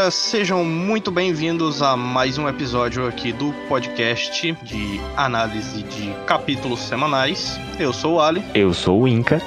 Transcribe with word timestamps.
galera, 0.00 0.10
sejam 0.10 0.64
muito 0.64 1.10
bem-vindos 1.10 1.82
a 1.82 1.94
mais 1.94 2.38
um 2.38 2.48
episódio 2.48 3.06
aqui 3.06 3.32
do 3.32 3.52
podcast 3.68 4.52
de 4.62 5.00
análise 5.14 5.82
de 5.82 6.14
capítulos 6.26 6.80
semanais. 6.80 7.60
Eu 7.78 7.92
sou 7.92 8.14
o 8.14 8.20
Ali. 8.20 8.42
Eu 8.54 8.72
sou 8.72 9.02
o 9.02 9.08
Inca. 9.08 9.42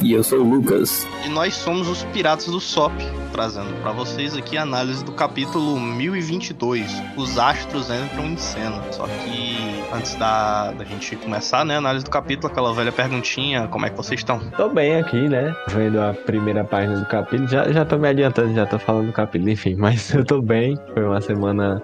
E 0.00 0.12
eu 0.12 0.22
sou 0.22 0.40
o 0.40 0.48
Lucas. 0.48 1.06
E 1.24 1.28
nós 1.28 1.54
somos 1.54 1.88
os 1.88 2.02
Piratas 2.04 2.46
do 2.46 2.60
SOP, 2.60 2.92
trazendo 3.32 3.72
para 3.82 3.92
vocês 3.92 4.36
aqui 4.36 4.56
a 4.56 4.62
análise 4.62 5.04
do 5.04 5.12
capítulo 5.12 5.78
1022, 5.78 7.02
Os 7.16 7.38
Astros 7.38 7.88
Entram 7.90 8.26
em 8.26 8.36
Cena. 8.36 8.80
Só 8.90 9.06
que 9.06 9.82
antes 9.92 10.14
da, 10.14 10.72
da 10.72 10.84
gente 10.84 11.16
começar, 11.16 11.64
né, 11.64 11.74
a 11.74 11.78
análise 11.78 12.04
do 12.04 12.10
capítulo, 12.10 12.50
aquela 12.50 12.72
velha 12.72 12.90
perguntinha, 12.90 13.68
como 13.68 13.86
é 13.86 13.90
que 13.90 13.96
vocês 13.96 14.20
estão? 14.20 14.40
Tô 14.56 14.68
bem 14.68 14.96
aqui, 14.96 15.28
né, 15.28 15.54
vendo 15.68 16.00
a 16.00 16.14
primeira 16.14 16.64
página 16.64 16.98
do 16.98 17.06
capítulo, 17.06 17.48
já, 17.48 17.70
já 17.70 17.84
tô 17.84 17.98
me 17.98 18.08
adiantando, 18.08 18.54
já 18.54 18.66
tô 18.66 18.78
falando 18.78 19.06
do 19.06 19.12
capítulo, 19.12 19.50
enfim, 19.50 19.74
mas 19.78 20.12
eu 20.12 20.24
tô 20.24 20.40
bem, 20.40 20.78
foi 20.94 21.04
uma 21.04 21.20
semana 21.20 21.82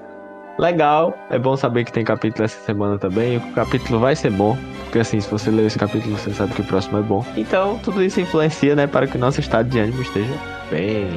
legal, 0.58 1.14
é 1.30 1.38
bom 1.38 1.56
saber 1.56 1.84
que 1.84 1.92
tem 1.92 2.04
capítulo 2.04 2.44
essa 2.44 2.60
semana 2.64 2.98
também, 2.98 3.36
o 3.36 3.52
capítulo 3.52 4.00
vai 4.00 4.16
ser 4.16 4.30
bom, 4.30 4.56
porque 4.88 5.00
assim, 5.00 5.20
se 5.20 5.28
você 5.28 5.50
ler 5.50 5.66
esse 5.66 5.78
capítulo, 5.78 6.16
você 6.16 6.32
sabe 6.32 6.54
que 6.54 6.62
o 6.62 6.64
próximo 6.64 6.98
é 6.98 7.02
bom. 7.02 7.24
Então, 7.36 7.78
tudo 7.78 8.02
isso 8.02 8.18
influencia, 8.20 8.74
né, 8.74 8.86
para 8.86 9.06
que 9.06 9.18
o 9.18 9.20
nosso 9.20 9.38
estado 9.38 9.68
de 9.68 9.78
ânimo 9.78 10.00
esteja 10.00 10.32
bem. 10.70 11.10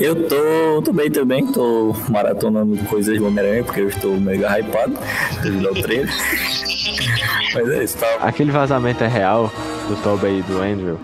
Eu 0.00 0.28
tô, 0.28 0.82
tô 0.82 0.92
bem 0.92 1.08
também, 1.08 1.46
tô 1.52 1.94
maratonando 2.08 2.76
coisas 2.84 3.16
de 3.16 3.22
Homem-Aranha, 3.22 3.62
porque 3.62 3.80
eu 3.80 3.88
estou 3.88 4.18
mega 4.18 4.58
hypado 4.58 4.98
devido 5.40 5.68
ao 5.68 5.74
trailer. 5.74 6.12
Mas 7.54 7.68
é 7.68 7.84
isso, 7.84 7.98
tá? 7.98 8.16
Aquele 8.22 8.50
vazamento 8.50 9.04
é 9.04 9.08
real 9.08 9.52
do 9.88 9.94
Tobey 10.02 10.40
e 10.40 10.42
do 10.42 10.60
Andrew? 10.60 11.00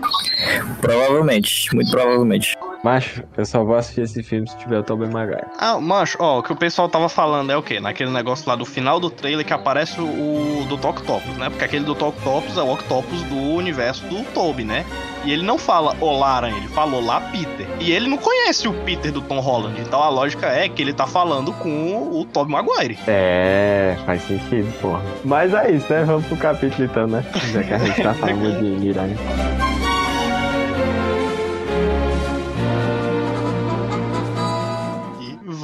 Provavelmente, 0.81 1.73
muito 1.73 1.89
provavelmente. 1.89 2.57
Macho, 2.85 3.23
eu 3.35 3.43
só 3.47 3.63
vou 3.63 3.75
assistir 3.75 4.01
esse 4.01 4.21
filme 4.21 4.47
se 4.47 4.55
tiver 4.57 4.77
o 4.77 4.83
Tobey 4.83 5.09
Maguire. 5.09 5.47
Ah, 5.57 5.79
macho, 5.79 6.19
ó, 6.21 6.37
o 6.37 6.43
que 6.43 6.53
o 6.53 6.55
pessoal 6.55 6.87
tava 6.87 7.09
falando 7.09 7.51
é 7.51 7.57
o 7.57 7.63
quê? 7.63 7.79
Naquele 7.79 8.11
negócio 8.11 8.47
lá 8.47 8.55
do 8.55 8.63
final 8.63 8.99
do 8.99 9.09
trailer 9.09 9.43
que 9.43 9.51
aparece 9.51 9.99
o 9.99 10.63
do 10.69 10.75
Octopus, 10.75 11.35
né? 11.37 11.49
Porque 11.49 11.65
aquele 11.65 11.83
do 11.83 11.93
Octopus 11.93 12.55
é 12.55 12.61
o 12.61 12.71
Octopus 12.71 13.23
do 13.23 13.37
universo 13.55 14.05
do 14.05 14.23
Tobey, 14.25 14.63
né? 14.63 14.85
E 15.23 15.33
ele 15.33 15.41
não 15.41 15.57
fala 15.57 15.97
Olá 15.99 16.35
Aranha, 16.35 16.57
ele 16.57 16.67
fala 16.67 16.95
Olá 16.95 17.21
Peter. 17.21 17.65
E 17.79 17.91
ele 17.91 18.07
não 18.07 18.19
conhece 18.19 18.67
o 18.67 18.73
Peter 18.83 19.11
do 19.11 19.21
Tom 19.21 19.39
Holland. 19.39 19.81
Então 19.81 20.03
a 20.03 20.09
lógica 20.09 20.45
é 20.45 20.69
que 20.69 20.79
ele 20.79 20.93
tá 20.93 21.07
falando 21.07 21.51
com 21.53 22.11
o 22.11 22.23
Tobey 22.25 22.53
Maguire. 22.53 22.99
É, 23.07 23.97
faz 24.05 24.21
sentido, 24.21 24.71
porra. 24.79 25.01
Mas 25.23 25.55
é 25.55 25.71
isso, 25.71 25.91
né? 25.91 26.03
Vamos 26.03 26.27
pro 26.27 26.37
capítulo 26.37 26.83
então, 26.83 27.07
né? 27.07 27.25
Já 27.51 27.63
que 27.63 27.73
a 27.73 27.79
gente 27.79 28.03
tá 28.03 28.13
falando 28.13 28.59
de 28.61 28.85
Miranha. 28.85 29.17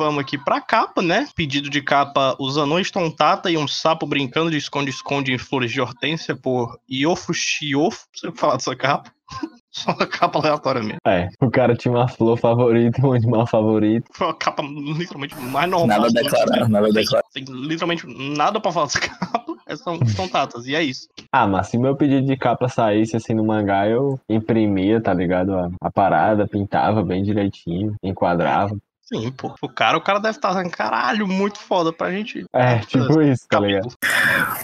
Vamos 0.02 0.20
aqui 0.20 0.38
pra 0.38 0.60
capa, 0.60 1.02
né? 1.02 1.28
Pedido 1.36 1.70
de 1.70 1.82
capa: 1.82 2.36
Os 2.40 2.58
Anões 2.58 2.90
Tontata 2.90 3.50
e 3.52 3.58
um 3.58 3.68
Sapo 3.68 4.06
Brincando 4.06 4.52
de 4.52 4.58
Esconde-Esconde 4.58 5.34
em 5.34 5.38
Flores 5.38 5.72
de 5.72 5.80
Hortência 5.80 6.36
por 6.36 6.80
Iofo 6.90 7.34
Shiofo. 7.34 8.08
Você 8.14 8.32
falar 8.32 8.56
dessa 8.56 8.76
capa? 8.76 9.12
Só 9.72 9.92
uma 9.92 10.06
capa 10.06 10.40
aleatória 10.40 10.82
mesmo. 10.82 10.98
É, 11.08 11.30
o 11.40 11.50
cara 11.50 11.76
tinha 11.76 11.94
uma 11.94 12.08
flor 12.08 12.38
favorita 12.38 13.00
e 13.00 13.06
um 13.06 13.14
animal 13.14 13.48
favorito. 13.48 14.06
Foi 14.12 14.28
uma 14.28 14.34
capa 14.34 14.62
literalmente 14.64 15.36
mais 15.36 15.70
normal. 15.70 15.88
Nada 15.88 16.08
a 16.08 16.22
declarar, 16.22 16.70
nada 16.70 16.88
a 16.88 16.92
declarar. 16.92 17.24
Tem 17.34 17.46
literalmente 17.46 18.06
nada 18.06 18.60
pra 18.60 18.72
falar 18.72 18.88
dessa 18.88 19.00
capa. 19.00 19.46
São, 19.78 20.06
são 20.06 20.28
tatas, 20.28 20.68
e 20.68 20.76
é 20.76 20.84
isso. 20.84 21.08
Ah, 21.32 21.48
mas 21.48 21.68
se 21.68 21.78
meu 21.78 21.96
pedido 21.96 22.28
de 22.28 22.36
capa 22.36 22.68
saísse 22.68 23.16
assim 23.16 23.34
no 23.34 23.46
mangá, 23.46 23.88
eu 23.88 24.20
imprimia, 24.28 25.00
tá 25.00 25.14
ligado? 25.14 25.56
A, 25.56 25.70
a 25.80 25.90
parada, 25.90 26.46
pintava 26.46 27.02
bem 27.02 27.24
direitinho, 27.24 27.96
enquadrava. 28.04 28.76
Sim, 29.02 29.32
pô. 29.32 29.54
O 29.62 29.68
cara, 29.68 29.98
o 29.98 30.02
cara 30.02 30.20
deve 30.20 30.38
estar 30.38 30.54
tá, 30.54 30.70
caralho, 30.70 31.28
muito 31.28 31.60
foda 31.60 31.92
pra 31.92 32.12
gente. 32.12 32.46
É, 32.54 32.80
tipo 32.80 33.22
isso, 33.22 33.46
tá 33.50 33.60
ligado? 33.60 33.94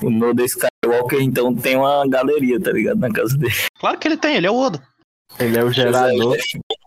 O 0.02 0.10
Noda 0.10 0.44
Skywalker, 0.44 1.22
então, 1.22 1.54
tem 1.54 1.76
uma 1.76 2.08
galeria, 2.08 2.60
tá 2.60 2.72
ligado? 2.72 3.00
Na 3.00 3.12
casa 3.12 3.38
dele. 3.38 3.54
Claro 3.80 3.98
que 3.98 4.08
ele 4.08 4.18
tem, 4.18 4.36
ele 4.36 4.48
é 4.48 4.52
o 4.52 4.56
Oda. 4.56 4.82
Ele 5.40 5.58
é 5.58 5.64
o 5.64 5.72
gerador. 5.72 6.38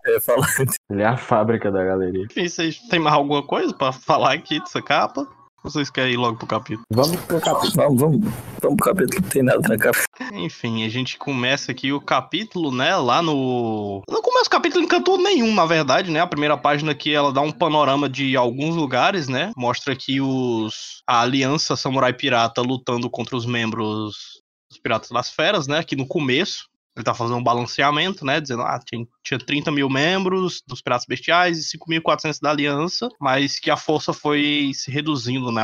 É, 0.05 0.19
falando. 0.21 0.73
Ele 0.89 1.01
é 1.01 1.05
a 1.05 1.17
fábrica 1.17 1.71
da 1.71 1.83
galeria. 1.83 2.25
Enfim, 2.25 2.47
vocês 2.47 2.79
têm 2.89 2.99
mais 2.99 3.15
alguma 3.15 3.43
coisa 3.43 3.73
pra 3.73 3.91
falar 3.91 4.33
aqui 4.33 4.59
dessa 4.59 4.81
capa? 4.81 5.27
Vocês 5.63 5.91
querem 5.91 6.13
ir 6.13 6.17
logo 6.17 6.37
pro 6.37 6.47
capítulo? 6.47 6.83
Vamos 6.89 7.21
pro 7.21 7.39
capítulo. 7.39 7.73
Vamos, 7.75 8.01
vamos, 8.01 8.19
vamos 8.61 8.77
pro 8.77 8.85
capítulo 8.87 9.09
que 9.09 9.21
não 9.21 9.29
tem 9.29 9.43
nada 9.43 9.67
na 9.67 9.77
capa. 9.77 9.99
Enfim, 10.33 10.83
a 10.83 10.89
gente 10.89 11.17
começa 11.17 11.71
aqui 11.71 11.93
o 11.93 12.01
capítulo, 12.01 12.71
né? 12.71 12.95
Lá 12.95 13.21
no. 13.21 14.01
Não 14.09 14.23
começa 14.23 14.47
o 14.47 14.49
capítulo 14.49 14.83
em 14.83 14.87
canto 14.87 15.17
nenhum, 15.17 15.53
na 15.53 15.65
verdade, 15.67 16.09
né? 16.09 16.19
A 16.19 16.27
primeira 16.27 16.57
página 16.57 16.93
aqui 16.93 17.13
ela 17.13 17.31
dá 17.31 17.41
um 17.41 17.51
panorama 17.51 18.09
de 18.09 18.35
alguns 18.35 18.75
lugares, 18.75 19.27
né? 19.27 19.51
Mostra 19.55 19.93
aqui 19.93 20.19
os. 20.19 21.03
A 21.05 21.21
Aliança 21.21 21.75
Samurai 21.75 22.13
Pirata 22.13 22.61
lutando 22.61 23.07
contra 23.07 23.35
os 23.35 23.45
membros 23.45 24.41
dos 24.71 24.79
Piratas 24.81 25.09
das 25.09 25.29
Feras, 25.29 25.67
né? 25.67 25.77
Aqui 25.77 25.95
no 25.95 26.07
começo. 26.07 26.70
Ele 26.95 27.05
tá 27.05 27.13
fazendo 27.13 27.37
um 27.37 27.43
balanceamento, 27.43 28.25
né? 28.25 28.41
Dizendo, 28.41 28.63
ah, 28.63 28.79
tinha, 28.83 29.05
tinha 29.23 29.39
30 29.39 29.71
mil 29.71 29.89
membros 29.89 30.61
dos 30.67 30.81
Piratas 30.81 31.05
Bestiais 31.07 31.57
e 31.57 31.77
5.400 31.77 32.39
da 32.41 32.51
Aliança, 32.51 33.09
mas 33.19 33.59
que 33.59 33.71
a 33.71 33.77
força 33.77 34.11
foi 34.11 34.71
se 34.73 34.91
reduzindo, 34.91 35.51
né? 35.51 35.63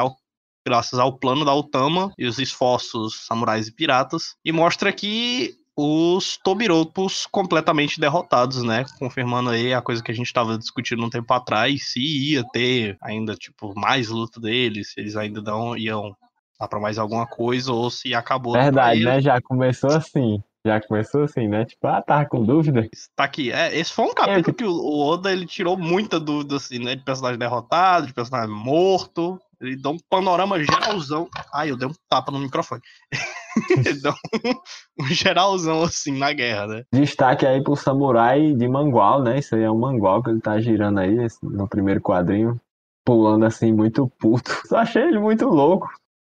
Graças 0.65 0.99
ao 0.99 1.17
plano 1.17 1.45
da 1.45 1.53
Otama 1.53 2.11
e 2.17 2.25
os 2.25 2.39
esforços 2.39 3.25
samurais 3.25 3.67
e 3.67 3.73
piratas. 3.73 4.35
E 4.43 4.51
mostra 4.51 4.91
que 4.91 5.57
os 5.77 6.37
Tobiropos 6.43 7.27
completamente 7.29 7.99
derrotados, 7.99 8.63
né? 8.63 8.83
Confirmando 8.97 9.51
aí 9.51 9.73
a 9.73 9.81
coisa 9.81 10.01
que 10.01 10.11
a 10.11 10.15
gente 10.15 10.25
estava 10.25 10.57
discutindo 10.57 11.05
um 11.05 11.09
tempo 11.09 11.31
atrás, 11.31 11.91
se 11.91 11.99
ia 11.99 12.43
ter 12.51 12.97
ainda, 13.01 13.35
tipo, 13.35 13.79
mais 13.79 14.09
luta 14.09 14.41
deles, 14.41 14.91
se 14.91 14.99
eles 14.99 15.15
ainda 15.15 15.39
não 15.39 15.77
iam 15.77 16.15
dar 16.59 16.67
pra 16.67 16.79
mais 16.79 16.97
alguma 16.97 17.27
coisa, 17.27 17.71
ou 17.71 17.91
se 17.91 18.15
acabou. 18.15 18.53
Verdade, 18.53 19.03
né? 19.03 19.21
Já 19.21 19.39
começou 19.39 19.91
assim. 19.91 20.41
Já 20.67 20.81
começou 20.81 21.23
assim, 21.23 21.47
né? 21.47 21.63
Tipo, 21.63 21.87
ah, 21.87 22.01
tava 22.01 22.25
com 22.25 22.43
dúvida. 22.43 22.85
Tá 23.15 23.23
aqui. 23.23 23.53
É, 23.53 23.73
esse 23.77 23.93
foi 23.93 24.03
um 24.03 24.13
capítulo 24.13 24.53
que 24.53 24.65
o 24.65 24.99
Oda 24.99 25.31
ele 25.31 25.45
tirou 25.45 25.77
muita 25.77 26.19
dúvida, 26.19 26.57
assim, 26.57 26.77
né? 26.77 26.93
De 26.93 27.05
personagem 27.05 27.39
derrotado, 27.39 28.05
de 28.05 28.13
personagem 28.13 28.53
morto. 28.53 29.39
Ele 29.61 29.77
deu 29.77 29.91
um 29.91 29.97
panorama 30.09 30.61
geralzão. 30.61 31.29
Ai, 31.53 31.71
eu 31.71 31.77
dei 31.77 31.87
um 31.87 31.93
tapa 32.09 32.33
no 32.33 32.39
microfone. 32.39 32.81
ele 33.77 34.01
deu 34.01 34.11
um, 34.11 35.03
um, 35.03 35.07
geralzão, 35.07 35.83
assim, 35.83 36.17
na 36.17 36.33
guerra, 36.33 36.67
né? 36.67 36.83
Destaque 36.93 37.45
aí 37.45 37.63
pro 37.63 37.77
samurai 37.77 38.53
de 38.53 38.67
Mangual, 38.67 39.23
né? 39.23 39.39
Isso 39.39 39.55
aí 39.55 39.63
é 39.63 39.71
um 39.71 39.79
Mangual 39.79 40.21
que 40.21 40.29
ele 40.31 40.41
tá 40.41 40.59
girando 40.59 40.99
aí 40.99 41.15
no 41.41 41.67
primeiro 41.67 42.01
quadrinho. 42.01 42.59
Pulando 43.05 43.45
assim, 43.45 43.71
muito 43.71 44.11
puto. 44.19 44.51
Só 44.67 44.79
achei 44.79 45.03
ele 45.03 45.19
muito 45.19 45.45
louco. 45.45 45.87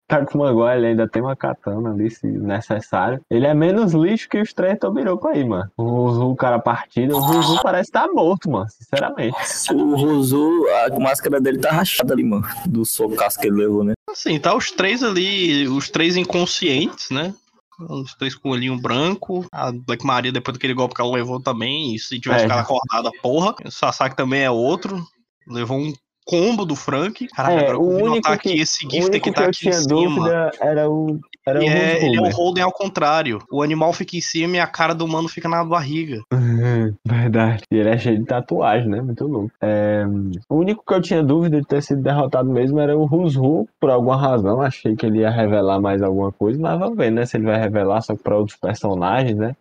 Takumaguá, 0.08 0.76
ele 0.76 0.86
ainda 0.88 1.08
tem 1.08 1.20
uma 1.20 1.34
katana 1.34 1.90
ali, 1.90 2.10
se 2.10 2.26
necessário. 2.26 3.20
Ele 3.28 3.46
é 3.46 3.54
menos 3.54 3.92
lixo 3.92 4.28
que 4.28 4.40
os 4.40 4.52
três 4.52 4.78
Tobiroco 4.78 5.26
aí, 5.28 5.44
mano. 5.44 5.70
O 5.76 5.82
Ruzu, 5.82 6.30
o 6.30 6.36
cara 6.36 6.58
partido, 6.58 7.16
o 7.16 7.20
Ruzu 7.20 7.60
parece 7.62 7.88
estar 7.88 8.06
tá 8.06 8.12
morto, 8.12 8.50
mano, 8.50 8.68
sinceramente. 8.68 9.36
O 9.72 9.96
Ruzu, 9.96 10.64
a 10.86 10.98
máscara 11.00 11.40
dele 11.40 11.58
tá 11.58 11.70
rachada 11.70 12.14
ali, 12.14 12.24
mano, 12.24 12.46
do 12.66 12.84
socaço 12.84 13.38
que 13.38 13.48
ele 13.48 13.56
levou, 13.56 13.82
né? 13.82 13.94
Assim, 14.08 14.38
tá 14.38 14.54
os 14.54 14.70
três 14.70 15.02
ali, 15.02 15.66
os 15.68 15.90
três 15.90 16.16
inconscientes, 16.16 17.10
né? 17.10 17.34
Os 17.78 18.14
três 18.14 18.34
com 18.34 18.48
o 18.48 18.52
olhinho 18.52 18.80
branco. 18.80 19.44
A 19.52 19.70
Black 19.70 20.04
Maria, 20.06 20.32
depois 20.32 20.56
daquele 20.56 20.72
golpe 20.72 20.94
que 20.94 21.00
ela 21.00 21.12
levou 21.12 21.40
também. 21.40 21.94
E 21.94 21.98
se 21.98 22.18
tivesse 22.18 22.44
é. 22.44 22.48
ficado 22.48 22.60
acordada, 22.60 23.10
porra. 23.20 23.54
O 23.64 23.70
Sasaki 23.70 24.16
também 24.16 24.42
é 24.42 24.50
outro. 24.50 25.04
Levou 25.46 25.78
um 25.78 25.92
combo 26.26 26.66
do 26.66 26.74
Frank. 26.74 27.28
Caraca, 27.28 27.54
é, 27.54 27.58
agora 27.60 27.78
o 27.78 27.88
único 27.88 28.28
aqui 28.28 28.54
que, 28.54 28.60
esse 28.60 28.80
gift 28.90 29.20
que 29.20 29.32
tá 29.32 29.44
que 29.44 29.48
aqui 29.48 29.58
tinha 29.60 29.74
em 29.74 29.80
cima. 29.80 29.88
dúvida 29.88 30.50
era 30.60 30.90
o 30.90 31.20
era 31.46 31.60
o 31.60 31.62
é, 31.62 32.04
ele 32.04 32.16
é 32.16 32.20
o 32.20 32.28
Holden 32.28 32.64
ao 32.64 32.72
contrário. 32.72 33.38
O 33.50 33.62
animal 33.62 33.92
fica 33.92 34.16
em 34.16 34.20
cima 34.20 34.56
e 34.56 34.60
a 34.60 34.66
cara 34.66 34.92
do 34.92 35.04
humano 35.04 35.28
fica 35.28 35.48
na 35.48 35.64
barriga. 35.64 36.20
verdade. 37.06 37.62
E 37.70 37.76
ele 37.76 37.88
é 37.88 37.96
cheio 37.96 38.18
de 38.18 38.24
tatuagem, 38.24 38.88
né? 38.88 39.00
Muito 39.00 39.24
louco. 39.24 39.52
É, 39.60 40.04
o 40.48 40.56
único 40.56 40.84
que 40.84 40.92
eu 40.92 41.00
tinha 41.00 41.22
dúvida 41.22 41.60
de 41.60 41.66
ter 41.66 41.80
sido 41.82 42.02
derrotado 42.02 42.50
mesmo 42.50 42.80
era 42.80 42.98
o 42.98 43.06
Rusru, 43.06 43.68
por 43.80 43.90
alguma 43.90 44.16
razão. 44.16 44.60
Achei 44.60 44.96
que 44.96 45.06
ele 45.06 45.20
ia 45.20 45.30
revelar 45.30 45.80
mais 45.80 46.02
alguma 46.02 46.32
coisa, 46.32 46.60
mas 46.60 46.76
vamos 46.76 46.96
ver, 46.96 47.12
né? 47.12 47.24
Se 47.24 47.36
ele 47.36 47.46
vai 47.46 47.60
revelar 47.60 48.00
só 48.00 48.16
para 48.16 48.36
outros 48.36 48.58
personagens, 48.58 49.36
né? 49.36 49.54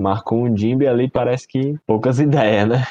Marcou 0.00 0.42
um 0.42 0.56
Jimby 0.56 0.86
ali, 0.86 1.10
parece 1.10 1.46
que 1.46 1.76
poucas 1.86 2.18
ideias, 2.20 2.66
né? 2.66 2.86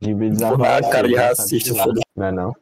De 0.00 0.14
desaparecer. 0.14 0.92
cara 0.92 1.08
de 1.08 1.14
racista, 1.14 1.74
foda 1.74 2.00
Não 2.16 2.26
é 2.26 2.32
não? 2.32 2.52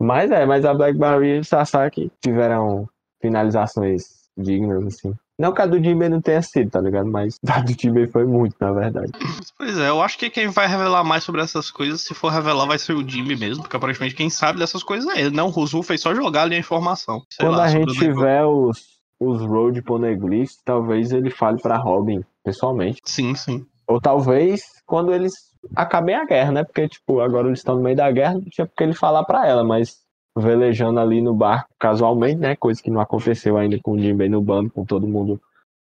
Mas 0.00 0.30
é, 0.30 0.44
mas 0.44 0.64
a 0.64 0.74
Black 0.74 0.98
Maria 0.98 1.36
e 1.36 1.40
o 1.40 1.44
Sasaki 1.44 2.10
tiveram 2.20 2.88
finalizações 3.20 4.02
dignas, 4.36 4.84
assim. 4.84 5.14
Não 5.38 5.52
que 5.52 5.62
a 5.62 5.66
do 5.66 5.82
Jimmy 5.82 6.08
não 6.08 6.20
tenha 6.20 6.42
sido, 6.42 6.70
tá 6.70 6.80
ligado? 6.80 7.10
Mas 7.10 7.38
a 7.48 7.60
do 7.60 7.72
Jimmy 7.72 8.06
foi 8.06 8.24
muito, 8.24 8.56
na 8.60 8.72
verdade. 8.72 9.12
Pois 9.56 9.78
é, 9.78 9.88
eu 9.88 10.02
acho 10.02 10.18
que 10.18 10.30
quem 10.30 10.48
vai 10.48 10.66
revelar 10.66 11.04
mais 11.04 11.24
sobre 11.24 11.40
essas 11.40 11.70
coisas, 11.70 12.00
se 12.00 12.14
for 12.14 12.30
revelar, 12.30 12.66
vai 12.66 12.78
ser 12.78 12.92
o 12.92 13.08
Jimmy 13.08 13.36
mesmo, 13.36 13.62
porque 13.62 13.76
aparentemente 13.76 14.14
quem 14.14 14.28
sabe 14.28 14.58
dessas 14.58 14.82
coisas 14.82 15.08
é 15.14 15.20
ele, 15.20 15.34
não? 15.34 15.46
O 15.46 15.50
Ruzu 15.50 15.82
fez 15.82 16.00
só 16.00 16.14
jogar 16.14 16.42
ali 16.42 16.56
a 16.56 16.58
informação. 16.58 17.22
Quando 17.38 17.56
lá, 17.56 17.64
a 17.64 17.68
gente 17.68 17.92
tiver 17.94 18.44
os, 18.44 19.00
os 19.18 19.40
Road 19.42 19.80
Poneglyphs, 19.82 20.58
talvez 20.64 21.12
ele 21.12 21.30
fale 21.30 21.60
pra 21.60 21.76
Robin, 21.76 22.24
pessoalmente. 22.44 23.00
Sim, 23.04 23.34
sim. 23.34 23.64
Ou 23.86 24.00
talvez 24.00 24.62
quando 24.86 25.12
eles 25.12 25.51
acabem 25.74 26.14
a 26.14 26.24
guerra, 26.24 26.52
né? 26.52 26.64
Porque, 26.64 26.88
tipo, 26.88 27.20
agora 27.20 27.48
eles 27.48 27.60
estão 27.60 27.76
no 27.76 27.82
meio 27.82 27.96
da 27.96 28.10
guerra, 28.10 28.34
não 28.34 28.42
tinha 28.42 28.66
porque 28.66 28.84
ele 28.84 28.94
falar 28.94 29.24
pra 29.24 29.46
ela, 29.46 29.64
mas 29.64 30.02
velejando 30.36 30.98
ali 30.98 31.20
no 31.20 31.34
barco 31.34 31.68
casualmente, 31.78 32.40
né? 32.40 32.56
Coisa 32.56 32.82
que 32.82 32.90
não 32.90 33.00
aconteceu 33.00 33.56
ainda 33.56 33.78
com 33.82 33.92
o 33.92 33.98
Jinbei 33.98 34.28
no 34.28 34.40
bando, 34.40 34.70
com 34.70 34.84
todo 34.84 35.06
mundo 35.06 35.40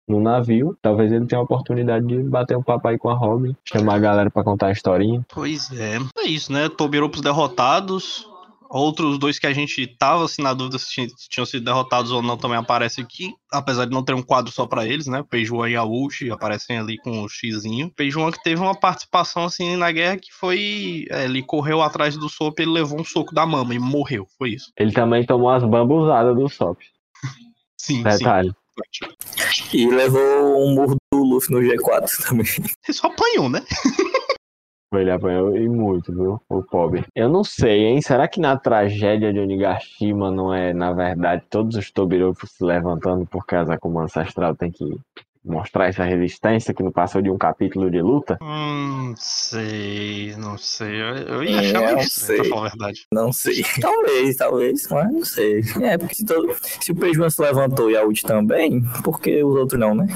no 0.08 0.20
navio. 0.20 0.76
Talvez 0.82 1.12
ele 1.12 1.26
tenha 1.26 1.40
a 1.40 1.44
oportunidade 1.44 2.06
de 2.06 2.22
bater 2.22 2.56
um 2.56 2.62
papo 2.62 2.88
aí 2.88 2.98
com 2.98 3.08
a 3.08 3.14
Robin, 3.14 3.54
chamar 3.64 3.94
a 3.94 3.98
galera 3.98 4.30
pra 4.30 4.42
contar 4.42 4.66
a 4.66 4.72
historinha. 4.72 5.24
Pois 5.32 5.70
é. 5.72 5.98
É 6.18 6.26
isso, 6.26 6.52
né? 6.52 6.68
Tobiropos 6.68 7.20
derrotados. 7.20 8.28
Outros 8.72 9.18
dois 9.18 9.36
que 9.36 9.48
a 9.48 9.52
gente 9.52 9.84
tava 9.98 10.24
assim 10.26 10.42
na 10.42 10.54
dúvida 10.54 10.78
se 10.78 10.86
tinham- 11.28 11.44
sido 11.44 11.64
derrotados 11.64 12.12
ou 12.12 12.22
não 12.22 12.36
também 12.36 12.56
aparecem 12.56 13.02
aqui, 13.02 13.32
apesar 13.52 13.84
de 13.84 13.90
não 13.90 14.04
ter 14.04 14.14
um 14.14 14.22
quadro 14.22 14.52
só 14.52 14.64
pra 14.64 14.86
eles, 14.86 15.08
né? 15.08 15.24
Peijuan 15.28 15.68
e 15.68 15.74
Aushi 15.74 16.30
aparecem 16.30 16.78
ali 16.78 16.96
com 16.98 17.22
o 17.24 17.28
xizinho. 17.28 17.90
Peijuan 17.96 18.30
que 18.30 18.40
teve 18.44 18.60
uma 18.62 18.74
participação 18.78 19.44
assim 19.44 19.74
na 19.74 19.90
guerra 19.90 20.16
que 20.18 20.32
foi, 20.32 21.04
é, 21.10 21.24
ele 21.24 21.42
correu 21.42 21.82
atrás 21.82 22.16
do 22.16 22.28
Sop, 22.28 22.60
ele 22.60 22.70
levou 22.70 23.00
um 23.00 23.04
soco 23.04 23.34
da 23.34 23.44
mama 23.44 23.74
e 23.74 23.78
morreu, 23.80 24.24
foi 24.38 24.50
isso. 24.50 24.70
Ele 24.78 24.92
também 24.92 25.26
tomou 25.26 25.50
as 25.50 25.64
bambuzadas 25.64 26.36
do 26.36 26.48
Sop. 26.48 26.78
Sim, 27.76 28.02
Detalhe. 28.04 28.52
sim. 28.92 29.76
E 29.76 29.90
levou 29.90 30.20
um 30.64 30.74
murro 30.74 30.96
do 31.12 31.24
Luffy 31.24 31.52
no 31.52 31.60
G4 31.60 32.28
também. 32.28 32.46
Ele 32.86 32.96
só 32.96 33.08
apanhou, 33.08 33.48
né? 33.48 33.62
Ele 34.92 35.10
apanhou 35.10 35.56
e 35.56 35.68
muito, 35.68 36.12
viu? 36.12 36.40
O 36.48 36.62
pobre. 36.64 37.04
Eu 37.14 37.28
não 37.28 37.44
sei, 37.44 37.84
hein? 37.84 38.02
Será 38.02 38.26
que 38.26 38.40
na 38.40 38.56
tragédia 38.56 39.32
de 39.32 39.38
Onigashima 39.38 40.32
não 40.32 40.52
é, 40.52 40.72
na 40.74 40.92
verdade, 40.92 41.44
todos 41.48 41.76
os 41.76 41.92
Tobiropos 41.92 42.50
se 42.50 42.64
levantando 42.64 43.24
porque 43.26 43.54
a 43.54 43.62
Akuma 43.62 44.02
Ancestral 44.02 44.56
tem 44.56 44.70
que 44.72 44.84
mostrar 45.44 45.86
essa 45.86 46.02
resistência 46.04 46.74
que 46.74 46.82
não 46.82 46.90
passou 46.90 47.22
de 47.22 47.30
um 47.30 47.38
capítulo 47.38 47.88
de 47.88 48.02
luta? 48.02 48.36
Hum, 48.42 49.14
sei, 49.16 50.34
não 50.36 50.58
sei. 50.58 51.00
Eu, 51.00 51.14
eu 51.16 51.44
ia 51.44 51.56
É, 51.56 51.76
achar 51.76 51.96
estranho, 52.00 52.36
pra 52.36 52.44
sei. 52.44 52.48
falar 52.50 52.66
a 52.66 52.68
verdade. 52.70 53.06
Não 53.12 53.32
sei. 53.32 53.62
Talvez, 53.80 54.36
talvez, 54.36 54.88
mas 54.90 55.12
não 55.12 55.24
sei. 55.24 55.60
É, 55.82 55.96
porque 55.96 56.16
se, 56.16 56.26
todo- 56.26 56.52
se 56.62 56.90
o 56.90 56.96
Pejuan 56.96 57.30
se 57.30 57.40
levantou 57.40 57.88
e 57.90 57.96
a 57.96 58.04
Ult 58.04 58.22
também, 58.24 58.82
por 59.04 59.20
que 59.20 59.42
os 59.44 59.54
outros 59.54 59.78
não, 59.80 59.94
né? 59.94 60.06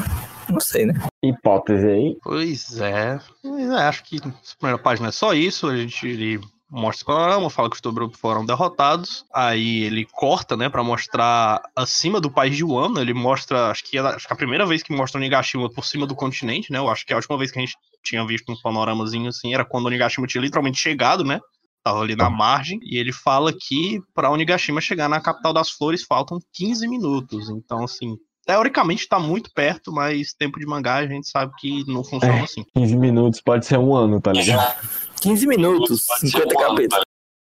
Não 0.49 0.61
sei, 0.61 0.87
né? 0.87 0.95
Hipótese 1.23 1.87
aí. 1.87 2.17
Pois 2.23 2.79
é. 2.81 3.19
Pois 3.43 3.69
é, 3.71 3.77
acho 3.89 4.05
que 4.05 4.17
essa 4.17 4.57
primeira 4.59 4.83
página 4.83 5.09
é 5.09 5.13
só 5.13 5.33
isso. 5.35 5.67
A 5.69 5.77
gente 5.77 6.07
ele 6.07 6.41
mostra 6.71 7.05
o 7.05 7.07
panorama, 7.07 7.51
fala 7.51 7.71
que 7.71 7.77
os 7.77 7.81
Tobiropos 7.81 8.19
foram 8.19 8.45
derrotados. 8.45 9.25
Aí 9.33 9.85
ele 9.85 10.07
corta, 10.13 10.57
né, 10.57 10.69
pra 10.69 10.83
mostrar 10.83 11.63
acima 11.77 12.21
do 12.21 12.31
país 12.31 12.57
de 12.57 12.65
Wano. 12.65 13.01
Ele 13.01 13.15
mostra, 13.15 13.71
acho 13.71 13.85
que, 13.85 13.97
é- 13.97 14.01
acho 14.01 14.27
que 14.27 14.33
é 14.33 14.35
a 14.35 14.39
primeira 14.39 14.67
vez 14.67 14.83
que 14.83 14.93
mostra 14.95 15.19
o 15.19 15.23
Nigashima 15.23 15.71
por 15.71 15.85
cima 15.85 16.07
do 16.07 16.15
continente, 16.17 16.73
né? 16.73 16.79
Eu 16.79 16.89
acho 16.89 17.07
que 17.07 17.13
a 17.13 17.17
última 17.17 17.39
vez 17.39 17.51
que 17.53 17.59
a 17.59 17.63
gente 17.63 17.77
tinha 18.03 18.27
visto 18.27 18.51
um 18.51 18.57
panoramazinho 18.61 19.29
assim 19.29 19.55
era 19.55 19.65
quando 19.65 19.87
o 19.87 19.91
Nigashima 19.91 20.27
tinha 20.27 20.43
literalmente 20.43 20.79
chegado, 20.79 21.25
né? 21.25 21.41
Tava 21.83 22.01
ali 22.01 22.17
na 22.17 22.31
margem. 22.31 22.81
E 22.83 22.97
ele 22.99 23.13
fala 23.13 23.53
que 23.53 24.01
pra 24.15 24.31
Onigashima 24.31 24.81
chegar 24.81 25.07
na 25.09 25.21
capital 25.21 25.53
das 25.53 25.71
flores 25.71 26.03
faltam 26.03 26.39
15 26.53 26.89
minutos. 26.89 27.51
Então, 27.51 27.85
assim. 27.85 28.17
Teoricamente 28.47 29.09
tá 29.09 29.19
muito 29.19 29.51
perto, 29.55 29.91
mas 29.93 30.35
tempo 30.35 30.59
de 30.59 30.67
mangá 30.67 30.97
a 30.97 31.07
gente 31.07 31.29
sabe 31.29 31.53
que 31.59 31.85
não 31.91 32.05
funciona 32.05 32.37
É. 32.39 32.41
assim. 32.43 32.65
15 32.75 32.97
minutos 32.97 33.41
pode 33.41 33.65
ser 33.67 33.79
um 33.79 33.95
ano, 33.95 34.21
tá 34.21 34.33
ligado? 34.33 34.75
15 35.21 35.47
minutos, 35.47 36.05
50 36.21 36.55
capítulos. 36.55 37.05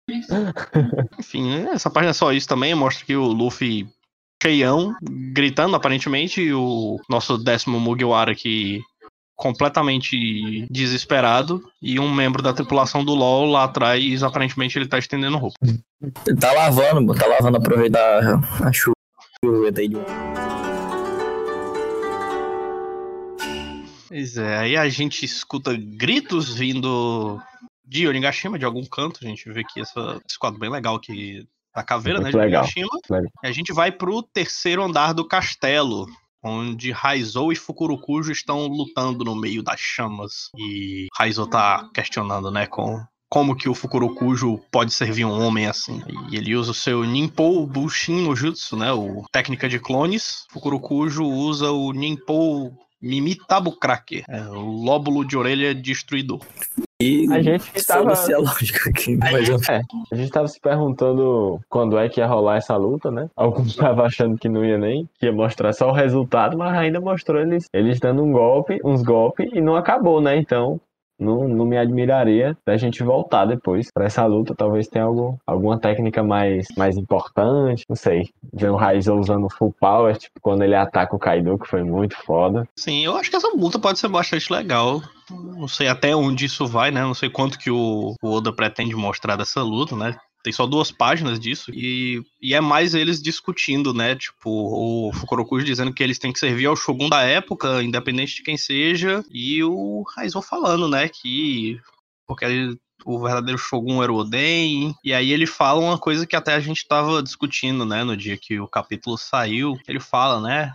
Enfim, 1.18 1.66
essa 1.72 1.88
página 1.90 2.10
é 2.10 2.14
só 2.14 2.32
isso 2.32 2.48
também. 2.48 2.74
Mostra 2.74 3.04
que 3.06 3.16
o 3.16 3.24
Luffy 3.24 3.88
cheião, 4.42 4.94
gritando 5.00 5.76
aparentemente, 5.76 6.40
e 6.42 6.52
o 6.52 6.98
nosso 7.08 7.38
décimo 7.38 7.78
Mugiwara 7.78 8.32
aqui 8.32 8.80
completamente 9.36 10.66
desesperado, 10.70 11.62
e 11.80 11.98
um 11.98 12.12
membro 12.12 12.42
da 12.42 12.52
tripulação 12.52 13.04
do 13.04 13.14
LoL 13.14 13.46
lá 13.46 13.64
atrás, 13.64 14.22
aparentemente 14.22 14.78
ele 14.78 14.86
tá 14.86 14.98
estendendo 14.98 15.38
roupa. 15.38 15.56
Tá 16.40 16.52
lavando, 16.52 17.06
mano, 17.06 17.14
tá 17.18 17.26
lavando, 17.26 17.56
aproveitar 17.56 18.40
a 18.62 18.72
chuva 18.72 18.94
Pois 24.12 24.36
é, 24.36 24.58
aí 24.58 24.76
a 24.76 24.86
gente 24.90 25.24
escuta 25.24 25.74
gritos 25.74 26.52
vindo 26.52 27.40
de 27.82 28.06
Onigashima, 28.06 28.58
de 28.58 28.64
algum 28.66 28.84
canto. 28.84 29.20
A 29.22 29.26
gente 29.26 29.50
vê 29.50 29.60
aqui 29.60 29.80
essa, 29.80 30.20
esse 30.28 30.38
quadro 30.38 30.60
bem 30.60 30.68
legal 30.68 30.96
aqui 30.96 31.48
da 31.74 31.82
caveira, 31.82 32.20
Muito 32.20 32.26
né, 32.26 32.30
de 32.30 32.36
legal. 32.36 32.62
Onigashima. 32.62 32.90
Legal. 33.08 33.30
E 33.42 33.46
a 33.46 33.52
gente 33.52 33.72
vai 33.72 33.90
pro 33.90 34.22
terceiro 34.22 34.82
andar 34.82 35.14
do 35.14 35.26
castelo, 35.26 36.06
onde 36.44 36.90
Raizou 36.90 37.54
e 37.54 37.56
Fukurokujo 37.56 38.30
estão 38.30 38.66
lutando 38.66 39.24
no 39.24 39.34
meio 39.34 39.62
das 39.62 39.80
chamas. 39.80 40.50
E 40.58 41.06
Raizou 41.16 41.46
tá 41.46 41.88
questionando, 41.94 42.50
né, 42.50 42.66
com 42.66 43.02
como 43.30 43.56
que 43.56 43.66
o 43.66 43.74
Fukurokujo 43.74 44.58
pode 44.70 44.92
servir 44.92 45.24
um 45.24 45.40
homem 45.42 45.68
assim. 45.68 46.02
E 46.30 46.36
ele 46.36 46.54
usa 46.54 46.72
o 46.72 46.74
seu 46.74 47.02
Ninpou 47.02 47.66
Bushin 47.66 48.20
no 48.20 48.36
Jutsu, 48.36 48.76
né, 48.76 48.92
o 48.92 49.24
técnica 49.32 49.70
de 49.70 49.78
clones. 49.78 50.44
Fukurokujo 50.50 51.24
usa 51.24 51.70
o 51.70 51.94
Ninpou 51.94 52.76
Mimitabukrake, 53.02 54.22
é, 54.28 54.40
o 54.48 54.60
lóbulo 54.84 55.24
de 55.26 55.36
orelha 55.36 55.74
destruidor. 55.74 56.40
E 57.00 57.26
A 57.32 57.42
gente 57.42 57.64
tava- 57.84 58.02
foda-se 58.02 58.32
a 58.32 58.38
lógica 58.38 58.88
aqui, 58.90 59.16
mas 59.18 59.48
eu- 59.48 59.58
A 60.12 60.14
gente 60.14 60.30
tava 60.30 60.46
se 60.46 60.60
perguntando 60.60 61.60
quando 61.68 61.98
é 61.98 62.08
que 62.08 62.20
ia 62.20 62.26
rolar 62.26 62.56
essa 62.58 62.76
luta, 62.76 63.10
né? 63.10 63.28
Alguns 63.36 63.68
estavam 63.76 64.04
achando 64.04 64.38
que 64.38 64.48
não 64.48 64.64
ia 64.64 64.78
nem, 64.78 65.08
que 65.18 65.26
ia 65.26 65.32
mostrar 65.32 65.72
só 65.72 65.88
o 65.88 65.92
resultado, 65.92 66.56
mas 66.56 66.72
ainda 66.78 67.00
mostrou 67.00 67.40
eles, 67.40 67.64
eles 67.72 67.98
dando 67.98 68.22
um 68.22 68.30
golpe, 68.32 68.80
uns 68.84 69.02
golpes, 69.02 69.48
e 69.52 69.60
não 69.60 69.74
acabou, 69.74 70.20
né? 70.20 70.36
Então, 70.36 70.80
não, 71.22 71.48
não 71.48 71.64
me 71.64 71.78
admiraria 71.78 72.56
da 72.66 72.76
gente 72.76 73.02
voltar 73.02 73.46
depois 73.46 73.88
pra 73.92 74.06
essa 74.06 74.24
luta. 74.26 74.54
Talvez 74.54 74.88
tenha 74.88 75.04
algo, 75.04 75.38
alguma 75.46 75.78
técnica 75.78 76.22
mais, 76.22 76.66
mais 76.76 76.96
importante, 76.96 77.84
não 77.88 77.96
sei. 77.96 78.28
Ver 78.52 78.70
o 78.70 78.76
Raizou 78.76 79.18
usando 79.18 79.48
full 79.50 79.74
power, 79.78 80.16
tipo, 80.16 80.40
quando 80.40 80.62
ele 80.62 80.74
ataca 80.74 81.14
o 81.14 81.18
Kaido, 81.18 81.58
que 81.58 81.68
foi 81.68 81.82
muito 81.82 82.16
foda. 82.16 82.68
Sim, 82.76 83.04
eu 83.04 83.16
acho 83.16 83.30
que 83.30 83.36
essa 83.36 83.48
luta 83.56 83.78
pode 83.78 83.98
ser 83.98 84.08
bastante 84.08 84.52
legal. 84.52 85.00
Não 85.30 85.68
sei 85.68 85.88
até 85.88 86.14
onde 86.14 86.46
isso 86.46 86.66
vai, 86.66 86.90
né? 86.90 87.00
Não 87.00 87.14
sei 87.14 87.30
quanto 87.30 87.58
que 87.58 87.70
o, 87.70 88.14
o 88.22 88.30
Oda 88.30 88.52
pretende 88.52 88.94
mostrar 88.94 89.36
dessa 89.36 89.62
luta, 89.62 89.96
né? 89.96 90.16
Tem 90.42 90.52
só 90.52 90.66
duas 90.66 90.90
páginas 90.90 91.38
disso. 91.38 91.70
E, 91.72 92.22
e 92.40 92.52
é 92.54 92.60
mais 92.60 92.94
eles 92.94 93.22
discutindo, 93.22 93.94
né? 93.94 94.16
Tipo, 94.16 94.50
o 94.50 95.12
Fukurokuji 95.12 95.64
dizendo 95.64 95.92
que 95.92 96.02
eles 96.02 96.18
têm 96.18 96.32
que 96.32 96.38
servir 96.38 96.66
ao 96.66 96.76
Shogun 96.76 97.08
da 97.08 97.22
época, 97.22 97.82
independente 97.82 98.36
de 98.36 98.42
quem 98.42 98.56
seja. 98.56 99.24
E 99.30 99.62
o 99.62 100.02
Raizou 100.16 100.42
falando, 100.42 100.88
né? 100.88 101.08
Que. 101.08 101.80
Porque 102.26 102.44
ele- 102.44 102.78
o 103.04 103.18
verdadeiro 103.20 103.58
Shogun 103.58 104.02
era 104.02 104.12
o 104.12 104.16
Oden. 104.16 104.94
E 105.04 105.12
aí 105.12 105.32
ele 105.32 105.46
fala 105.46 105.80
uma 105.80 105.98
coisa 105.98 106.26
que 106.26 106.36
até 106.36 106.54
a 106.54 106.60
gente 106.60 106.86
tava 106.86 107.22
discutindo, 107.22 107.84
né? 107.84 108.04
No 108.04 108.16
dia 108.16 108.36
que 108.36 108.60
o 108.60 108.68
capítulo 108.68 109.18
saiu. 109.18 109.76
Ele 109.88 109.98
fala, 110.00 110.40
né? 110.40 110.72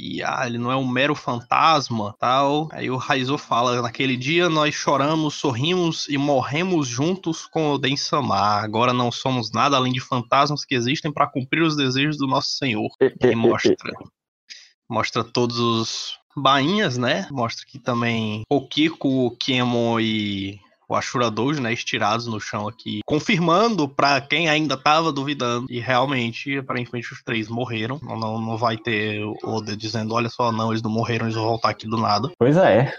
Que 0.00 0.22
ah, 0.22 0.46
ele 0.46 0.56
não 0.56 0.72
é 0.72 0.76
um 0.76 0.88
mero 0.88 1.14
fantasma, 1.14 2.14
tal. 2.18 2.68
Aí 2.72 2.90
o 2.90 2.96
Raizou 2.96 3.36
fala, 3.36 3.82
naquele 3.82 4.16
dia 4.16 4.48
nós 4.48 4.74
choramos, 4.74 5.34
sorrimos 5.34 6.08
e 6.08 6.16
morremos 6.16 6.88
juntos 6.88 7.46
com 7.46 7.72
o 7.72 7.78
Den 7.78 7.96
Samar. 7.96 8.64
Agora 8.64 8.94
não 8.94 9.12
somos 9.12 9.52
nada 9.52 9.76
além 9.76 9.92
de 9.92 10.00
fantasmas 10.00 10.64
que 10.64 10.74
existem 10.74 11.12
para 11.12 11.26
cumprir 11.26 11.62
os 11.62 11.76
desejos 11.76 12.16
do 12.16 12.26
nosso 12.26 12.48
Senhor. 12.52 12.88
E 13.20 13.34
mostra 13.34 13.76
mostra 14.88 15.22
todos 15.22 15.58
os 15.58 16.18
bainhas, 16.34 16.96
né? 16.96 17.28
Mostra 17.30 17.66
que 17.66 17.78
também 17.78 18.42
o 18.50 18.66
Kiko, 18.66 19.26
o 19.26 19.30
Kemon 19.36 20.00
e 20.00 20.58
o 20.90 20.96
Ashura 20.96 21.30
Dojo, 21.30 21.62
né, 21.62 21.72
estirados 21.72 22.26
no 22.26 22.40
chão 22.40 22.66
aqui, 22.66 22.98
confirmando 23.06 23.88
pra 23.88 24.20
quem 24.20 24.48
ainda 24.48 24.76
tava 24.76 25.12
duvidando. 25.12 25.66
E 25.70 25.78
realmente, 25.78 26.58
aparentemente, 26.58 27.12
os 27.12 27.22
três 27.22 27.48
morreram. 27.48 28.00
Não, 28.02 28.18
não, 28.18 28.40
não 28.40 28.56
vai 28.56 28.76
ter 28.76 29.22
o 29.24 29.36
Oda 29.44 29.76
dizendo, 29.76 30.14
olha 30.14 30.28
só, 30.28 30.50
não, 30.50 30.70
eles 30.72 30.82
não 30.82 30.90
morreram, 30.90 31.26
eles 31.26 31.36
vão 31.36 31.44
voltar 31.44 31.70
aqui 31.70 31.86
do 31.86 31.96
nada. 31.96 32.28
Pois 32.36 32.56
é. 32.56 32.92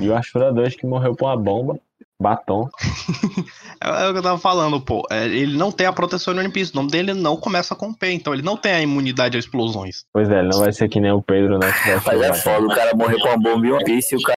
E 0.00 0.08
o 0.08 0.16
Ashura 0.16 0.50
2 0.50 0.76
que 0.76 0.86
morreu 0.86 1.14
com 1.14 1.26
uma 1.26 1.36
bomba, 1.36 1.78
batom. 2.18 2.68
É, 3.78 4.06
é 4.06 4.08
o 4.08 4.12
que 4.12 4.18
eu 4.20 4.22
tava 4.22 4.38
falando, 4.38 4.80
pô. 4.80 5.02
É, 5.10 5.26
ele 5.26 5.54
não 5.54 5.70
tem 5.70 5.86
a 5.86 5.92
proteção 5.92 6.32
no 6.32 6.40
One 6.40 6.50
Piece. 6.50 6.72
O 6.72 6.76
nome 6.76 6.90
dele 6.90 7.12
não 7.12 7.36
começa 7.36 7.74
com 7.74 7.92
P, 7.92 8.10
então 8.12 8.32
ele 8.32 8.42
não 8.42 8.56
tem 8.56 8.72
a 8.72 8.80
imunidade 8.80 9.36
a 9.36 9.38
explosões. 9.38 10.06
Pois 10.14 10.30
é, 10.30 10.38
ele 10.38 10.48
não 10.48 10.60
vai 10.60 10.72
ser 10.72 10.88
que 10.88 10.98
nem 10.98 11.12
o 11.12 11.20
Pedro, 11.20 11.58
né? 11.58 11.70
Que 11.70 11.96
vai 11.96 12.16
Mas 12.16 12.22
é 12.22 12.32
ser 12.32 12.42
foda, 12.42 12.66
o 12.66 12.74
cara 12.74 12.96
morreu 12.96 13.18
com 13.18 13.28
uma 13.28 13.36
bomba 13.36 13.66
e 13.66 13.70
uma 13.70 13.84
piece 13.84 14.14
e 14.14 14.18
o 14.18 14.22
cara. 14.22 14.36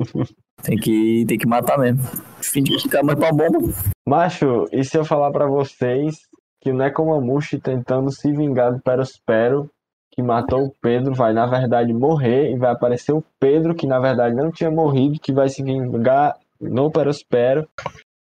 Tem 0.62 0.76
que, 0.76 1.24
tem 1.26 1.38
que 1.38 1.46
matar 1.46 1.78
mesmo. 1.78 2.02
Fim 2.40 2.62
de 2.62 2.72
morreu 2.72 3.16
com 3.16 3.22
uma 3.22 3.32
bomba. 3.32 3.74
Macho, 4.06 4.66
e 4.72 4.84
se 4.84 4.96
eu 4.96 5.04
falar 5.04 5.30
pra 5.30 5.46
vocês 5.46 6.20
que 6.60 6.70
o 6.70 6.74
Nekomamushi 6.74 7.58
tentando 7.58 8.10
se 8.12 8.30
vingar 8.30 8.72
do 8.72 8.80
Perospero, 8.80 9.68
que 10.12 10.22
matou 10.22 10.66
o 10.66 10.72
Pedro, 10.80 11.14
vai 11.14 11.32
na 11.32 11.46
verdade 11.46 11.92
morrer 11.92 12.52
e 12.52 12.56
vai 12.56 12.70
aparecer 12.70 13.12
o 13.12 13.24
Pedro, 13.40 13.74
que 13.74 13.86
na 13.86 13.98
verdade 13.98 14.36
não 14.36 14.52
tinha 14.52 14.70
morrido, 14.70 15.18
que 15.18 15.32
vai 15.32 15.48
se 15.48 15.62
vingar 15.62 16.36
no 16.60 16.90
Perospero, 16.90 17.68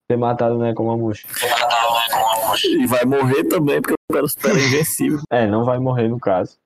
ter 0.08 0.16
matado 0.16 0.56
o 0.56 0.58
Nekomamushi. 0.58 1.26
E 2.64 2.86
vai 2.86 3.04
morrer 3.04 3.44
também, 3.44 3.80
porque 3.80 3.94
o 3.94 4.12
Perospero 4.12 4.58
é 4.58 4.64
invencível. 4.64 5.20
É, 5.30 5.46
não 5.46 5.64
vai 5.64 5.78
morrer 5.78 6.08
no 6.08 6.18
caso. 6.18 6.56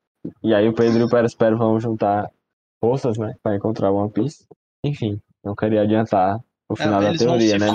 E 0.43 0.55
aí 0.55 0.69
o 0.69 0.73
Pedro 0.73 1.01
e 1.01 1.05
o 1.05 1.11
Perospero 1.11 1.59
vão 1.59 1.79
juntar 1.79 2.31
forças, 2.83 3.19
né, 3.19 3.35
pra 3.43 3.57
encontrar 3.57 3.91
o 3.91 3.97
One 3.97 4.11
Piece. 4.11 4.47
Enfim, 4.85 5.21
Não 5.49 5.55
queria 5.57 5.81
adiantar 5.81 6.39
o 6.69 6.77
final 6.77 7.01
É, 7.01 7.05
da 7.05 7.09
eles 7.09 7.21
teoria, 7.23 7.59
né? 7.59 7.69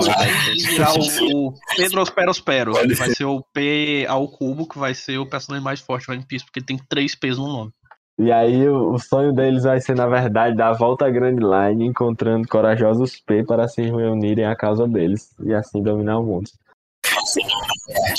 e 0.55 0.63
virar 0.67 0.93
o, 0.93 1.47
o 1.47 1.53
Pedro 1.75 2.01
Osperospero. 2.03 2.73
Pode 2.73 2.93
Vai 2.93 3.09
ser 3.09 3.25
o 3.25 3.43
P 3.51 4.05
ao 4.07 4.27
cubo, 4.27 4.67
que 4.67 4.77
vai 4.77 4.93
ser 4.93 5.17
o 5.17 5.25
personagem 5.25 5.63
mais 5.63 5.79
forte 5.79 6.05
do 6.05 6.13
One 6.13 6.23
Piece, 6.23 6.45
porque 6.45 6.59
ele 6.59 6.67
tem 6.67 6.77
três 6.87 7.15
P's 7.15 7.39
no 7.39 7.47
nome. 7.47 7.71
E 8.19 8.31
aí 8.31 8.69
o, 8.69 8.91
o 8.91 8.99
sonho 8.99 9.33
deles 9.33 9.63
vai 9.63 9.81
ser, 9.81 9.95
na 9.95 10.05
verdade, 10.05 10.55
dar 10.55 10.69
a 10.69 10.73
volta 10.73 11.07
à 11.07 11.09
Grand 11.09 11.39
Line, 11.39 11.87
encontrando 11.87 12.47
corajosos 12.47 13.19
P 13.25 13.43
para 13.43 13.67
se 13.67 13.81
reunirem 13.81 14.45
à 14.45 14.55
causa 14.55 14.87
deles 14.87 15.33
e 15.43 15.51
assim 15.51 15.81
dominar 15.81 16.19
o 16.19 16.23
mundo. 16.23 16.51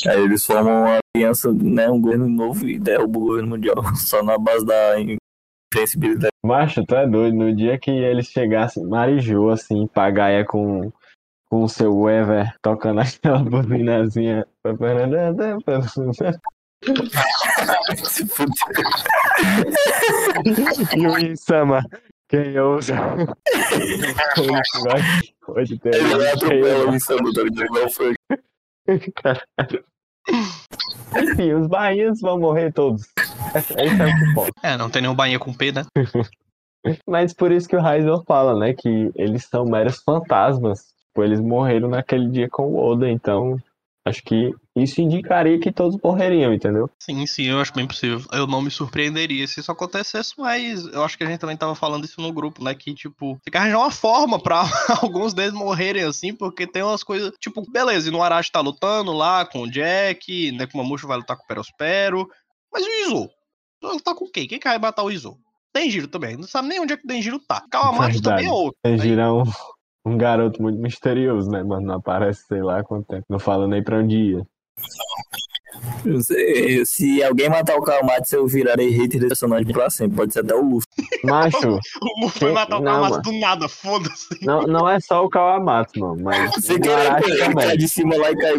Aí 0.09 0.21
eles 0.21 0.45
formam 0.45 0.83
uma 0.83 0.99
aliança, 1.17 1.53
né? 1.53 1.89
Um 1.89 2.01
governo 2.01 2.29
novo 2.29 2.67
e 2.67 2.77
derrubam 2.77 3.23
o 3.23 3.27
governo 3.27 3.51
mundial 3.51 3.77
só 3.95 4.21
na 4.25 4.37
base 4.37 4.67
da 4.67 5.01
invencibilidade. 5.75 6.33
Macho, 6.43 6.85
tu 6.87 6.95
é 6.95 7.07
doido. 7.07 7.37
No 7.37 7.55
dia 7.55 7.79
que 7.79 7.91
eles 7.91 8.27
chegassem, 8.27 8.85
Marijô, 8.87 9.51
assim, 9.51 9.87
pagaia 9.87 10.45
com, 10.45 10.93
com 11.49 11.65
o 11.65 11.69
seu 11.69 12.09
Ever 12.09 12.55
tocando 12.63 13.01
aquela 13.01 13.39
buzinazinha. 13.45 14.47
Se. 18.05 18.25
E 20.97 21.07
o 21.07 21.19
Insama, 21.19 21.83
quem 22.29 22.59
ousa? 22.59 22.95
Hoje 25.49 25.79
tem 25.79 25.95
Ele 25.95 26.75
um 26.85 26.91
o 26.91 26.95
Insano, 26.95 27.33
tá 27.33 27.43
ligado? 27.43 27.91
Foi. 27.91 28.15
Enfim, 31.17 31.53
os 31.55 31.69
bainhas 31.69 32.21
vão 32.21 32.39
morrer 32.39 32.73
todos. 32.73 33.03
É 33.77 33.85
o 33.85 34.19
que 34.19 34.31
importa. 34.31 34.53
É, 34.63 34.77
não 34.77 34.91
tem 34.91 35.03
nenhum 35.03 35.15
bainha 35.15 35.39
com 35.39 35.53
P, 35.53 35.73
né? 35.73 35.85
Mas 37.09 37.33
por 37.33 37.51
isso 37.51 37.69
que 37.69 37.77
o 37.77 37.87
Heiser 37.87 38.23
fala, 38.27 38.59
né? 38.59 38.75
Que 38.75 39.11
eles 39.17 39.45
são 39.45 39.65
meros 39.65 40.03
fantasmas. 40.03 40.81
Tipo, 41.07 41.25
eles 41.25 41.41
morreram 41.41 41.89
naquele 41.89 42.29
dia 42.29 42.49
com 42.51 42.65
o 42.65 42.77
Oda, 42.77 43.09
então 43.09 43.57
acho 44.07 44.23
que 44.23 44.53
isso 44.77 45.01
indicaria 45.01 45.59
que 45.59 45.73
todos 45.73 45.99
morreriam, 46.03 46.53
entendeu? 46.53 46.91
Sim, 46.99 47.25
sim, 47.27 47.45
eu 47.45 47.61
acho 47.61 47.73
bem 47.73 47.87
possível. 47.87 48.21
Eu 48.33 48.47
não 48.47 48.61
me 48.61 48.71
surpreenderia 48.71 49.47
se 49.47 49.61
isso 49.61 49.73
acontecesse, 49.73 50.35
mas 50.37 50.85
eu 50.87 51.03
acho 51.03 51.17
que 51.17 51.25
a 51.25 51.27
gente 51.27 51.39
também 51.39 51.57
tava 51.57 51.75
falando 51.75 52.05
isso 52.05 52.21
no 52.21 52.33
grupo, 52.33 52.63
né? 52.63 52.75
Que, 52.75 52.93
tipo, 52.93 53.39
tem 53.45 53.53
que 53.53 53.57
arranjar 53.57 53.79
uma 53.79 53.91
forma 53.91 54.39
pra 54.39 54.65
alguns 55.01 55.33
deles 55.33 55.55
morrerem 55.55 56.03
assim, 56.03 56.35
porque 56.35 56.67
tem 56.67 56.83
umas 56.83 57.03
coisas. 57.03 57.33
Tipo, 57.41 57.63
beleza, 57.71 58.09
e 58.09 58.13
no 58.13 58.23
Arashi 58.23 58.53
tá 58.53 58.61
lutando 58.61 59.13
lá 59.13 59.47
com 59.47 59.63
o 59.63 59.71
Jack, 59.71 60.53
né? 60.53 60.67
Com 60.67 60.79
o 60.79 60.83
Mamucho 60.83 61.07
vai 61.07 61.17
lutar 61.17 61.37
com 61.37 61.45
o 61.45 61.47
Perospero. 61.47 62.29
Mas 62.73 62.85
e 62.85 62.89
o 62.89 63.07
Izo? 63.07 63.31
Vai 63.85 63.93
lutar 63.95 64.15
com 64.15 64.27
quem? 64.29 64.47
Quem 64.49 64.59
que 64.59 64.69
vai 64.69 64.79
matar 64.79 65.03
o 65.05 65.11
Izo? 65.11 65.37
Denjiro 65.75 66.09
também. 66.09 66.37
Não 66.37 66.45
sabe 66.45 66.69
nem 66.69 66.81
onde 66.81 66.93
é 66.93 66.97
que 66.97 67.05
o 67.05 67.09
Denjiro 67.09 67.39
tá. 67.41 67.65
Kawamatsu 67.71 68.23
também 68.23 68.47
é 68.47 68.51
outro. 68.51 68.79
Eles 68.85 69.01
Aí- 69.01 69.09
giram 69.09 69.43
um, 70.07 70.13
um 70.13 70.17
garoto 70.19 70.63
muito 70.63 70.79
misterioso, 70.81 71.51
né? 71.51 71.63
Mas 71.63 71.83
não 71.83 71.97
aparece, 71.97 72.47
sei 72.47 72.63
lá 72.63 72.83
quanto 72.85 73.07
tempo. 73.07 73.25
Não 73.29 73.39
fala 73.39 73.67
nem 73.67 73.83
pra 73.83 73.99
onde 73.99 74.17
ia. 74.17 74.47
Não 76.05 76.21
sei, 76.21 76.85
Se 76.85 77.23
alguém 77.23 77.49
matar 77.49 77.77
o 77.77 77.83
Kawamatsu, 77.83 78.37
eu 78.37 78.47
virarei 78.47 78.91
hater 78.91 79.21
desse 79.21 79.29
personagem 79.29 79.73
pra 79.73 79.89
sempre. 79.91 80.17
Pode 80.17 80.33
ser 80.33 80.41
até 80.41 80.55
o 80.55 80.63
Luffy. 80.63 80.87
Macho, 81.25 81.79
O 82.03 82.21
Luffy 82.25 82.41
vai 82.41 82.49
Quem- 82.49 82.53
matar 82.55 82.79
o 82.79 82.83
mano. 82.83 83.23
do 83.23 83.33
nada, 83.41 83.69
foda-se. 83.69 84.27
não, 84.45 84.63
não 84.63 84.89
é 84.89 85.01
só 85.01 85.25
o 85.25 85.29
Kawamatsu, 85.29 85.99
mano. 86.01 86.23
Mas 86.23 86.55
Você 86.55 86.75
o 86.75 86.81
quer 86.81 87.23
também. 87.39 87.77
de 87.79 87.89
cima 87.89 88.17
lá 88.17 88.31
e 88.31 88.37
cai. 88.37 88.55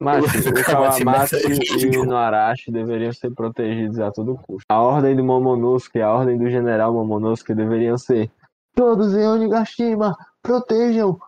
Macho, 0.00 0.26
o 1.02 1.04
mata 1.04 1.36
e 1.38 1.96
o 1.98 2.04
Noarashi 2.04 2.70
deveriam 2.70 3.12
ser 3.12 3.30
protegidos 3.32 3.98
a 3.98 4.10
todo 4.10 4.34
custo. 4.36 4.64
A 4.70 4.80
ordem 4.80 5.16
do 5.16 5.24
Momonosuke, 5.24 6.00
a 6.00 6.12
ordem 6.12 6.36
do 6.38 6.48
general 6.50 6.92
Momonosuke 6.92 7.54
deveriam 7.54 7.96
ser 7.98 8.30
todos 8.74 9.14
em 9.14 9.26
Onigashima, 9.26 10.16
protejam 10.42 11.18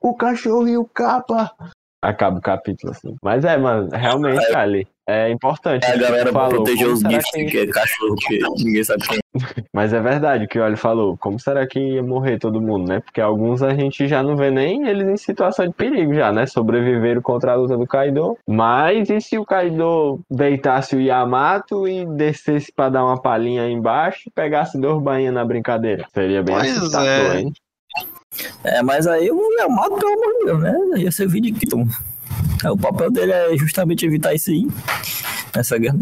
o 0.00 0.14
cachorro 0.14 0.68
e 0.68 0.76
o 0.76 0.84
capa. 0.84 1.52
Acaba 2.08 2.38
o 2.38 2.42
capítulo 2.42 2.92
assim. 2.92 3.14
Mas 3.22 3.44
é, 3.44 3.56
mano, 3.56 3.88
realmente, 3.92 4.38
Ali, 4.54 4.86
é 5.08 5.28
importante. 5.30 5.84
A 5.86 5.90
o 5.90 5.92
que 5.94 5.98
galera 5.98 6.32
falou. 6.32 6.50
proteger 6.50 6.86
os 6.88 7.00
gifts, 7.00 7.30
que- 7.32 7.44
que 7.46 7.58
é 7.58 7.66
cachorro, 7.66 8.14
porque 8.14 8.38
ninguém 8.64 8.84
sabe 8.84 9.02
quem 9.08 9.18
Mas 9.74 9.92
é 9.92 10.00
verdade 10.00 10.44
o 10.44 10.48
que 10.48 10.58
o 10.58 10.64
Oli 10.64 10.76
falou. 10.76 11.16
Como 11.18 11.38
será 11.38 11.66
que 11.66 11.78
ia 11.78 12.02
morrer 12.02 12.38
todo 12.38 12.60
mundo, 12.62 12.88
né? 12.88 13.00
Porque 13.00 13.20
alguns 13.20 13.62
a 13.62 13.74
gente 13.74 14.06
já 14.08 14.22
não 14.22 14.36
vê 14.36 14.50
nem 14.50 14.86
eles 14.88 15.06
em 15.08 15.16
situação 15.16 15.66
de 15.66 15.74
perigo 15.74 16.14
já, 16.14 16.32
né? 16.32 16.46
Sobreviveram 16.46 17.20
contra 17.20 17.52
a 17.52 17.56
luta 17.56 17.76
do 17.76 17.86
Kaido. 17.86 18.38
Mas 18.48 19.10
e 19.10 19.20
se 19.20 19.36
o 19.36 19.44
Kaido 19.44 20.20
deitasse 20.30 20.94
o 20.96 21.00
Yamato 21.00 21.86
e 21.88 22.06
descesse 22.06 22.72
pra 22.74 22.88
dar 22.88 23.04
uma 23.04 23.20
palhinha 23.20 23.62
aí 23.64 23.72
embaixo 23.72 24.22
e 24.28 24.30
pegasse 24.30 24.80
dois 24.80 25.02
bainhas 25.02 25.34
na 25.34 25.44
brincadeira? 25.44 26.06
Seria 26.14 26.42
bem 26.42 26.54
Pois 26.56 26.76
assustador, 26.78 27.08
é. 27.36 27.40
hein? 27.40 27.52
É, 28.64 28.82
mas 28.82 29.06
aí 29.06 29.30
o 29.30 29.52
Yamato, 29.58 29.96
pelo 29.96 30.12
amor 30.12 30.32
de 30.38 30.44
Deus, 30.44 30.60
né? 30.60 30.74
Ia 30.96 31.12
ser. 31.12 31.28
É, 32.64 32.70
O 32.70 32.76
papel 32.76 33.10
dele 33.10 33.32
é 33.32 33.56
justamente 33.56 34.06
evitar 34.06 34.34
isso 34.34 34.50
aí. 34.50 34.66
Essa 35.54 35.78
guerra. 35.78 35.96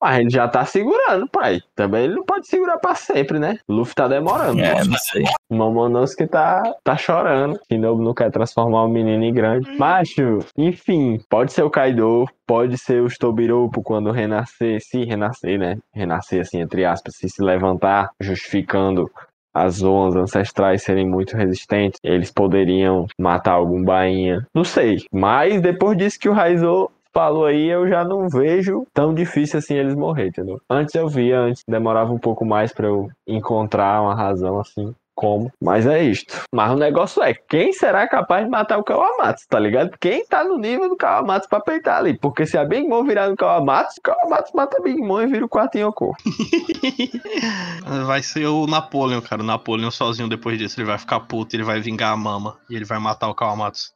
Mas 0.00 0.20
ele 0.20 0.30
já 0.30 0.46
tá 0.46 0.64
segurando, 0.64 1.28
pai. 1.28 1.60
Também 1.74 2.04
ele 2.04 2.14
não 2.14 2.24
pode 2.24 2.46
segurar 2.46 2.78
pra 2.78 2.94
sempre, 2.94 3.38
né? 3.38 3.58
O 3.66 3.72
Luffy 3.72 3.94
tá 3.94 4.06
demorando. 4.06 4.60
É, 4.60 4.84
não 4.84 4.96
sei. 4.96 5.24
O 5.50 5.56
Momonosuke 5.56 6.26
tá, 6.28 6.62
tá 6.84 6.96
chorando. 6.96 7.58
Shinobu 7.66 8.02
não 8.02 8.14
quer 8.14 8.30
transformar 8.30 8.84
o 8.84 8.88
menino 8.88 9.24
em 9.24 9.32
grande. 9.32 9.68
Macho, 9.76 10.38
enfim, 10.56 11.20
pode 11.28 11.52
ser 11.52 11.64
o 11.64 11.70
Kaido, 11.70 12.26
pode 12.46 12.78
ser 12.78 13.02
o 13.02 13.08
Tobiropo 13.08 13.82
quando 13.82 14.12
renascer, 14.12 14.80
se 14.80 15.04
renascer, 15.04 15.58
né? 15.58 15.78
Renascer, 15.92 16.42
assim, 16.42 16.60
entre 16.60 16.84
aspas, 16.84 17.16
se 17.16 17.28
se 17.28 17.42
levantar, 17.42 18.10
justificando 18.20 19.10
as 19.54 19.76
zonas 19.76 20.16
ancestrais 20.16 20.82
serem 20.82 21.08
muito 21.08 21.36
resistentes, 21.36 21.98
eles 22.02 22.30
poderiam 22.30 23.06
matar 23.18 23.52
algum 23.52 23.82
bainha. 23.82 24.46
Não 24.54 24.64
sei. 24.64 24.98
Mas 25.12 25.60
depois 25.60 25.96
disso 25.96 26.18
que 26.18 26.28
o 26.28 26.32
Raizo 26.32 26.90
falou 27.12 27.46
aí, 27.46 27.68
eu 27.68 27.88
já 27.88 28.04
não 28.04 28.28
vejo 28.28 28.86
tão 28.92 29.12
difícil 29.12 29.58
assim 29.58 29.74
eles 29.74 29.94
morrer, 29.94 30.28
entendeu? 30.28 30.60
Antes 30.70 30.94
eu 30.94 31.08
via, 31.08 31.40
antes 31.40 31.64
demorava 31.66 32.12
um 32.12 32.18
pouco 32.18 32.44
mais 32.44 32.72
pra 32.72 32.86
eu 32.86 33.08
encontrar 33.26 34.02
uma 34.02 34.14
razão 34.14 34.60
assim. 34.60 34.94
Como? 35.18 35.50
Mas 35.60 35.84
é 35.84 36.00
isto. 36.00 36.44
Mas 36.54 36.70
o 36.70 36.76
negócio 36.76 37.20
é, 37.24 37.34
quem 37.34 37.72
será 37.72 38.06
capaz 38.06 38.44
de 38.44 38.50
matar 38.50 38.78
o 38.78 38.84
Kawamatsu, 38.84 39.48
tá 39.48 39.58
ligado? 39.58 39.90
Quem 39.98 40.24
tá 40.24 40.44
no 40.44 40.56
nível 40.56 40.88
do 40.88 40.96
Kawamatsu 40.96 41.48
pra 41.48 41.58
peitar 41.60 41.98
ali? 41.98 42.16
Porque 42.16 42.46
se 42.46 42.56
a 42.56 42.64
Big 42.64 42.86
Mom 42.86 43.02
virar 43.02 43.28
no 43.28 43.34
Kawamatsu, 43.34 43.96
o 43.98 44.02
Kawamatsu 44.02 44.56
mata 44.56 44.76
a 44.78 44.80
Big 44.80 45.02
Mom 45.02 45.20
e 45.20 45.26
vira 45.26 45.44
o 45.44 45.48
quarto 45.48 45.76
Yoko. 45.76 46.14
Vai 48.06 48.22
ser 48.22 48.46
o 48.46 48.68
Napoleon, 48.68 49.20
cara. 49.20 49.42
O 49.42 49.44
Napoleon 49.44 49.90
sozinho 49.90 50.28
depois 50.28 50.56
disso. 50.56 50.78
Ele 50.78 50.86
vai 50.86 50.98
ficar 50.98 51.18
puto, 51.18 51.56
ele 51.56 51.64
vai 51.64 51.80
vingar 51.80 52.12
a 52.12 52.16
mama. 52.16 52.56
E 52.70 52.76
ele 52.76 52.84
vai 52.84 53.00
matar 53.00 53.28
o 53.28 53.34
Kawamatsu. 53.34 53.92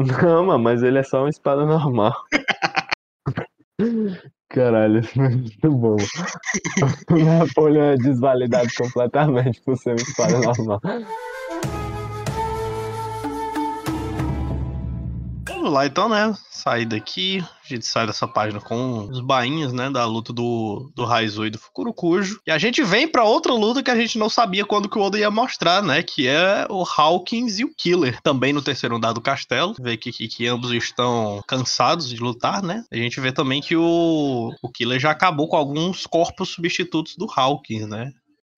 Não, 0.00 0.58
mas 0.58 0.82
ele 0.82 1.00
é 1.00 1.02
só 1.02 1.18
uma 1.20 1.28
espada 1.28 1.66
normal. 1.66 2.14
Caralho, 4.52 5.00
isso 5.00 5.20
é 5.20 5.28
muito 5.28 5.70
bom. 5.70 5.96
Napoleão 7.24 7.92
é 7.92 7.96
desvalidado 7.96 8.68
completamente 8.76 9.60
por 9.62 9.76
ser 9.76 9.90
uma 9.90 9.96
espada 9.96 10.38
Vamos 15.62 15.76
lá, 15.76 15.86
então, 15.86 16.08
né? 16.08 16.36
Sair 16.50 16.84
daqui. 16.86 17.38
A 17.38 17.68
gente 17.68 17.86
sai 17.86 18.04
dessa 18.04 18.26
página 18.26 18.60
com 18.60 19.08
os 19.08 19.20
bainhas, 19.20 19.72
né? 19.72 19.88
Da 19.88 20.04
luta 20.04 20.32
do, 20.32 20.90
do 20.92 21.04
Raizo 21.04 21.46
e 21.46 21.50
do 21.50 21.58
Fukurokujo. 21.58 22.40
E 22.44 22.50
a 22.50 22.58
gente 22.58 22.82
vem 22.82 23.06
pra 23.06 23.22
outra 23.22 23.52
luta 23.52 23.80
que 23.80 23.90
a 23.90 23.94
gente 23.94 24.18
não 24.18 24.28
sabia 24.28 24.66
quando 24.66 24.88
que 24.88 24.98
o 24.98 25.00
Oda 25.00 25.20
ia 25.20 25.30
mostrar, 25.30 25.80
né? 25.80 26.02
Que 26.02 26.26
é 26.26 26.66
o 26.68 26.82
Hawkins 26.82 27.60
e 27.60 27.64
o 27.64 27.72
Killer. 27.72 28.20
Também 28.22 28.52
no 28.52 28.60
terceiro 28.60 28.96
andar 28.96 29.12
do 29.12 29.20
castelo. 29.20 29.72
Vê 29.78 29.96
que, 29.96 30.10
que, 30.10 30.26
que 30.26 30.48
ambos 30.48 30.72
estão 30.72 31.40
cansados 31.46 32.08
de 32.08 32.16
lutar, 32.16 32.60
né? 32.60 32.84
A 32.90 32.96
gente 32.96 33.20
vê 33.20 33.30
também 33.30 33.60
que 33.60 33.76
o, 33.76 34.50
o 34.60 34.68
Killer 34.68 34.98
já 34.98 35.12
acabou 35.12 35.46
com 35.46 35.54
alguns 35.54 36.08
corpos 36.08 36.48
substitutos 36.48 37.14
do 37.16 37.30
Hawkins, 37.32 37.86
né? 37.86 38.10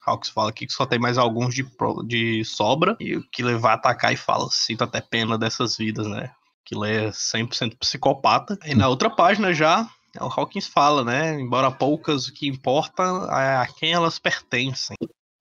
Hawks 0.06 0.30
fala 0.30 0.49
aqui 0.49 0.66
que 0.66 0.73
só 0.73 0.87
tem 0.87 0.99
mais 0.99 1.18
alguns 1.18 1.54
de, 1.54 1.66
de 2.06 2.42
sobra. 2.46 2.96
E 2.99 3.14
o 3.14 3.23
Killer 3.30 3.58
vai 3.58 3.75
atacar 3.75 4.11
e 4.11 4.16
fala: 4.16 4.49
Sinto 4.50 4.84
até 4.84 5.02
pena 5.02 5.37
dessas 5.37 5.76
vidas, 5.76 6.06
né? 6.06 6.30
Killer 6.64 7.04
é 7.04 7.09
100% 7.11 7.76
psicopata. 7.78 8.59
E 8.64 8.75
na 8.75 8.88
outra 8.88 9.11
página 9.11 9.52
já, 9.52 9.88
o 10.21 10.25
Hawkins 10.26 10.66
fala, 10.66 11.04
né? 11.04 11.40
Embora 11.40 11.71
poucas, 11.71 12.26
o 12.26 12.33
que 12.33 12.47
importa 12.47 13.02
é 13.02 13.56
a 13.56 13.66
quem 13.66 13.92
elas 13.92 14.18
pertencem. 14.18 14.97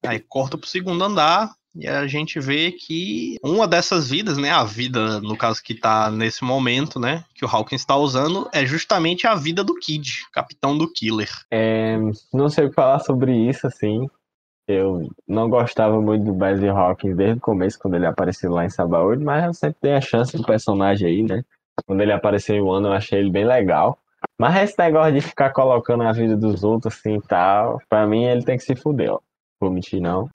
Aí 0.06 0.20
corta 0.20 0.58
pro 0.58 0.68
segundo 0.68 1.04
andar. 1.04 1.52
E 1.76 1.88
a 1.88 2.06
gente 2.06 2.40
vê 2.40 2.72
que 2.72 3.38
uma 3.44 3.68
dessas 3.68 4.10
vidas, 4.10 4.38
né? 4.38 4.52
A 4.52 4.64
vida, 4.64 5.20
no 5.22 5.36
caso, 5.36 5.64
que 5.64 5.74
tá 5.74 6.12
nesse 6.12 6.44
momento, 6.44 7.00
né? 7.00 7.24
Que 7.34 7.44
o 7.44 7.48
Hawkins 7.48 7.84
tá 7.84 7.96
usando, 7.96 8.48
é 8.54 8.64
justamente 8.64 9.26
a 9.26 9.34
vida 9.34 9.64
do 9.64 9.74
Kid, 9.74 10.28
capitão 10.32 10.78
do 10.78 10.92
Killer. 10.92 11.30
É, 11.50 11.98
não 12.32 12.48
sei 12.48 12.70
que 12.70 12.76
falar 12.76 13.00
sobre 13.00 13.36
isso, 13.50 13.66
assim. 13.66 14.08
Eu 14.68 15.10
não 15.28 15.50
gostava 15.50 16.02
muito 16.02 16.26
do 16.26 16.34
Basil 16.34 16.76
Hawkins 16.76 17.16
desde 17.16 17.38
o 17.38 17.42
começo, 17.42 17.78
quando 17.78 17.96
ele 17.96 18.06
apareceu 18.06 18.52
lá 18.52 18.66
em 18.66 18.70
Sabaody, 18.70 19.24
mas 19.24 19.44
eu 19.44 19.54
sempre 19.54 19.78
dei 19.82 19.94
a 19.94 20.02
chance 20.02 20.38
do 20.38 20.44
personagem 20.44 21.08
aí, 21.08 21.24
né? 21.24 21.44
Quando 21.86 22.02
ele 22.02 22.14
apareceu 22.14 22.56
em 22.56 22.62
Wano, 22.62 22.88
eu 22.88 22.94
achei 22.94 23.20
ele 23.20 23.32
bem 23.32 23.46
legal. 23.46 23.98
Mas 24.40 24.56
esse 24.64 24.80
negócio 24.80 25.14
de 25.14 25.22
ficar 25.22 25.52
colocando 25.52 26.04
a 26.04 26.12
vida 26.12 26.38
dos 26.38 26.64
outros 26.64 26.96
assim 26.96 27.16
e 27.16 27.22
tal, 27.22 27.82
pra 27.90 28.08
mim 28.08 28.24
ele 28.24 28.44
tem 28.44 28.58
que 28.58 28.64
se 28.64 28.76
fuder, 28.76 29.12
ó. 29.12 29.20
Vou 29.60 29.72
mentir, 29.72 30.02
não. 30.02 30.30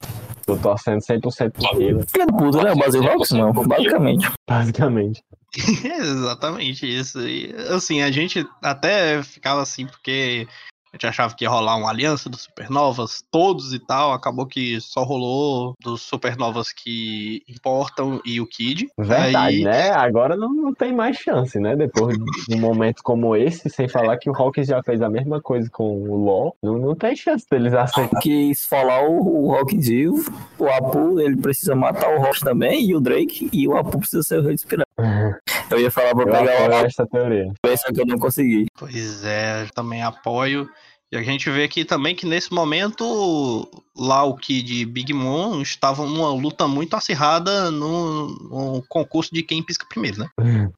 Tô 0.47 0.57
torcendo 0.57 1.01
100% 1.01 1.51
pro 1.51 1.71
Killer, 1.71 2.07
Filha 2.11 2.27
da 2.27 2.33
puta, 2.33 2.63
né? 2.63 2.73
O 2.73 2.77
Basil 2.77 3.07
Hawks, 3.07 3.31
não, 3.33 3.53
basicamente. 3.53 4.31
basicamente. 4.49 5.23
Exatamente 5.85 6.87
isso. 6.87 7.21
E, 7.21 7.55
assim, 7.69 8.01
a 8.01 8.11
gente 8.11 8.47
até 8.63 9.23
ficava 9.23 9.61
assim, 9.61 9.87
porque 9.87 10.49
a 10.93 10.97
gente 10.97 11.07
achava 11.07 11.35
que 11.35 11.45
ia 11.45 11.51
rolar 11.51 11.77
uma 11.77 11.91
aliança 11.91 12.29
dos 12.29 12.43
supernovas, 12.43 13.23
todos 13.31 13.73
e 13.73 13.79
tal. 13.79 14.13
Acabou 14.13 14.47
que 14.47 14.81
só 14.81 15.03
rolou 15.03 15.75
dos 15.83 16.03
supernovas 16.03 16.73
que 16.73 17.43
importam 17.49 18.21
e 18.25 18.41
o 18.41 18.47
Kid. 18.47 18.89
Verdade, 18.99 19.37
Aí- 19.37 19.65
né? 19.65 19.91
Agora 19.91 20.37
não, 20.37 20.53
não 20.53 20.75
tem 20.75 20.93
mais 20.93 21.17
chance, 21.17 21.59
né? 21.59 21.77
Depois 21.77 22.17
de 22.49 22.55
um 22.55 22.61
momento 22.61 23.03
como 23.03 23.37
esse, 23.37 23.69
sem 23.71 23.89
falar 23.89 24.17
que 24.19 24.31
o 24.31 24.35
Hawkins 24.35 24.69
já 24.69 24.83
fez 24.83 25.03
a 25.03 25.09
mesma 25.09 25.41
coisa 25.41 25.69
com 25.71 26.03
o 26.03 26.17
LoL, 26.17 26.57
não, 26.63 26.79
não 26.79 26.95
tem 26.95 27.15
chance 27.15 27.47
deles 27.51 27.75
aceitarem. 27.75 28.21
Quis 28.21 28.67
falar 28.67 29.03
o, 29.09 29.47
o 29.47 29.55
Hawkins 29.55 29.89
vivo, 29.89 30.33
o 30.59 30.67
Apu, 30.67 31.21
ele 31.21 31.37
precisa 31.37 31.75
matar 31.75 32.15
o 32.15 32.21
Rock 32.21 32.41
também, 32.41 32.89
e 32.89 32.95
o 32.95 33.01
Drake, 33.01 33.49
e 33.53 33.67
o 33.69 33.77
Apu 33.77 33.99
precisa 33.99 34.23
ser 34.23 34.39
o 34.41 34.43
rei. 34.43 34.57
Eu 35.71 35.81
ia 35.81 35.91
falar 35.91 36.15
pra 36.15 36.25
Eu 36.25 36.31
pegar 36.31 36.83
o 36.83 36.87
essa 36.87 37.07
teoria. 37.07 37.53
Só 37.77 37.93
que 37.93 38.01
eu 38.01 38.07
não 38.07 38.19
consegui. 38.19 38.67
Pois 38.79 39.25
é, 39.25 39.63
eu 39.63 39.71
também 39.71 40.03
apoio. 40.03 40.69
E 41.11 41.17
a 41.17 41.23
gente 41.23 41.49
vê 41.49 41.65
aqui 41.65 41.87
também 41.87 42.15
que 42.15 42.27
nesse 42.27 42.53
momento 42.53 43.67
lá 43.97 44.25
o 44.25 44.37
Kid 44.37 44.83
e 44.83 44.85
Big 44.85 45.15
Mom 45.15 45.63
estavam 45.63 46.07
numa 46.07 46.31
luta 46.31 46.69
muito 46.69 46.95
acirrada 46.95 47.71
no, 47.71 48.29
no 48.29 48.83
concurso 48.89 49.33
de 49.33 49.43
quem 49.43 49.63
pisca 49.63 49.87
primeiro, 49.89 50.19
né? 50.19 50.29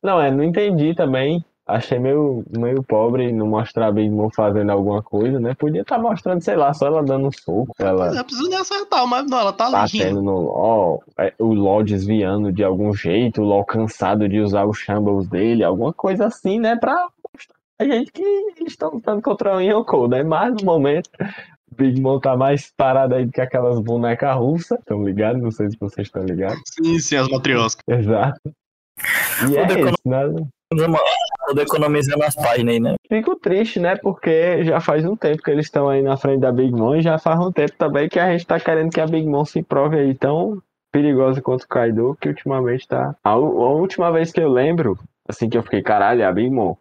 Não, 0.00 0.20
é, 0.20 0.30
não 0.30 0.44
entendi 0.44 0.94
também. 0.94 1.44
Achei 1.70 1.98
meio, 1.98 2.44
meio 2.56 2.82
pobre 2.82 3.32
não 3.32 3.46
mostrar 3.46 3.86
a 3.86 3.92
Big 3.92 4.10
Mom 4.10 4.28
fazendo 4.30 4.70
alguma 4.70 5.02
coisa, 5.02 5.38
né? 5.38 5.54
Podia 5.54 5.82
estar 5.82 5.98
mostrando, 5.98 6.42
sei 6.42 6.56
lá, 6.56 6.74
só 6.74 6.86
ela 6.86 7.02
dando 7.02 7.28
um 7.28 7.32
soco, 7.32 7.74
ela 7.78 8.06
Pois 8.06 8.16
é, 8.16 8.22
precisa 8.22 8.48
nem 8.48 8.58
acertar, 8.58 9.06
mas 9.06 9.30
não, 9.30 9.38
ela 9.38 9.52
tá 9.52 9.66
ali 9.66 9.76
rindo. 9.92 10.04
batendo 10.04 10.22
no 10.22 10.40
LOL, 10.40 11.04
é, 11.18 11.32
o 11.38 11.54
LOL 11.54 11.84
desviando 11.84 12.52
de 12.52 12.64
algum 12.64 12.92
jeito, 12.92 13.40
o 13.40 13.44
LOL 13.44 13.64
cansado 13.64 14.28
de 14.28 14.40
usar 14.40 14.64
os 14.66 14.78
shambles 14.78 15.28
dele, 15.28 15.64
alguma 15.64 15.92
coisa 15.92 16.26
assim, 16.26 16.58
né? 16.58 16.76
Pra 16.76 17.08
mostrar 17.32 17.56
a 17.78 17.84
gente 17.84 18.12
que 18.12 18.22
eles 18.22 18.72
estão 18.72 18.90
lutando 18.90 19.22
contra 19.22 19.56
o 19.56 19.60
Yonkou, 19.60 20.08
né? 20.08 20.22
Mas 20.22 20.54
no 20.54 20.64
momento, 20.64 21.08
Big 21.76 22.00
Mom 22.00 22.18
tá 22.18 22.36
mais 22.36 22.72
parado 22.76 23.14
aí 23.14 23.24
do 23.24 23.32
que 23.32 23.40
aquelas 23.40 23.80
bonecas 23.80 24.36
russas, 24.36 24.78
estão 24.78 25.02
ligados? 25.02 25.42
Não 25.42 25.50
sei 25.50 25.70
se 25.70 25.78
vocês 25.78 26.08
estão 26.08 26.22
ligados. 26.24 26.60
Sim, 26.66 26.98
sim, 26.98 27.16
as 27.16 27.28
matrioscas. 27.28 27.82
Exato. 27.88 28.40
E 29.48 29.56
é 29.56 29.80
isso, 29.80 29.94
né? 30.04 30.24
Tô 31.54 31.60
economizando 31.60 32.22
as 32.24 32.34
páginas 32.34 32.74
aí, 32.74 32.80
né? 32.80 32.94
Fico 33.08 33.36
triste, 33.36 33.78
né? 33.80 33.96
Porque 33.96 34.64
já 34.64 34.80
faz 34.80 35.04
um 35.04 35.16
tempo 35.16 35.42
que 35.42 35.50
eles 35.50 35.66
estão 35.66 35.88
aí 35.88 36.02
na 36.02 36.16
frente 36.16 36.40
da 36.40 36.52
Big 36.52 36.72
Mom 36.72 36.94
e 36.96 37.02
já 37.02 37.18
faz 37.18 37.38
um 37.40 37.50
tempo 37.52 37.72
também 37.76 38.08
que 38.08 38.18
a 38.18 38.30
gente 38.32 38.46
tá 38.46 38.58
querendo 38.60 38.90
que 38.90 39.00
a 39.00 39.06
Big 39.06 39.26
Mom 39.26 39.44
se 39.44 39.62
prove 39.62 39.96
aí 39.98 40.14
tão 40.14 40.62
perigosa 40.92 41.40
quanto 41.40 41.62
o 41.62 41.68
Kaido, 41.68 42.16
que 42.20 42.28
ultimamente 42.28 42.86
tá. 42.88 43.14
A, 43.22 43.30
a 43.30 43.36
última 43.36 44.10
vez 44.10 44.32
que 44.32 44.40
eu 44.40 44.48
lembro, 44.50 44.98
assim 45.28 45.48
que 45.48 45.56
eu 45.56 45.62
fiquei, 45.62 45.82
caralho, 45.82 46.22
é 46.22 46.24
a 46.24 46.32
Big 46.32 46.50
Mom. 46.50 46.74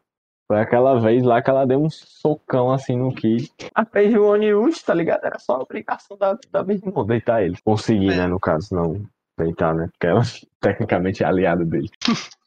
Foi 0.51 0.59
aquela 0.59 0.99
vez 0.99 1.21
lá 1.21 1.43
que 1.43 1.49
ela 1.51 1.63
deu 1.65 1.79
um 1.79 1.91
socão 1.91 2.71
assim 2.71 2.97
no 2.97 3.13
Kid. 3.13 3.51
A 3.75 3.85
fez 3.85 4.15
o 4.15 4.23
Oniuchi, 4.23 4.83
tá 4.83 4.95
ligado? 4.95 5.23
Era 5.23 5.37
só 5.37 5.57
a 5.57 5.61
obrigação 5.61 6.17
da, 6.17 6.35
da 6.51 6.63
Big 6.63 6.83
Mom 6.87 7.05
deitar 7.05 7.43
ele. 7.43 7.55
Conseguir, 7.63 8.13
É. 8.13 8.17
né? 8.17 8.27
No 8.27 8.39
caso, 8.39 8.73
não 8.73 8.99
deitar, 9.37 9.75
né? 9.75 9.87
Porque 9.91 10.07
ela 10.07 10.21
tecnicamente 10.59 11.23
é 11.23 11.27
aliada 11.27 11.63
dele. 11.63 11.89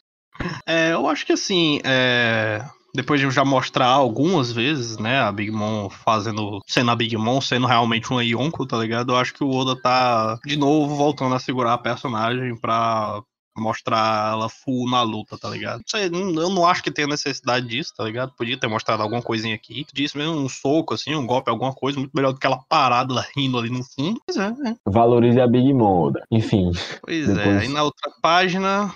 É, 0.67 0.93
eu 0.93 1.07
acho 1.09 1.25
que 1.27 1.33
assim, 1.33 1.81
é, 1.85 2.65
depois 2.95 3.21
de 3.21 3.27
eu 3.27 3.31
já 3.31 3.45
mostrar 3.45 3.87
algumas 3.87 4.53
vezes, 4.53 4.99
né, 4.99 5.21
a 5.21 5.31
Big 5.33 5.51
Mom 5.51 5.89
fazendo, 5.89 6.61
sendo 6.67 6.91
a 6.91 6.97
Big 6.97 7.17
Mom, 7.17 7.41
sendo 7.41 7.67
realmente 7.67 8.11
uma 8.11 8.25
Yonko, 8.25 8.67
tá 8.67 8.77
ligado? 8.79 9.13
Eu 9.13 9.17
acho 9.17 9.35
que 9.35 9.45
o 9.45 9.51
Oda 9.51 9.81
tá, 9.81 10.39
de 10.45 10.57
novo, 10.57 10.95
voltando 10.95 11.35
a 11.35 11.39
segurar 11.39 11.75
a 11.75 11.79
personagem 11.79 12.57
pra 12.57 13.23
mostrar 13.55 14.33
ela 14.33 14.49
full 14.49 14.89
na 14.91 15.03
luta, 15.03 15.37
tá 15.37 15.49
ligado? 15.51 15.83
Sei, 15.87 16.07
eu 16.07 16.11
não 16.51 16.67
acho 16.67 16.83
que 16.83 16.91
tenha 16.91 17.07
necessidade 17.07 17.67
disso, 17.69 17.93
tá 17.95 18.03
ligado? 18.03 18.33
Podia 18.35 18.57
ter 18.59 18.67
mostrado 18.67 19.03
alguma 19.03 19.21
coisinha 19.21 19.55
aqui. 19.55 19.85
Disse 19.93 20.17
mesmo 20.17 20.37
um 20.37 20.49
soco, 20.49 20.95
assim, 20.95 21.15
um 21.15 21.27
golpe, 21.27 21.51
alguma 21.51 21.73
coisa, 21.75 21.99
muito 21.99 22.13
melhor 22.15 22.33
do 22.33 22.39
que 22.41 22.47
ela 22.47 22.61
parada, 22.67 23.13
ela 23.13 23.27
rindo 23.37 23.59
ali 23.59 23.69
no 23.69 23.85
fundo. 23.85 24.19
Pois 24.27 24.39
é, 24.39 24.51
né? 24.53 24.77
Valorize 24.87 25.39
a 25.39 25.47
Big 25.47 25.71
Mom, 25.75 26.05
Oda. 26.07 26.23
Enfim. 26.31 26.73
Pois 27.03 27.29
é, 27.29 27.35
Depois- 27.35 27.57
aí 27.59 27.69
na 27.69 27.83
outra 27.83 28.11
página, 28.23 28.91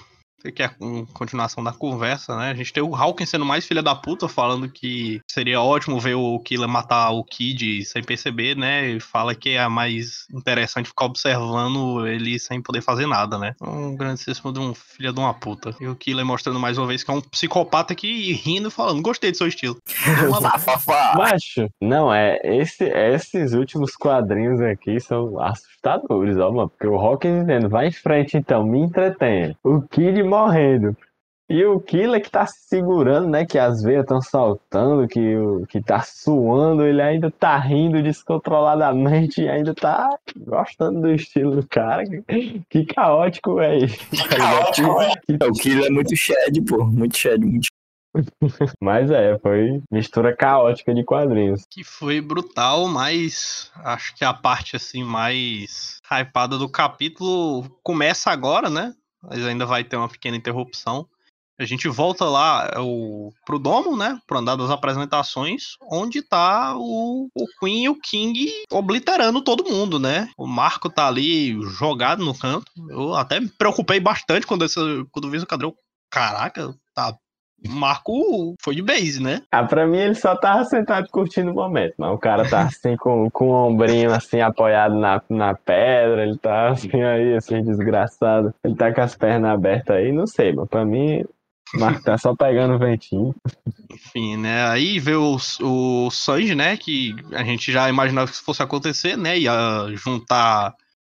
que 0.52 0.62
é 0.62 0.66
a 0.66 0.68
con- 0.68 1.06
continuação 1.12 1.62
da 1.62 1.72
conversa, 1.72 2.36
né? 2.36 2.50
A 2.50 2.54
gente 2.54 2.72
tem 2.72 2.82
o 2.82 2.94
Hawkins 2.94 3.30
sendo 3.30 3.44
mais 3.44 3.66
filha 3.66 3.82
da 3.82 3.94
puta, 3.94 4.28
falando 4.28 4.68
que 4.68 5.20
seria 5.30 5.60
ótimo 5.60 5.98
ver 6.00 6.14
o 6.14 6.38
Killer 6.40 6.68
matar 6.68 7.10
o 7.10 7.24
Kid 7.24 7.84
sem 7.84 8.02
perceber, 8.02 8.56
né? 8.56 8.88
E 8.90 9.00
fala 9.00 9.34
que 9.34 9.50
é 9.50 9.66
mais 9.68 10.26
interessante 10.32 10.88
ficar 10.88 11.06
observando 11.06 12.06
ele 12.06 12.38
sem 12.38 12.60
poder 12.62 12.80
fazer 12.82 13.06
nada, 13.06 13.38
né? 13.38 13.54
Um 13.60 13.96
grandíssimo 13.96 14.52
de 14.52 14.60
um 14.60 14.74
filho 14.74 15.12
de 15.12 15.20
uma 15.20 15.34
puta. 15.34 15.74
E 15.80 15.86
o 15.86 15.94
Killer 15.96 16.24
mostrando 16.24 16.58
mais 16.60 16.78
uma 16.78 16.86
vez 16.86 17.02
que 17.02 17.10
é 17.10 17.14
um 17.14 17.20
psicopata 17.20 17.92
aqui 17.92 18.32
rindo 18.32 18.68
e 18.68 18.70
falando, 18.70 19.02
gostei 19.02 19.30
do 19.30 19.36
seu 19.36 19.46
estilo. 19.46 19.76
Macho, 21.16 21.68
não, 21.80 22.12
é. 22.12 22.38
Esse, 22.44 22.84
esses 22.84 23.52
últimos 23.52 23.94
quadrinhos 23.96 24.60
aqui 24.60 24.98
são 25.00 25.40
assustadores, 25.40 26.36
ó, 26.38 26.50
mano. 26.52 26.68
Porque 26.68 26.86
o 26.86 26.96
Hawkins 26.96 27.40
dizendo, 27.40 27.68
vai 27.68 27.88
em 27.88 27.92
frente 27.92 28.36
então, 28.36 28.64
me 28.64 28.80
entretenha. 28.80 29.56
O 29.62 29.82
Kid 29.82 30.22
morrendo. 30.36 30.96
E 31.48 31.64
o 31.64 31.78
Killer 31.78 32.20
que 32.20 32.28
tá 32.28 32.44
se 32.44 32.66
segurando, 32.66 33.28
né? 33.28 33.46
Que 33.46 33.56
as 33.56 33.80
veias 33.80 34.02
estão 34.02 34.20
saltando, 34.20 35.06
que, 35.06 35.36
o, 35.36 35.64
que 35.68 35.80
tá 35.80 36.00
suando, 36.02 36.84
ele 36.84 37.00
ainda 37.00 37.30
tá 37.30 37.56
rindo 37.56 38.02
descontroladamente 38.02 39.42
e 39.42 39.48
ainda 39.48 39.72
tá 39.72 40.08
gostando 40.36 41.02
do 41.02 41.12
estilo 41.12 41.54
do 41.54 41.66
cara. 41.68 42.02
Que 42.68 42.84
caótico 42.86 43.60
é 43.60 43.78
isso. 43.78 43.96
tá? 44.28 44.72
Que- 44.72 45.44
O 45.46 45.52
Killer 45.52 45.86
é 45.86 45.90
muito 45.90 46.16
shed, 46.16 46.60
pô. 46.68 46.84
Muito 46.84 47.16
shed, 47.16 47.44
muito 47.44 47.68
Mas 48.82 49.10
é, 49.10 49.38
foi 49.38 49.82
mistura 49.92 50.34
caótica 50.34 50.92
de 50.94 51.04
quadrinhos. 51.04 51.64
que 51.70 51.84
foi 51.84 52.20
brutal, 52.20 52.88
mas 52.88 53.70
acho 53.84 54.16
que 54.16 54.24
a 54.24 54.32
parte 54.32 54.74
assim 54.74 55.04
mais 55.04 55.98
hypada 56.10 56.56
do 56.58 56.68
capítulo 56.68 57.64
começa 57.84 58.30
agora, 58.30 58.70
né? 58.70 58.94
Mas 59.22 59.44
ainda 59.44 59.66
vai 59.66 59.84
ter 59.84 59.96
uma 59.96 60.08
pequena 60.08 60.36
interrupção. 60.36 61.08
A 61.58 61.64
gente 61.64 61.88
volta 61.88 62.26
lá 62.26 62.70
é 62.74 62.78
o, 62.78 63.32
pro 63.46 63.58
domo, 63.58 63.96
né? 63.96 64.20
Pro 64.26 64.38
andar 64.38 64.56
das 64.56 64.70
apresentações, 64.70 65.76
onde 65.90 66.20
tá 66.20 66.76
o, 66.76 67.30
o 67.34 67.46
Queen 67.58 67.84
e 67.84 67.88
o 67.88 67.98
King 67.98 68.52
obliterando 68.70 69.42
todo 69.42 69.64
mundo, 69.64 69.98
né? 69.98 70.28
O 70.36 70.46
Marco 70.46 70.90
tá 70.90 71.06
ali 71.08 71.58
jogado 71.62 72.22
no 72.22 72.38
canto. 72.38 72.70
Eu 72.90 73.14
até 73.14 73.40
me 73.40 73.48
preocupei 73.48 73.98
bastante 73.98 74.46
quando, 74.46 74.66
esse, 74.66 74.78
quando 75.10 75.30
vi 75.30 75.38
esse 75.38 75.46
cadrão. 75.46 75.74
Caraca, 76.10 76.74
tá. 76.94 77.16
O 77.64 77.70
Marco 77.70 78.54
foi 78.62 78.74
de 78.74 78.82
base, 78.82 79.22
né? 79.22 79.42
Ah, 79.50 79.64
pra 79.64 79.86
mim 79.86 79.98
ele 79.98 80.14
só 80.14 80.36
tava 80.36 80.64
sentado 80.64 81.08
curtindo 81.08 81.50
o 81.50 81.54
momento, 81.54 81.94
mas 81.98 82.12
o 82.12 82.18
cara 82.18 82.48
tá 82.48 82.62
assim 82.62 82.96
com, 82.96 83.30
com 83.30 83.48
o 83.48 83.68
ombrinho 83.68 84.12
assim 84.12 84.40
apoiado 84.40 84.94
na, 84.94 85.22
na 85.28 85.54
pedra, 85.54 86.22
ele 86.22 86.36
tá 86.38 86.70
assim 86.70 87.02
aí, 87.02 87.34
assim, 87.34 87.62
desgraçado. 87.62 88.54
Ele 88.62 88.74
tá 88.74 88.92
com 88.92 89.00
as 89.00 89.16
pernas 89.16 89.50
abertas 89.50 89.96
aí, 89.96 90.12
não 90.12 90.26
sei, 90.26 90.52
mas 90.52 90.68
pra 90.68 90.84
mim 90.84 91.24
o 91.74 91.80
Marco 91.80 92.02
tá 92.02 92.16
só 92.16 92.34
pegando 92.34 92.74
o 92.74 92.78
ventinho. 92.78 93.34
Enfim, 93.92 94.36
né? 94.36 94.66
Aí 94.68 95.00
veio 95.00 95.36
o, 95.36 96.06
o 96.06 96.10
Sanji, 96.10 96.54
né? 96.54 96.76
Que 96.76 97.16
a 97.32 97.42
gente 97.42 97.72
já 97.72 97.88
imaginava 97.88 98.28
que 98.28 98.34
isso 98.34 98.44
fosse 98.44 98.62
acontecer, 98.62 99.16
né? 99.16 99.38
Ia 99.38 99.88
juntar. 99.94 100.74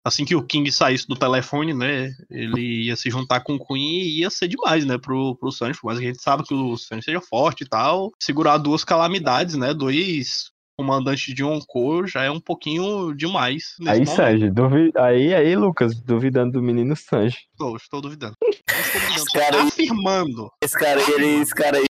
Assim 0.09 0.25
que 0.25 0.35
o 0.35 0.43
King 0.43 0.73
saísse 0.73 1.07
do 1.07 1.15
telefone, 1.15 1.75
né? 1.75 2.11
Ele 2.31 2.87
ia 2.87 2.97
se 2.97 3.11
juntar 3.11 3.41
com 3.41 3.57
o 3.57 3.67
Queen 3.67 4.01
e 4.01 4.21
ia 4.21 4.31
ser 4.31 4.49
demais, 4.49 4.87
né? 4.87 4.97
Pro, 4.97 5.37
pro 5.37 5.53
Sanji. 5.53 5.79
Mas 5.85 5.99
a 5.99 6.03
gente 6.03 6.23
sabe 6.23 6.45
que 6.45 6.55
o 6.55 6.79
Sanji 6.79 7.05
seja 7.05 7.21
forte 7.21 7.65
e 7.65 7.69
tal. 7.69 8.11
Segurar 8.19 8.57
duas 8.57 8.85
calamidades, 8.85 9.55
né? 9.55 9.75
Dois 9.75 10.51
comandantes 10.79 11.35
de 11.35 11.43
Yonkou 11.43 12.07
já 12.07 12.23
é 12.23 12.31
um 12.31 12.41
pouquinho 12.41 13.13
demais. 13.13 13.75
nesse 13.81 13.91
Aí, 13.91 13.99
momento. 13.99 14.17
Sanji, 14.17 14.51
duvi... 14.51 14.93
aí, 14.97 15.35
aí, 15.35 15.57
Lucas, 15.57 16.01
duvidando 16.01 16.53
do 16.53 16.63
menino 16.63 16.97
Sanji. 16.97 17.37
Estou, 17.53 17.77
estou 17.77 18.01
duvidando. 18.01 18.35
Estou 18.69 19.01
duvidando, 19.01 19.27
estou 19.27 19.43
cara 19.43 19.63
afirmando. 19.65 20.51
Esse 20.63 20.79
cara 20.79 21.01
aí, 21.01 21.13
ele, 21.13 21.43
esse 21.43 21.55
cara 21.55 21.79
aí. 21.79 21.88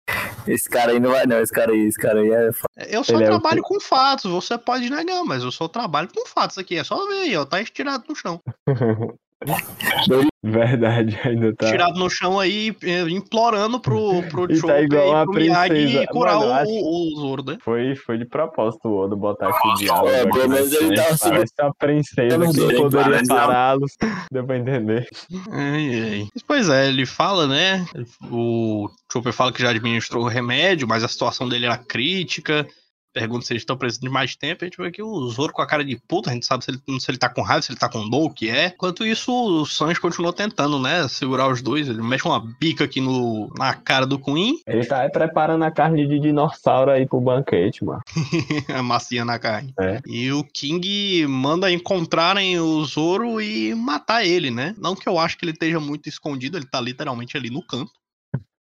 Esse 0.48 0.70
cara 0.70 0.92
aí 0.92 1.00
não 1.00 1.12
vai, 1.12 1.26
não. 1.26 1.40
Esse 1.40 1.52
cara 1.52 1.72
aí, 1.72 1.88
esse 1.88 1.98
cara 1.98 2.20
aí 2.20 2.30
é. 2.30 2.50
Eu 2.90 3.04
só 3.04 3.14
Ele 3.14 3.24
é 3.24 3.28
o 3.28 3.30
trabalho 3.30 3.62
com 3.64 3.80
fatos, 3.80 4.32
você 4.32 4.58
pode 4.58 4.90
negar, 4.90 5.24
mas 5.24 5.44
eu 5.44 5.52
só 5.52 5.68
trabalho 5.68 6.10
com 6.14 6.26
fatos 6.26 6.58
aqui. 6.58 6.78
É 6.78 6.84
só 6.84 7.08
ver 7.08 7.22
aí, 7.22 7.38
ó, 7.38 7.46
tá 7.46 7.62
estirado 7.62 8.04
no 8.08 8.16
chão. 8.16 8.42
Verdade, 10.44 11.20
ainda 11.24 11.56
tá. 11.56 11.72
Tirado 11.72 11.98
no 12.00 12.08
chão 12.08 12.40
aí, 12.40 12.76
eh, 12.84 13.02
implorando 13.10 13.80
pro, 13.80 14.22
pro 14.30 14.44
E 14.44 14.50
tá 14.50 14.56
Chopper 14.56 14.84
igual 14.84 15.24
e 15.24 15.36
Miyagi 15.36 15.70
princesa. 15.70 16.08
curar 16.08 16.36
Mano, 16.36 16.48
o, 16.48 16.54
acho- 16.54 16.72
o, 16.72 17.14
o 17.18 17.20
Zoro, 17.20 17.44
né? 17.46 17.58
Foi, 17.64 17.96
foi 17.96 18.18
de 18.20 18.26
propósito 18.26 18.88
o 18.88 18.96
Odo 18.96 19.18
botar 19.18 19.50
aqui 19.50 19.68
o 19.68 19.74
diálogo. 19.74 20.08
É, 20.10 20.22
aqui 20.22 20.32
pelo 20.32 20.48
na 20.48 20.56
menos 20.56 20.72
ele 20.74 20.96
tava 20.96 21.18
Parece 21.18 21.54
uma 21.60 21.74
princesa 21.74 22.38
que 22.48 22.54
sei, 22.54 22.76
poderia 22.78 23.22
pará-los. 23.28 23.92
Deu 24.32 24.46
pra 24.46 24.58
entender. 24.58 25.08
Ai, 25.52 26.02
ai. 26.12 26.28
Pois 26.48 26.70
é, 26.70 26.90
ele 26.90 27.08
fala, 27.08 27.48
né? 27.48 27.84
O 28.30 28.88
Chopper 29.12 29.34
fala 29.34 29.52
que 29.52 29.64
já 29.64 29.72
administrou 29.72 30.26
o 30.26 30.30
remédio, 30.30 30.88
mas 30.88 31.04
a 31.04 31.08
situação 31.08 31.50
dele 31.50 31.66
era 31.66 31.78
crítica. 31.78 32.68
Pergunta 33.16 33.46
se 33.46 33.54
eles 33.54 33.62
estão 33.62 33.78
precisando 33.78 34.04
de 34.04 34.10
mais 34.10 34.36
tempo. 34.36 34.66
A 34.66 34.68
gente 34.68 34.78
vê 34.78 34.88
aqui 34.88 35.02
o 35.02 35.28
Zoro 35.30 35.54
com 35.54 35.62
a 35.62 35.66
cara 35.68 35.86
de 35.86 35.96
puta, 35.96 36.30
a 36.30 36.34
gente 36.34 36.46
sabe 36.46 36.66
se 36.66 36.72
ele, 36.72 37.00
se 37.00 37.10
ele 37.10 37.18
tá 37.18 37.30
com 37.30 37.42
raiva, 37.42 37.62
se 37.62 37.72
ele 37.72 37.80
tá 37.80 37.88
com 37.88 38.10
dor, 38.10 38.26
o 38.26 38.30
que 38.30 38.50
é. 38.50 38.68
Enquanto 38.68 39.06
isso, 39.06 39.32
o 39.32 39.66
Sanji 39.66 40.02
continua 40.02 40.34
tentando, 40.34 40.78
né, 40.78 41.08
segurar 41.08 41.48
os 41.48 41.62
dois. 41.62 41.88
Ele 41.88 42.02
mexe 42.02 42.28
uma 42.28 42.44
bica 42.60 42.84
aqui 42.84 43.00
no, 43.00 43.50
na 43.58 43.74
cara 43.74 44.06
do 44.06 44.20
Queen, 44.20 44.60
Ele 44.68 44.86
tá 44.86 45.02
aí 45.02 45.10
preparando 45.10 45.64
a 45.64 45.72
carne 45.72 46.06
de 46.06 46.20
dinossauro 46.20 46.92
aí 46.92 47.06
pro 47.06 47.22
banquete, 47.22 47.86
mano. 47.86 48.02
a 48.68 48.84
massinha 48.84 49.24
na 49.24 49.40
carne. 49.40 49.74
É. 49.80 50.00
E 50.06 50.32
o 50.34 50.44
King 50.44 51.26
manda 51.28 51.72
encontrarem 51.72 52.60
o 52.60 52.84
Zoro 52.84 53.40
e 53.40 53.74
matar 53.74 54.26
ele, 54.26 54.52
né? 54.52 54.76
Não 54.78 54.96
que 54.96 55.08
eu 55.08 55.18
acho 55.18 55.38
que 55.38 55.46
ele 55.46 55.54
esteja 55.54 55.80
muito 55.80 56.10
escondido, 56.10 56.58
ele 56.58 56.66
tá 56.66 56.82
literalmente 56.82 57.38
ali 57.38 57.50
no 57.50 57.66
canto. 57.66 57.92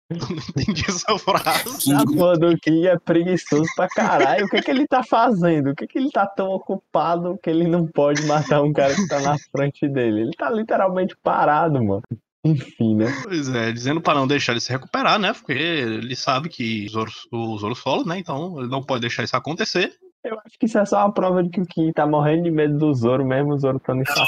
Eu 0.09 0.17
não 0.17 0.37
entendi 0.37 0.83
essa 0.87 1.17
frase. 1.19 1.93
A 1.93 2.05
porra 2.05 2.37
do 2.37 2.57
King 2.57 2.87
é 2.87 2.97
preguiçoso 2.97 3.69
pra 3.75 3.87
caralho. 3.89 4.45
O 4.45 4.49
que 4.49 4.61
que 4.61 4.71
ele 4.71 4.87
tá 4.87 5.03
fazendo? 5.03 5.71
O 5.71 5.75
que 5.75 5.85
que 5.85 5.97
ele 5.97 6.09
tá 6.09 6.25
tão 6.25 6.47
ocupado 6.47 7.37
que 7.43 7.49
ele 7.49 7.67
não 7.67 7.85
pode 7.85 8.25
matar 8.25 8.61
um 8.61 8.71
cara 8.71 8.95
que 8.95 9.07
tá 9.07 9.19
na 9.19 9.37
frente 9.51 9.87
dele? 9.87 10.21
Ele 10.21 10.31
tá 10.31 10.49
literalmente 10.49 11.15
parado, 11.21 11.83
mano. 11.83 12.03
Enfim, 12.43 12.95
né? 12.95 13.07
Pois 13.23 13.49
é, 13.49 13.71
dizendo 13.73 13.99
pra 13.99 14.13
não 14.13 14.25
deixar 14.25 14.53
ele 14.53 14.61
se 14.61 14.71
recuperar, 14.71 15.19
né? 15.19 15.33
Porque 15.33 15.51
ele 15.51 16.15
sabe 16.15 16.47
que 16.47 16.85
o 16.85 16.89
Zoro, 16.89 17.11
o 17.31 17.57
Zoro 17.57 17.75
solo, 17.75 18.05
né? 18.05 18.17
Então 18.17 18.59
ele 18.59 18.69
não 18.69 18.81
pode 18.81 19.01
deixar 19.01 19.23
isso 19.23 19.35
acontecer. 19.35 19.93
Eu 20.23 20.37
acho 20.45 20.57
que 20.57 20.65
isso 20.65 20.77
é 20.77 20.85
só 20.85 20.99
uma 20.99 21.13
prova 21.13 21.43
de 21.43 21.49
que 21.49 21.61
o 21.61 21.65
King 21.65 21.91
tá 21.91 22.07
morrendo 22.07 22.43
de 22.43 22.51
medo 22.51 22.77
do 22.77 22.93
Zoro, 22.93 23.25
mesmo 23.25 23.53
o 23.53 23.59
Zoro 23.59 23.77
estando 23.77 24.01
enfaixado. 24.01 24.27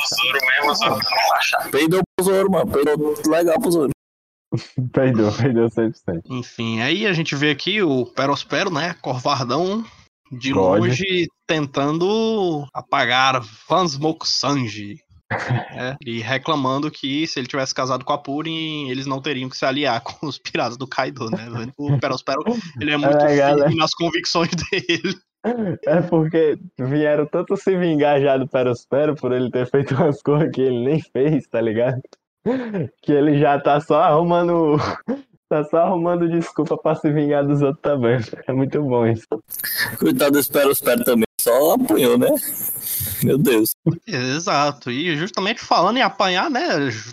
Peidou 1.72 2.02
pro 2.15 2.26
Zoro, 2.26 2.52
mano. 2.52 2.72
Peidou 2.72 3.15
legal 3.28 3.60
pro 3.60 3.72
Zoro. 3.72 3.89
Perdeu, 4.92 5.32
perdeu 5.32 5.68
100%. 5.68 6.24
Enfim, 6.30 6.82
aí 6.82 7.06
a 7.06 7.14
gente 7.14 7.36
vê 7.36 7.52
aqui 7.52 7.82
o 7.82 8.06
Perospero, 8.06 8.72
né? 8.72 8.96
Corvardão 9.02 9.86
de 10.32 10.52
God. 10.52 10.80
longe 10.80 11.28
tentando 11.48 12.68
apagar 12.74 13.42
Van 13.68 13.88
Smoke 13.88 14.28
Sanji. 14.28 14.98
É, 15.80 15.96
e 16.04 16.20
reclamando 16.20 16.90
que 16.90 17.28
se 17.28 17.40
ele 17.40 17.48
tivesse 17.48 17.74
casado 17.74 18.04
com 18.04 18.12
a 18.12 18.18
Purin, 18.18 18.90
eles 18.90 19.06
não 19.06 19.22
teriam 19.22 19.48
que 19.48 19.56
se 19.56 19.64
aliar 19.64 20.02
com 20.02 20.26
os 20.26 20.40
piratas 20.40 20.76
do 20.76 20.88
Kaido, 20.88 21.30
né? 21.30 21.72
O 21.78 22.00
Perospero, 22.00 22.42
ele 22.82 22.92
é 22.92 22.98
muito 22.98 23.24
legal, 23.24 23.56
né? 23.56 23.62
firme 23.62 23.76
nas 23.78 23.94
convicções 23.94 24.50
dele. 24.50 25.16
É 25.86 26.02
porque 26.02 26.58
vieram 26.78 27.28
tanto 27.28 27.56
se 27.56 27.78
vingar 27.78 28.20
já 28.20 28.38
do 28.38 28.48
Perospero 28.48 29.16
por 29.16 29.32
ele 29.32 29.52
ter 29.52 29.70
feito 29.70 29.94
umas 29.94 30.22
coisas 30.22 30.50
que 30.52 30.62
ele 30.62 30.84
nem 30.84 31.00
fez, 31.00 31.48
tá 31.48 31.62
ligado? 31.62 32.02
Que 33.02 33.12
ele 33.12 33.39
já 33.39 33.60
tá 33.60 33.80
só 33.80 34.02
arrumando. 34.02 34.78
Tá 35.49 35.63
só 35.63 35.78
arrumando 35.78 36.30
desculpa 36.30 36.78
pra 36.78 36.93
se 36.93 37.12
vingar 37.12 37.43
dos 37.43 37.63
outros 37.63 37.82
também. 37.82 38.19
É 38.47 38.54
muito 38.54 38.84
bom 38.84 39.08
isso. 39.08 39.25
Coitado 39.97 40.34
do 40.34 40.39
Espero, 40.39 40.69
Espero 40.69 41.04
também. 41.04 41.25
Só 41.41 41.73
apanhou, 41.73 42.19
né? 42.19 42.28
Meu 43.24 43.38
Deus. 43.38 43.72
Exato, 44.08 44.90
e 44.92 45.16
justamente 45.16 45.60
falando 45.62 45.98
em 45.98 46.02
apanhar, 46.02 46.50
né? 46.50 46.62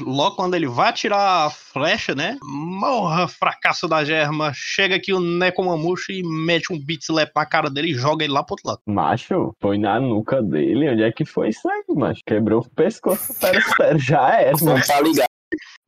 Logo 0.01 0.37
quando 0.37 0.55
ele 0.55 0.67
vai 0.67 0.93
tirar 0.93 1.47
a 1.47 1.51
flecha, 1.51 2.15
né? 2.15 2.37
Morra, 2.43 3.29
fracasso 3.29 3.89
da 3.89 4.05
germa. 4.05 4.53
Chega 4.55 4.97
aqui 4.97 5.13
o 5.13 5.21
Nekomamushi 5.21 6.21
e 6.21 6.23
mete 6.23 6.73
um 6.73 6.79
beat 6.79 7.03
slap 7.03 7.31
na 7.35 7.47
cara 7.47 7.71
dele 7.71 7.91
e 7.91 7.95
joga 7.95 8.25
ele 8.25 8.33
lá 8.33 8.43
pro 8.43 8.55
outro 8.55 8.69
lado. 8.69 8.81
Macho, 8.87 9.53
foi 9.61 9.79
na 9.79 10.01
nuca 10.01 10.43
dele. 10.43 10.91
Onde 10.91 11.03
é 11.03 11.13
que 11.13 11.25
foi 11.25 11.49
isso 11.49 11.69
aí, 11.69 11.83
macho? 11.95 12.21
Quebrou 12.27 12.61
o 12.61 12.71
pescoço 12.71 13.33
do 13.33 13.39
Perospero. 13.39 13.99
Já 13.99 14.41
era, 14.41 14.53
Não 14.61 14.73
mano. 14.75 14.87
tá 14.87 15.01
ligado. 15.01 15.27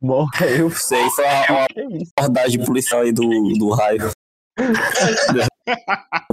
Morreu. 0.01 0.71
Sei, 0.71 1.09
foi 1.09 1.25
uma, 1.25 1.67
uma 1.77 2.03
abordagem 2.17 2.63
policial 2.63 3.01
aí 3.01 3.11
do, 3.11 3.27
do 3.57 3.69
raio. 3.71 4.11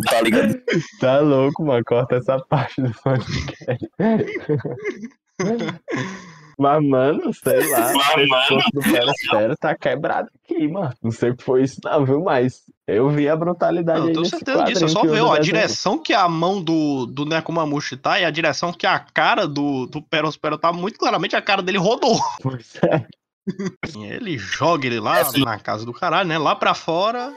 Tá 0.08 0.20
ligado. 0.22 0.62
Tá 0.98 1.20
louco, 1.20 1.62
mano. 1.64 1.84
Corta 1.84 2.16
essa 2.16 2.38
parte 2.38 2.80
do 2.80 2.90
podcast. 3.02 3.90
Mas, 6.58 6.82
mano, 6.82 7.34
sei 7.34 7.70
lá. 7.70 7.92
O 7.92 8.14
pescoço 8.14 8.70
do 8.72 8.80
Perospero 8.80 9.56
tá 9.58 9.74
quebrado 9.74 10.30
aqui, 10.42 10.66
mano. 10.68 10.94
Não 11.02 11.10
sei 11.10 11.30
o 11.30 11.36
que 11.36 11.44
foi 11.44 11.64
isso, 11.64 11.78
não, 11.84 12.04
viu? 12.06 12.22
Mas 12.22 12.62
eu 12.86 13.10
vi 13.10 13.28
a 13.28 13.36
brutalidade 13.36 13.98
Não, 13.98 14.06
aí 14.06 14.12
eu 14.12 14.14
tenho 14.14 14.26
certeza 14.26 14.64
disso. 14.64 14.84
É 14.84 14.88
quadrinho 14.88 14.88
só 14.88 15.02
ver, 15.02 15.20
ó, 15.20 15.34
a 15.34 15.38
direção 15.38 15.98
que 15.98 16.14
a 16.14 16.26
mão 16.28 16.62
do, 16.62 17.04
do 17.04 17.26
Nekomamushi 17.26 17.98
tá 17.98 18.18
e 18.18 18.24
a 18.24 18.30
direção 18.30 18.72
que 18.72 18.86
a 18.86 18.98
cara 18.98 19.46
do, 19.46 19.86
do 19.86 20.00
Perospero 20.00 20.56
tá, 20.56 20.72
muito 20.72 20.98
claramente 20.98 21.36
a 21.36 21.42
cara 21.42 21.62
dele 21.62 21.78
rodou. 21.78 22.18
Pois 22.40 22.76
é. 22.82 23.06
Ele 23.94 24.38
joga 24.38 24.86
ele 24.86 24.98
lá 24.98 25.20
É, 25.20 25.38
na 25.38 25.58
casa 25.58 25.84
do 25.84 25.92
caralho, 25.92 26.28
né? 26.28 26.38
Lá 26.38 26.56
pra 26.56 26.74
fora. 26.74 27.32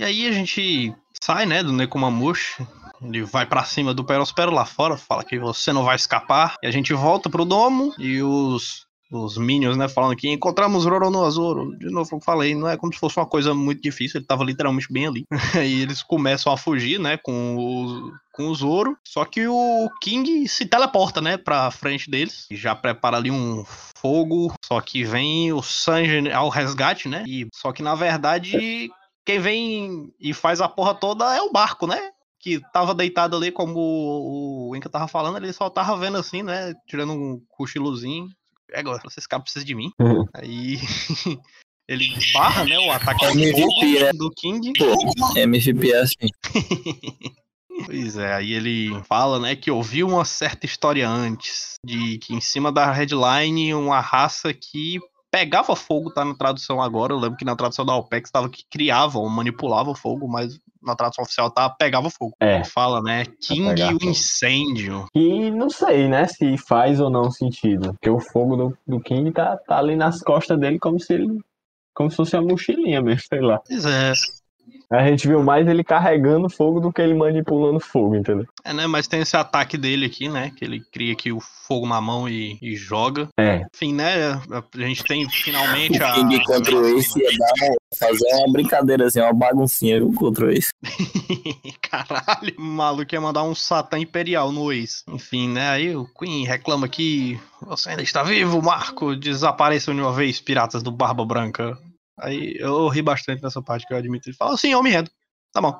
E 0.00 0.04
aí 0.04 0.26
a 0.26 0.32
gente 0.32 0.94
sai, 1.20 1.44
né, 1.44 1.62
do 1.62 1.74
Nekomamushi. 1.74 2.66
Ele 3.02 3.22
vai 3.22 3.44
pra 3.44 3.64
cima 3.64 3.92
do 3.92 4.02
Perospero 4.02 4.50
lá 4.50 4.64
fora, 4.64 4.96
fala 4.96 5.22
que 5.22 5.38
você 5.38 5.74
não 5.74 5.84
vai 5.84 5.94
escapar. 5.94 6.56
E 6.62 6.66
a 6.66 6.70
gente 6.70 6.94
volta 6.94 7.28
pro 7.28 7.44
domo 7.44 7.92
e 7.98 8.22
os, 8.22 8.86
os 9.12 9.36
Minions, 9.36 9.76
né, 9.76 9.90
falando 9.90 10.16
que 10.16 10.30
encontramos 10.30 10.86
Roronoa 10.86 11.30
Zoro. 11.30 11.76
De 11.76 11.90
novo, 11.90 12.16
eu 12.16 12.20
falei, 12.22 12.54
não 12.54 12.66
é 12.66 12.78
como 12.78 12.90
se 12.94 12.98
fosse 12.98 13.18
uma 13.18 13.26
coisa 13.26 13.52
muito 13.52 13.82
difícil, 13.82 14.18
ele 14.18 14.26
tava 14.26 14.42
literalmente 14.42 14.90
bem 14.90 15.06
ali. 15.06 15.26
Aí 15.54 15.82
eles 15.82 16.02
começam 16.02 16.50
a 16.50 16.56
fugir, 16.56 16.98
né, 16.98 17.18
com 17.18 17.56
o, 17.58 18.10
com 18.32 18.48
o 18.48 18.54
Zoro. 18.54 18.96
Só 19.06 19.26
que 19.26 19.46
o 19.46 19.90
King 20.00 20.48
se 20.48 20.64
teleporta, 20.64 21.20
né, 21.20 21.36
pra 21.36 21.70
frente 21.70 22.10
deles. 22.10 22.46
E 22.50 22.56
já 22.56 22.74
prepara 22.74 23.18
ali 23.18 23.30
um 23.30 23.66
fogo. 23.98 24.54
Só 24.64 24.80
que 24.80 25.04
vem 25.04 25.52
o 25.52 25.62
Sanji 25.62 26.32
ao 26.32 26.48
resgate, 26.48 27.06
né? 27.06 27.22
E, 27.26 27.46
só 27.52 27.70
que 27.70 27.82
na 27.82 27.94
verdade, 27.94 28.90
quem 29.30 29.38
vem 29.38 30.14
e 30.18 30.34
faz 30.34 30.60
a 30.60 30.68
porra 30.68 30.92
toda 30.92 31.36
é 31.36 31.40
o 31.40 31.52
barco, 31.52 31.86
né? 31.86 32.10
Que 32.40 32.60
tava 32.72 32.94
deitado 32.94 33.36
ali, 33.36 33.52
como 33.52 33.78
o, 33.78 34.74
Inca 34.74 34.88
tava 34.88 35.06
falando, 35.06 35.36
ele 35.36 35.52
só 35.52 35.70
tava 35.70 35.96
vendo 35.96 36.16
assim, 36.16 36.42
né? 36.42 36.74
Tirando 36.88 37.12
um 37.12 37.40
cochilozinho. 37.48 38.26
É, 38.72 38.80
agora, 38.80 39.00
vocês 39.04 39.26
caras 39.26 39.44
precisam 39.44 39.66
de 39.66 39.74
mim. 39.74 39.92
Uhum. 40.00 40.24
Aí 40.34 40.78
ele 41.86 42.08
barra, 42.32 42.64
né? 42.64 42.78
O 42.78 42.90
ataque 42.90 43.24
MVP, 43.24 43.98
é. 43.98 44.12
do 44.12 44.30
King. 44.30 44.72
MVP 45.36 45.92
é 45.92 46.00
assim. 46.00 46.28
Pois 47.86 48.18
é, 48.18 48.34
aí 48.34 48.52
ele 48.52 48.90
fala, 49.04 49.38
né, 49.38 49.56
que 49.56 49.70
ouviu 49.70 50.06
uma 50.06 50.22
certa 50.26 50.66
história 50.66 51.08
antes, 51.08 51.76
de 51.82 52.18
que 52.18 52.34
em 52.34 52.40
cima 52.40 52.70
da 52.70 52.92
headline 52.92 53.72
uma 53.72 54.00
raça 54.00 54.52
que 54.52 55.00
pegava 55.30 55.76
fogo, 55.76 56.12
tá 56.12 56.24
na 56.24 56.34
tradução 56.34 56.82
agora, 56.82 57.12
eu 57.12 57.18
lembro 57.18 57.36
que 57.36 57.44
na 57.44 57.56
tradução 57.56 57.84
da 57.84 57.94
OPEX 57.94 58.28
estava 58.28 58.48
que 58.48 58.64
criava 58.68 59.18
ou 59.18 59.28
manipulava 59.28 59.90
o 59.90 59.94
fogo, 59.94 60.28
mas 60.28 60.58
na 60.82 60.96
tradução 60.96 61.22
oficial 61.24 61.50
tá 61.50 61.68
pegava 61.68 62.10
fogo. 62.10 62.34
É. 62.40 62.64
Fala, 62.64 63.00
né, 63.02 63.24
King 63.40 63.68
pegar 63.68 63.94
o 63.94 64.04
incêndio. 64.04 65.06
E 65.14 65.50
não 65.50 65.70
sei, 65.70 66.08
né, 66.08 66.26
se 66.26 66.56
faz 66.58 67.00
ou 67.00 67.10
não 67.10 67.30
sentido. 67.30 67.92
Porque 67.94 68.10
o 68.10 68.20
fogo 68.20 68.56
do, 68.56 68.78
do 68.86 69.00
King 69.00 69.30
tá, 69.30 69.56
tá 69.56 69.78
ali 69.78 69.96
nas 69.96 70.20
costas 70.22 70.58
dele 70.58 70.78
como 70.78 70.98
se 70.98 71.14
ele. 71.14 71.38
Como 71.94 72.10
se 72.10 72.16
fosse 72.16 72.36
uma 72.36 72.48
mochilinha 72.48 73.02
mesmo, 73.02 73.22
sei 73.28 73.40
lá. 73.40 73.60
Pois 73.66 73.84
é, 73.84 74.12
A 74.92 75.06
gente 75.06 75.28
viu 75.28 75.42
mais 75.42 75.68
ele 75.68 75.84
carregando 75.84 76.50
fogo 76.50 76.80
do 76.80 76.92
que 76.92 77.00
ele 77.00 77.14
manipulando 77.14 77.78
fogo, 77.78 78.16
entendeu? 78.16 78.46
é, 78.64 78.72
né, 78.72 78.86
mas 78.86 79.06
tem 79.06 79.20
esse 79.20 79.36
ataque 79.36 79.78
dele 79.78 80.06
aqui, 80.06 80.28
né, 80.28 80.50
que 80.56 80.64
ele 80.64 80.80
cria 80.80 81.12
aqui 81.12 81.30
o 81.32 81.38
fogo 81.40 81.86
na 81.86 82.00
mão 82.00 82.28
e, 82.28 82.58
e 82.60 82.74
joga. 82.74 83.28
É. 83.38 83.62
Enfim, 83.74 83.94
né, 83.94 84.32
a 84.50 84.78
gente 84.78 85.04
tem 85.04 85.28
finalmente 85.30 86.00
O 86.00 86.04
a... 86.04 86.14
King 86.14 86.44
contra 86.44 86.74
o 86.76 86.86
Ace 86.98 87.18
ia 87.20 87.30
dar 87.38 87.66
uma- 87.66 87.76
fazer 87.98 88.34
uma 88.34 88.52
brincadeira, 88.52 89.06
assim, 89.06 89.20
uma 89.20 89.32
baguncinha 89.32 89.98
viu, 89.98 90.12
contra 90.12 90.46
o 90.46 90.50
Ace. 90.50 90.70
Caralho, 91.80 92.54
o 92.58 92.62
maluco 92.62 93.14
ia 93.14 93.20
mandar 93.20 93.42
um 93.44 93.54
Satã 93.54 93.98
Imperial 93.98 94.50
no 94.52 94.72
ex. 94.72 95.04
Enfim, 95.08 95.48
né? 95.48 95.70
Aí 95.70 95.94
o 95.96 96.06
Queen 96.18 96.44
reclama 96.44 96.88
que 96.88 97.38
você 97.62 97.90
ainda 97.90 98.02
está 98.02 98.22
vivo, 98.22 98.62
Marco. 98.62 99.14
Desapareçam 99.16 99.94
de 99.94 100.00
uma 100.00 100.12
vez, 100.12 100.40
piratas 100.40 100.82
do 100.82 100.90
Barba 100.90 101.24
Branca. 101.24 101.76
Aí 102.20 102.56
eu 102.58 102.88
ri 102.88 103.02
bastante 103.02 103.42
nessa 103.42 103.62
parte 103.62 103.86
que 103.86 103.92
eu 103.92 103.98
admito. 103.98 104.28
Ele 104.28 104.36
fala 104.36 104.54
assim, 104.54 104.72
eu 104.72 104.82
me 104.82 104.90
rendo. 104.90 105.10
Tá 105.52 105.60
bom. 105.60 105.78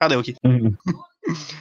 Cadê 0.00 0.14
eu 0.14 0.20
aqui? 0.20 0.34
Uhum. 0.44 0.74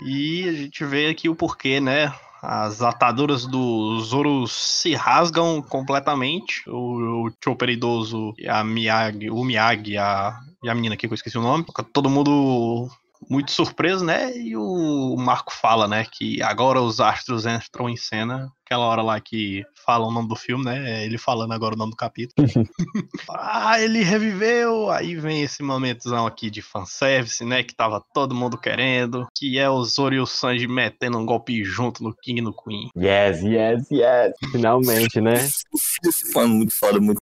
E 0.02 0.48
a 0.48 0.54
gente 0.54 0.84
vê 0.86 1.08
aqui 1.08 1.28
o 1.28 1.36
porquê, 1.36 1.80
né? 1.80 2.12
As 2.42 2.82
ataduras 2.82 3.46
do 3.46 4.00
Zoro 4.00 4.48
se 4.48 4.96
rasgam 4.96 5.62
completamente. 5.62 6.68
O, 6.68 7.28
o 7.28 7.32
Chopper 7.44 7.70
idoso 7.70 8.34
e 8.38 8.48
a 8.48 8.63
Miyagi, 8.63 9.30
o 9.30 9.44
Miyagi 9.44 9.98
a, 9.98 10.39
e 10.63 10.70
a 10.70 10.74
menina 10.74 10.96
aqui 10.96 11.08
que 11.08 11.13
eu 11.13 11.15
esqueci 11.15 11.38
o 11.38 11.42
nome. 11.42 11.65
Todo 11.94 12.10
mundo 12.10 12.89
muito 13.30 13.52
surpreso, 13.52 14.04
né? 14.04 14.36
E 14.36 14.58
o 14.58 15.15
Marco 15.18 15.54
fala, 15.54 15.88
né? 15.88 16.06
Que 16.12 16.42
agora 16.42 16.82
os 16.82 17.00
astros 17.00 17.46
entram 17.46 17.88
em 17.88 17.96
cena. 17.96 18.52
Aquela 18.65 18.86
hora 18.86 19.02
lá 19.02 19.20
que 19.20 19.63
fala 19.86 20.06
o 20.06 20.12
nome 20.12 20.28
do 20.28 20.36
filme, 20.36 20.65
né? 20.65 21.02
é 21.02 21.06
Ele 21.06 21.18
falando 21.18 21.54
agora 21.54 21.76
o 21.76 21.78
nome 21.78 21.92
do 21.92 21.98
capítulo. 21.98 22.48
ah, 23.30 23.80
ele 23.80 24.04
reviveu! 24.04 24.89
Aí 24.89 25.15
vem 25.15 25.44
esse 25.44 25.62
momentozão 25.62 26.26
aqui 26.26 26.50
de 26.50 26.62
fanservice, 26.62 27.46
né? 27.46 27.63
Que 27.63 27.76
tava 27.76 28.04
todo 28.13 28.36
mundo 28.36 28.58
querendo. 28.58 29.28
Que 29.36 29.60
é 29.60 29.70
o 29.70 29.84
Zoro 29.84 30.15
e 30.15 30.20
o 30.20 30.26
Sanji 30.26 30.68
metendo 30.68 31.18
um 31.18 31.26
golpe 31.26 31.63
junto 31.63 32.04
no 32.04 32.15
King 32.15 32.39
e 32.39 32.44
no 32.44 32.54
Queen. 32.54 32.89
Yes, 32.98 33.42
yes, 33.44 33.89
yes. 33.92 34.34
Finalmente, 34.52 35.22
né? 35.22 35.36
Fã 36.34 36.48
muito 36.48 36.74
foda, 36.74 37.00
muito 37.00 37.22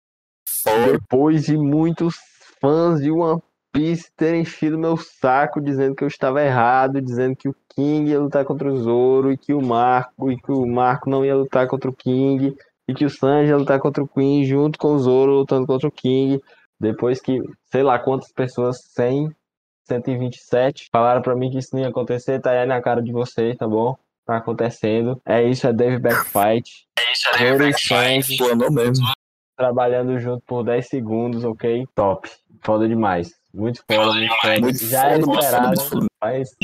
foda. 0.48 0.94
Depois 0.94 1.46
de 1.46 1.58
muitos 1.58 2.16
fãs 2.60 3.02
de 3.02 3.12
One 3.12 3.42
Piece 3.72 4.12
ter 4.16 4.36
enchido 4.36 4.78
meu 4.78 4.98
saco 4.98 5.62
dizendo 5.62 5.96
que 5.96 6.04
eu 6.04 6.08
estava 6.08 6.44
errado, 6.44 7.02
dizendo 7.02 7.36
que 7.36 7.48
o 7.48 7.56
King 7.70 8.12
ia 8.12 8.20
lutar 8.20 8.44
contra 8.44 8.72
o 8.72 8.78
Zoro 8.78 9.32
e 9.32 9.38
que 9.38 9.54
o 9.54 9.62
Marco 9.62 10.32
e 10.32 10.40
que 10.40 10.52
o 10.52 10.66
Marco 10.66 11.10
não 11.10 11.24
ia 11.24 11.36
lutar 11.36 11.68
contra 11.68 11.90
o 11.90 11.96
King 11.96 12.56
e 12.88 12.94
que 12.94 13.06
o 13.06 13.10
Sanji 13.10 13.50
ia 13.50 13.58
lutar 13.58 13.80
contra 13.80 14.04
o 14.04 14.08
Queen 14.08 14.44
junto 14.44 14.78
com 14.78 14.90
o 14.90 15.00
Zoro 15.00 15.32
lutando 15.32 15.66
contra 15.66 15.88
o 15.88 15.92
King. 15.92 16.42
Depois 16.80 17.22
que, 17.22 17.40
sei 17.72 17.84
lá 17.84 17.98
quantas 18.00 18.32
pessoas, 18.32 18.82
100, 18.94 19.30
127, 19.88 20.90
falaram 20.92 21.22
pra 21.22 21.36
mim 21.36 21.50
que 21.50 21.58
isso 21.58 21.70
não 21.74 21.82
ia 21.82 21.90
acontecer, 21.90 22.42
tá 22.42 22.52
aí 22.52 22.66
na 22.66 22.82
cara 22.82 23.02
de 23.02 23.12
vocês, 23.12 23.56
tá 23.56 23.68
bom? 23.68 23.96
Tá 24.26 24.38
acontecendo. 24.38 25.22
É 25.26 25.44
isso, 25.44 25.68
é 25.68 25.74
Dave 25.74 26.00
Backfight. 26.00 26.88
É 26.98 27.12
isso, 27.12 27.28
é 27.30 27.38
Dave 27.38 27.66
Backfight. 27.66 28.38
Pô, 28.38 28.56
não 28.56 28.72
mesmo. 28.72 29.06
Trabalhando 29.56 30.20
junto 30.20 30.44
por 30.46 30.64
10 30.64 30.88
segundos, 30.88 31.44
ok? 31.44 31.88
Top. 31.94 32.30
Foda 32.64 32.88
demais. 32.88 33.41
Muito 33.54 33.84
foda, 33.90 34.14
muito 34.14 34.34
foda. 34.42 34.60
Muito 34.60 34.86
Já 34.86 35.08
é 35.10 35.22
foda, 35.22 35.40
esperado. 35.40 36.08
Mas, 36.22 36.56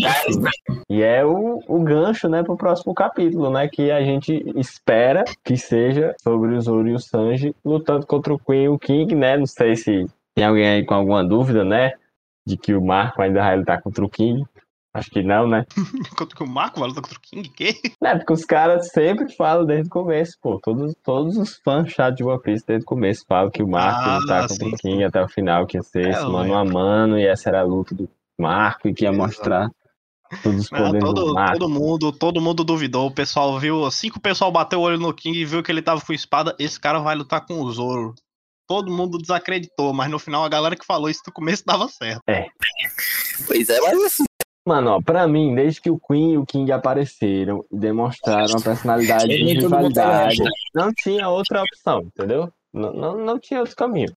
e 0.89 1.01
é 1.01 1.25
o, 1.25 1.63
o 1.67 1.79
gancho, 1.81 2.29
né, 2.29 2.43
pro 2.43 2.55
próximo 2.55 2.93
capítulo, 2.93 3.49
né? 3.49 3.67
Que 3.67 3.91
a 3.91 4.01
gente 4.01 4.43
espera 4.55 5.23
que 5.43 5.57
seja 5.57 6.15
sobre 6.21 6.53
o 6.53 6.61
Zoro 6.61 6.87
e 6.87 6.93
o 6.93 6.99
Sanji 6.99 7.55
lutando 7.65 8.05
contra 8.05 8.33
o 8.33 8.39
Queen 8.39 8.65
e 8.65 8.69
o 8.69 8.79
King, 8.79 9.15
né? 9.15 9.35
Não 9.35 9.47
sei 9.47 9.75
se 9.75 10.05
tem 10.35 10.45
alguém 10.45 10.67
aí 10.67 10.85
com 10.85 10.93
alguma 10.93 11.23
dúvida, 11.23 11.65
né? 11.65 11.93
De 12.45 12.55
que 12.55 12.73
o 12.73 12.81
Marco 12.81 13.21
ainda 13.21 13.41
vai 13.41 13.57
lutar 13.57 13.81
contra 13.81 14.05
o 14.05 14.09
King. 14.09 14.45
Acho 14.97 15.11
que 15.11 15.21
não, 15.21 15.47
né? 15.47 15.63
Enquanto 16.11 16.35
que 16.35 16.43
o 16.43 16.47
Marco 16.47 16.79
vai 16.79 16.89
lutar 16.89 17.03
contra 17.03 17.17
o 17.17 17.21
King, 17.21 17.47
quê? 17.49 17.75
É, 18.03 18.15
porque 18.15 18.33
os 18.33 18.43
caras 18.45 18.89
sempre 18.91 19.31
falam 19.35 19.63
desde 19.65 19.87
o 19.87 19.91
começo, 19.91 20.35
pô. 20.41 20.59
Todos, 20.59 20.95
todos 21.03 21.37
os 21.37 21.59
fãs 21.63 21.91
chatos 21.91 22.17
de 22.17 22.23
One 22.23 22.41
Piece 22.41 22.65
desde 22.65 22.83
o 22.83 22.87
começo 22.87 23.23
falam 23.27 23.51
que 23.51 23.61
o 23.61 23.67
Marco 23.67 24.01
Ah, 24.01 24.13
ia 24.13 24.19
lutar 24.19 24.47
contra 24.47 24.67
o 24.67 24.71
King 24.77 25.03
até 25.03 25.23
o 25.23 25.27
final, 25.29 25.67
que 25.67 25.77
ia 25.77 25.83
ser 25.83 26.07
É, 26.07 26.09
esse 26.09 26.25
mano 26.25 26.55
a 26.55 26.65
mano, 26.65 27.19
e 27.19 27.27
essa 27.27 27.49
era 27.49 27.59
a 27.61 27.63
luta 27.63 27.93
do 27.93 28.09
Marco, 28.39 28.87
e 28.87 28.93
que 28.93 29.03
ia 29.03 29.09
Exato. 29.09 29.23
mostrar 29.23 29.69
todos 30.41 30.61
os 30.61 30.71
Não, 30.71 30.79
poderes 30.79 31.07
do 31.07 31.13
todo, 31.13 31.33
Marco. 31.33 31.59
todo 31.59 31.69
mundo, 31.69 32.11
todo 32.11 32.41
mundo 32.41 32.63
duvidou. 32.63 33.05
O 33.07 33.11
pessoal 33.11 33.59
viu, 33.59 33.85
assim 33.85 34.09
que 34.09 34.17
o 34.17 34.21
pessoal 34.21 34.51
bateu 34.51 34.79
o 34.79 34.81
olho 34.83 34.97
no 34.97 35.13
King 35.13 35.37
e 35.37 35.45
viu 35.45 35.61
que 35.61 35.71
ele 35.71 35.81
tava 35.81 36.01
com 36.01 36.11
espada, 36.11 36.55
esse 36.57 36.79
cara 36.79 36.97
vai 36.99 37.15
lutar 37.15 37.45
com 37.45 37.61
o 37.61 37.71
Zoro. 37.71 38.15
Todo 38.67 38.91
mundo 38.91 39.17
desacreditou, 39.17 39.93
mas 39.93 40.09
no 40.09 40.19
final 40.19 40.43
a 40.43 40.49
galera 40.49 40.75
que 40.75 40.85
falou 40.85 41.07
isso 41.09 41.21
no 41.25 41.31
começo 41.31 41.63
dava 41.65 41.87
certo. 41.87 42.21
Pois 43.45 43.69
é, 43.69 43.79
mas 43.79 44.03
assim, 44.03 44.25
Mano, 44.67 44.91
ó, 44.91 45.01
pra 45.01 45.25
mim, 45.25 45.55
desde 45.55 45.79
que 45.79 45.89
o 45.89 45.97
Queen 45.97 46.33
e 46.33 46.37
o 46.37 46.45
King 46.45 46.69
apareceram 46.73 47.63
e 47.71 47.77
demonstraram 47.77 48.49
uma 48.49 48.61
personalidade 48.61 49.29
de 49.29 49.53
rivalidade, 49.53 50.43
não 50.75 50.91
tinha 50.93 51.29
outra 51.29 51.63
opção, 51.63 52.01
entendeu? 52.01 52.51
Não, 52.73 52.91
não, 52.91 53.17
não 53.17 53.39
tinha 53.39 53.61
outro 53.61 53.77
caminho. 53.77 54.11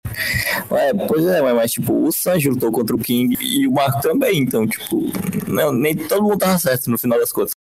é, 0.71 1.07
pois 1.07 1.25
é, 1.25 1.41
mas, 1.53 1.71
tipo, 1.71 2.05
o 2.05 2.11
Sanji 2.11 2.49
lutou 2.49 2.69
contra 2.69 2.93
o 2.93 2.99
King 2.99 3.37
e 3.39 3.65
o 3.65 3.71
Marco 3.71 4.01
também, 4.01 4.39
então, 4.39 4.67
tipo, 4.67 5.03
não, 5.47 5.71
nem 5.71 5.95
todo 5.95 6.21
mundo 6.21 6.39
tava 6.39 6.59
certo 6.59 6.91
no 6.91 6.97
final 6.97 7.17
das 7.17 7.31
contas. 7.31 7.53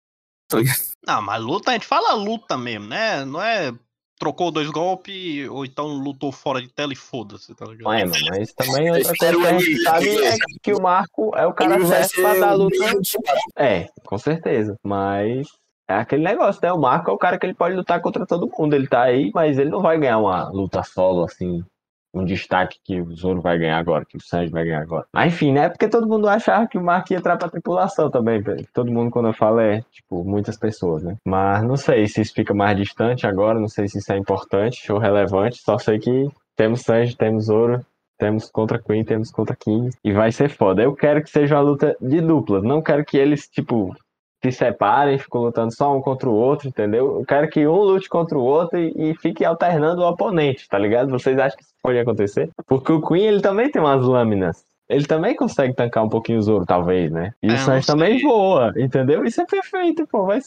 Não, 1.07 1.21
mas 1.21 1.43
luta, 1.43 1.73
a 1.73 1.75
gente 1.75 1.87
fala 1.87 2.15
luta 2.15 2.57
mesmo, 2.57 2.87
né? 2.87 3.23
Não 3.27 3.43
é 3.43 3.71
trocou 4.19 4.51
dois 4.51 4.69
golpes 4.71 5.49
ou 5.49 5.65
então 5.65 5.87
lutou 5.87 6.33
fora 6.33 6.61
de 6.61 6.69
tela 6.69 6.93
e 6.93 6.97
foda-se, 6.97 7.55
tá 7.55 7.65
ligado? 7.67 7.95
É, 7.95 8.05
mano, 8.05 8.27
mas 8.31 8.53
também 8.53 8.91
outra 8.91 9.13
espero 9.13 9.41
coisa 9.41 9.57
que 9.57 9.57
a 9.57 9.59
gente 9.61 9.83
sabe 9.83 10.25
é 10.25 10.37
que 10.63 10.73
o 10.73 10.83
Marco 10.83 11.33
é 11.37 11.47
o 11.47 11.53
cara 11.53 11.87
certo 11.87 12.15
pra 12.21 12.35
dar 12.35 12.53
luta. 12.55 13.01
tipo, 13.03 13.25
É, 13.57 13.87
com 14.05 14.19
certeza. 14.19 14.77
Mas 14.83 15.47
é 15.89 15.95
aquele 15.95 16.25
negócio, 16.25 16.61
né? 16.63 16.73
O 16.73 16.81
Marco 16.81 17.11
é 17.11 17.15
o 17.15 17.19
cara 17.19 17.39
que 17.39 17.47
ele 17.47 17.55
pode 17.55 17.77
lutar 17.77 18.01
contra 18.01 18.27
todo 18.27 18.51
mundo. 18.59 18.75
Ele 18.75 18.87
tá 18.87 19.03
aí, 19.03 19.31
mas 19.35 19.59
ele 19.59 19.71
não 19.71 19.81
vai 19.81 19.99
ganhar 19.99 20.19
uma 20.19 20.49
luta 20.51 20.83
solo, 20.83 21.25
assim, 21.25 21.65
um 22.13 22.25
destaque 22.25 22.79
que 22.83 23.01
o 23.01 23.15
Zoro 23.15 23.41
vai 23.41 23.59
ganhar 23.59 23.79
agora, 23.79 24.05
que 24.05 24.17
o 24.17 24.21
Sanji 24.21 24.51
vai 24.51 24.65
ganhar 24.65 24.81
agora. 24.81 25.07
Mas 25.13 25.33
enfim, 25.33 25.53
né? 25.53 25.69
Porque 25.69 25.89
todo 25.89 26.09
mundo 26.09 26.29
achava 26.29 26.67
que 26.67 26.79
o 26.79 26.83
Marco 26.83 27.13
ia 27.13 27.19
entrar 27.19 27.37
pra 27.37 27.49
tripulação 27.49 28.11
também. 28.11 28.43
Todo 28.73 28.91
mundo, 28.91 29.11
quando 29.11 29.29
eu 29.29 29.35
falo, 29.35 29.61
é, 29.61 29.83
tipo, 29.91 30.25
muitas 30.25 30.57
pessoas, 30.57 31.03
né? 31.03 31.17
Mas 31.25 31.63
não 31.63 31.77
sei 31.77 32.07
se 32.07 32.21
isso 32.21 32.35
fica 32.35 32.55
mais 32.55 32.77
distante 32.77 33.27
agora, 33.27 33.61
não 33.61 33.69
sei 33.69 33.89
se 33.89 33.99
isso 33.99 34.13
é 34.13 34.17
importante 34.17 34.91
ou 34.91 34.99
relevante. 34.99 35.63
Só 35.63 35.79
sei 35.79 35.99
que 35.99 36.29
temos 36.57 36.81
Sanji, 36.83 37.17
temos 37.17 37.47
Zoro, 37.47 37.85
temos 38.19 38.51
contra 38.51 38.81
Queen, 38.81 39.05
temos 39.05 39.31
contra 39.31 39.55
King. 39.55 39.91
E 40.03 40.13
vai 40.13 40.33
ser 40.33 40.51
foda. 40.51 40.83
Eu 40.83 40.95
quero 40.95 41.23
que 41.23 41.31
seja 41.31 41.55
uma 41.55 41.63
luta 41.63 41.97
de 42.01 42.21
duplas. 42.21 42.63
Não 42.63 42.83
quero 42.83 43.05
que 43.05 43.17
eles, 43.17 43.47
tipo, 43.49 43.95
se 44.43 44.53
separem, 44.53 45.19
ficam 45.19 45.43
lutando 45.43 45.75
só 45.75 45.97
um 45.97 46.01
contra 46.01 46.29
o 46.29 46.35
outro, 46.35 46.69
entendeu? 46.69 47.19
Eu 47.19 47.25
quero 47.27 47.49
que 47.49 47.67
um 47.67 47.83
lute 47.83 48.09
contra 48.09 48.39
o 48.39 48.43
outro 48.43 48.79
e, 48.79 49.11
e 49.11 49.15
fique 49.17 49.45
alternando 49.45 50.03
o 50.03 50.09
oponente, 50.09 50.69
tá 50.69 50.79
ligado? 50.79 51.11
Vocês 51.11 51.39
acham 51.39 51.57
que 51.57 51.65
isso 51.65 51.75
pode 51.83 51.99
acontecer? 51.99 52.51
Porque 52.67 52.93
o 52.93 53.01
Queen, 53.01 53.27
ele 53.27 53.41
também 53.41 53.71
tem 53.71 53.83
umas 53.83 54.05
lâminas. 54.05 54.69
Ele 54.89 55.05
também 55.05 55.37
consegue 55.37 55.75
tancar 55.75 56.03
um 56.03 56.09
pouquinho 56.09 56.39
o 56.39 56.43
Zoro, 56.43 56.65
talvez, 56.65 57.11
né? 57.11 57.35
E 57.43 57.51
É, 57.51 57.55
o 57.55 57.59
Sanji 57.59 57.87
também 57.87 58.23
voa, 58.23 58.73
entendeu? 58.75 59.23
Isso 59.23 59.41
é 59.41 59.45
perfeito, 59.45 60.07
pô. 60.07 60.25
Vai. 60.25 60.41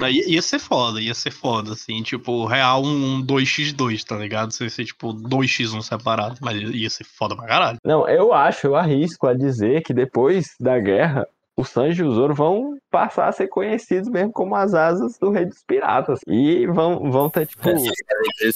Aí 0.00 0.20
ia 0.26 0.42
ser 0.42 0.58
foda, 0.58 1.00
ia 1.00 1.14
ser 1.14 1.30
foda, 1.30 1.72
assim, 1.72 2.02
tipo, 2.02 2.44
real 2.44 2.82
um 2.82 3.24
2x2, 3.24 4.02
tá 4.02 4.16
ligado? 4.16 4.50
Ia 4.60 4.68
ser 4.68 4.84
tipo 4.84 5.14
2x1 5.14 5.80
separado, 5.82 6.38
mas 6.40 6.60
ia 6.60 6.90
ser 6.90 7.04
foda 7.04 7.36
pra 7.36 7.46
caralho. 7.46 7.78
Não, 7.84 8.08
eu 8.08 8.32
acho, 8.32 8.66
eu 8.66 8.74
arrisco 8.74 9.28
a 9.28 9.34
dizer 9.34 9.82
que 9.84 9.94
depois 9.94 10.56
da 10.58 10.76
guerra, 10.80 11.24
o 11.58 11.64
Sanji 11.64 12.02
e 12.02 12.04
o 12.04 12.12
Zoro 12.12 12.32
vão 12.34 12.78
passar 12.88 13.26
a 13.26 13.32
ser 13.32 13.48
conhecidos 13.48 14.08
mesmo 14.08 14.32
como 14.32 14.54
as 14.54 14.74
asas 14.74 15.18
do 15.18 15.30
Rei 15.30 15.44
dos 15.44 15.64
Piratas. 15.64 16.20
E 16.24 16.66
vão, 16.68 17.10
vão 17.10 17.28
ter, 17.28 17.46
tipo. 17.46 17.68
Eles 17.68 17.82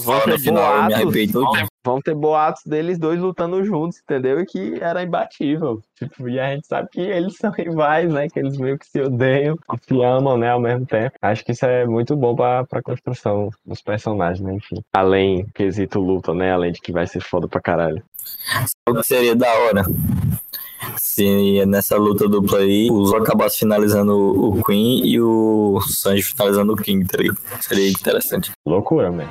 Vão 0.04 0.20
ter 0.20 0.38
boatos, 0.52 1.12
dia. 1.12 1.66
vão 1.84 2.00
ter 2.00 2.14
boatos 2.14 2.62
deles 2.64 2.98
dois 2.98 3.18
lutando 3.18 3.64
juntos, 3.64 3.98
entendeu? 4.00 4.38
E 4.38 4.46
que 4.46 4.78
era 4.80 5.02
imbatível. 5.02 5.82
Tipo, 5.96 6.28
e 6.28 6.38
a 6.38 6.54
gente 6.54 6.68
sabe 6.68 6.88
que 6.92 7.00
eles 7.00 7.34
são 7.42 7.50
rivais, 7.50 8.12
né? 8.12 8.28
Que 8.28 8.38
eles 8.38 8.56
meio 8.56 8.78
que 8.78 8.86
se 8.86 9.00
odeiam 9.00 9.56
se 9.82 10.00
amam, 10.00 10.38
né? 10.38 10.50
Ao 10.50 10.60
mesmo 10.60 10.86
tempo. 10.86 11.16
Acho 11.20 11.44
que 11.44 11.50
isso 11.50 11.66
é 11.66 11.84
muito 11.84 12.14
bom 12.14 12.36
pra, 12.36 12.64
pra 12.64 12.80
construção 12.82 13.50
dos 13.66 13.82
personagens, 13.82 14.40
né? 14.40 14.54
Enfim. 14.54 14.76
Além 14.94 15.44
do 15.44 15.52
quesito 15.52 15.98
luta, 15.98 16.32
né? 16.32 16.52
Além 16.52 16.70
de 16.70 16.80
que 16.80 16.92
vai 16.92 17.06
ser 17.08 17.20
foda 17.20 17.48
pra 17.48 17.60
caralho. 17.60 18.00
O 18.88 18.94
que 18.94 19.02
seria 19.02 19.34
da 19.34 19.52
hora 19.52 19.84
se 20.96 21.64
nessa 21.66 21.96
luta 21.96 22.28
dupla 22.28 22.58
aí 22.58 22.90
o 22.90 23.04
Zoro 23.04 23.22
acabasse 23.22 23.58
finalizando 23.58 24.16
o 24.16 24.62
Queen 24.64 25.06
e 25.06 25.20
o 25.20 25.80
Sanji 25.80 26.22
finalizando 26.22 26.72
o 26.72 26.76
King, 26.76 27.06
tá 27.06 27.18
ligado? 27.18 27.38
Seria 27.60 27.90
interessante. 27.90 28.50
Loucura, 28.66 29.10
velho. 29.10 29.30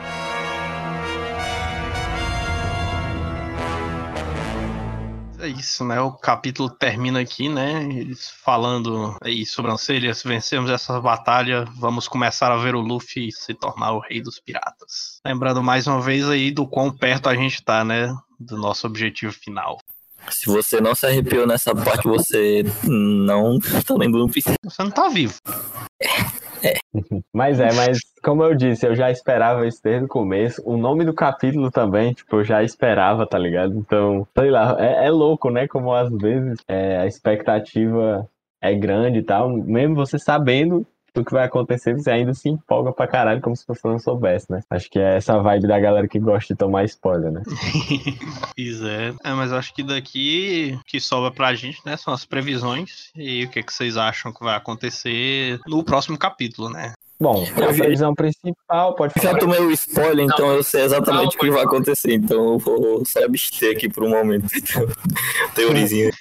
É 5.40 5.48
isso, 5.48 5.84
né? 5.84 6.00
O 6.00 6.12
capítulo 6.12 6.70
termina 6.70 7.20
aqui, 7.20 7.50
né? 7.50 7.84
Eles 7.92 8.30
falando 8.30 9.16
aí, 9.24 9.44
sobrancelhas, 9.44 10.22
vencemos 10.22 10.70
essa 10.70 11.02
batalha, 11.02 11.66
vamos 11.78 12.08
começar 12.08 12.52
a 12.52 12.58
ver 12.58 12.76
o 12.76 12.80
Luffy 12.80 13.32
se 13.32 13.56
tornar 13.56 13.94
o 13.94 14.00
rei 14.00 14.22
dos 14.22 14.40
piratas. 14.40 15.20
Lembrando 15.26 15.64
mais 15.64 15.88
uma 15.88 16.00
vez 16.00 16.30
aí 16.30 16.52
do 16.52 16.68
quão 16.68 16.96
perto 16.96 17.28
a 17.28 17.34
gente 17.34 17.64
tá, 17.64 17.84
né? 17.84 18.16
Do 18.40 18.56
nosso 18.56 18.86
objetivo 18.86 19.34
final. 19.34 19.80
Se 20.30 20.46
você 20.46 20.80
não 20.80 20.96
se 20.96 21.06
arrepiou 21.06 21.48
nessa 21.48 21.76
parte, 21.76 22.08
você 22.08 22.64
não 22.84 23.60
tá 23.60 23.96
lendo 23.96 24.22
One 24.22 24.32
Piece. 24.32 24.54
Você 24.64 24.84
não 24.84 24.92
tá 24.92 25.10
vivo. 25.10 25.34
Mas 27.34 27.60
é, 27.60 27.74
mas 27.74 27.98
como 28.22 28.44
eu 28.44 28.54
disse, 28.54 28.86
eu 28.86 28.96
já 28.96 29.10
esperava 29.10 29.66
isso 29.66 29.80
desde 29.84 30.06
o 30.06 30.08
começo. 30.08 30.62
O 30.66 30.78
nome 30.78 31.04
do 31.04 31.14
capítulo 31.14 31.72
também, 31.72 32.14
tipo, 32.14 32.38
eu 32.38 32.44
já 32.44 32.62
esperava, 32.64 33.26
tá 33.26 33.38
ligado? 33.38 33.76
Então, 33.76 34.28
sei 34.38 34.52
lá, 34.52 34.76
é, 34.80 35.08
é 35.08 35.10
louco, 35.10 35.50
né? 35.50 35.68
Como 35.68 35.94
às 35.94 36.12
vezes 36.12 36.60
é, 36.68 36.98
a 37.00 37.08
expectativa 37.08 38.30
é 38.62 38.76
grande 38.76 39.20
e 39.20 39.24
tal. 39.24 39.50
Mesmo 39.50 39.96
você 39.96 40.20
sabendo 40.20 40.86
do 41.14 41.26
que 41.26 41.34
vai 41.34 41.46
acontecer, 41.46 41.94
você 41.94 42.10
ainda 42.10 42.34
se 42.34 42.48
empolga 42.48 42.92
pra 42.94 43.08
caralho, 43.08 43.42
como 43.42 43.56
se 43.56 43.66
você 43.68 43.86
não 43.88 44.00
soubesse, 44.00 44.50
né? 44.50 44.62
Acho 44.70 44.90
que 44.90 44.98
é 45.00 45.18
essa 45.18 45.38
vibe 45.40 45.68
da 45.68 45.80
galera 45.80 46.08
que 46.08 46.18
gosta 46.20 46.54
de 46.54 46.58
tomar 46.58 46.86
spoiler, 46.86 47.32
né? 47.32 47.42
Pois 48.56 48.82
é. 48.82 49.14
É, 49.24 49.34
mas 49.34 49.52
acho 49.52 49.74
que 49.74 49.84
daqui 49.84 50.78
o 50.80 50.84
que 50.86 51.00
sobra 51.00 51.32
pra 51.32 51.54
gente, 51.54 51.80
né? 51.86 51.98
São 51.98 52.14
as 52.14 52.26
previsões. 52.26 53.10
E 53.16 53.44
o 53.46 53.50
que, 53.50 53.62
que 53.64 53.74
vocês 53.74 53.98
acham 53.98 54.32
que 54.32 54.44
vai 54.44 54.56
acontecer 54.56 55.60
no 55.68 55.84
próximo 55.84 56.18
capítulo, 56.18 56.70
né? 56.70 56.94
Bom, 57.20 57.44
a 57.56 57.68
vi- 57.72 57.82
previsão 57.82 58.16
principal 58.16 58.96
pode 58.96 59.14
Já 59.18 59.22
falar. 59.30 59.40
tomei 59.40 59.60
o 59.60 59.72
spoiler, 59.72 60.26
então 60.26 60.54
eu 60.56 60.64
sei 60.64 60.82
exatamente 60.84 61.36
o 61.36 61.40
que 61.40 61.52
vai 61.52 61.64
acontecer. 61.64 62.14
Então 62.16 62.54
eu 62.54 62.58
vou 62.58 63.06
só 63.06 63.24
abster 63.24 63.76
aqui 63.76 63.88
por 63.90 64.04
um 64.04 64.10
momento. 64.10 64.48
Teorizinha. 65.54 66.12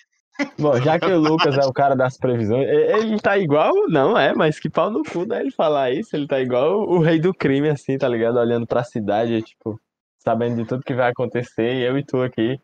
Bom, 0.59 0.81
já 0.81 0.99
que 0.99 1.07
o 1.07 1.19
Lucas 1.19 1.57
é 1.57 1.67
o 1.67 1.73
cara 1.73 1.95
das 1.95 2.17
previsões, 2.17 2.69
ele 2.69 3.19
tá 3.19 3.39
igual, 3.39 3.73
não 3.89 4.19
é, 4.19 4.33
mas 4.35 4.59
que 4.59 4.71
pau 4.71 4.91
no 4.91 5.03
cu, 5.03 5.27
né? 5.27 5.41
Ele 5.41 5.51
falar 5.51 5.91
isso, 5.91 6.15
ele 6.15 6.27
tá 6.27 6.41
igual 6.41 6.89
o 6.89 7.01
rei 7.01 7.19
do 7.19 7.35
crime, 7.35 7.69
assim, 7.69 7.99
tá 7.99 8.09
ligado? 8.09 8.39
Olhando 8.39 8.67
pra 8.67 8.85
cidade, 8.85 9.43
tipo, 9.43 9.81
sabendo 10.19 10.57
de 10.57 10.67
tudo 10.67 10.83
que 10.83 10.95
vai 10.95 11.11
acontecer, 11.11 11.75
e 11.75 11.83
eu 11.83 11.99
e 11.99 12.05
tu 12.05 12.23
aqui 12.23 12.59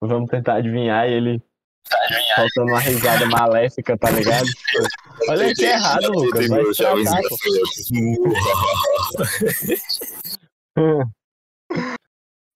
vamos 0.00 0.30
tentar 0.30 0.56
adivinhar, 0.56 1.08
e 1.08 1.12
ele 1.12 1.42
soltando 2.34 2.68
uma 2.68 2.80
risada 2.80 3.26
maléfica, 3.26 3.96
tá 3.96 4.10
ligado? 4.10 4.46
Tipo, 4.46 5.30
olha 5.30 5.54
que 5.54 5.64
errado, 5.64 6.12
Lucas, 6.12 6.48
vai. 6.48 6.62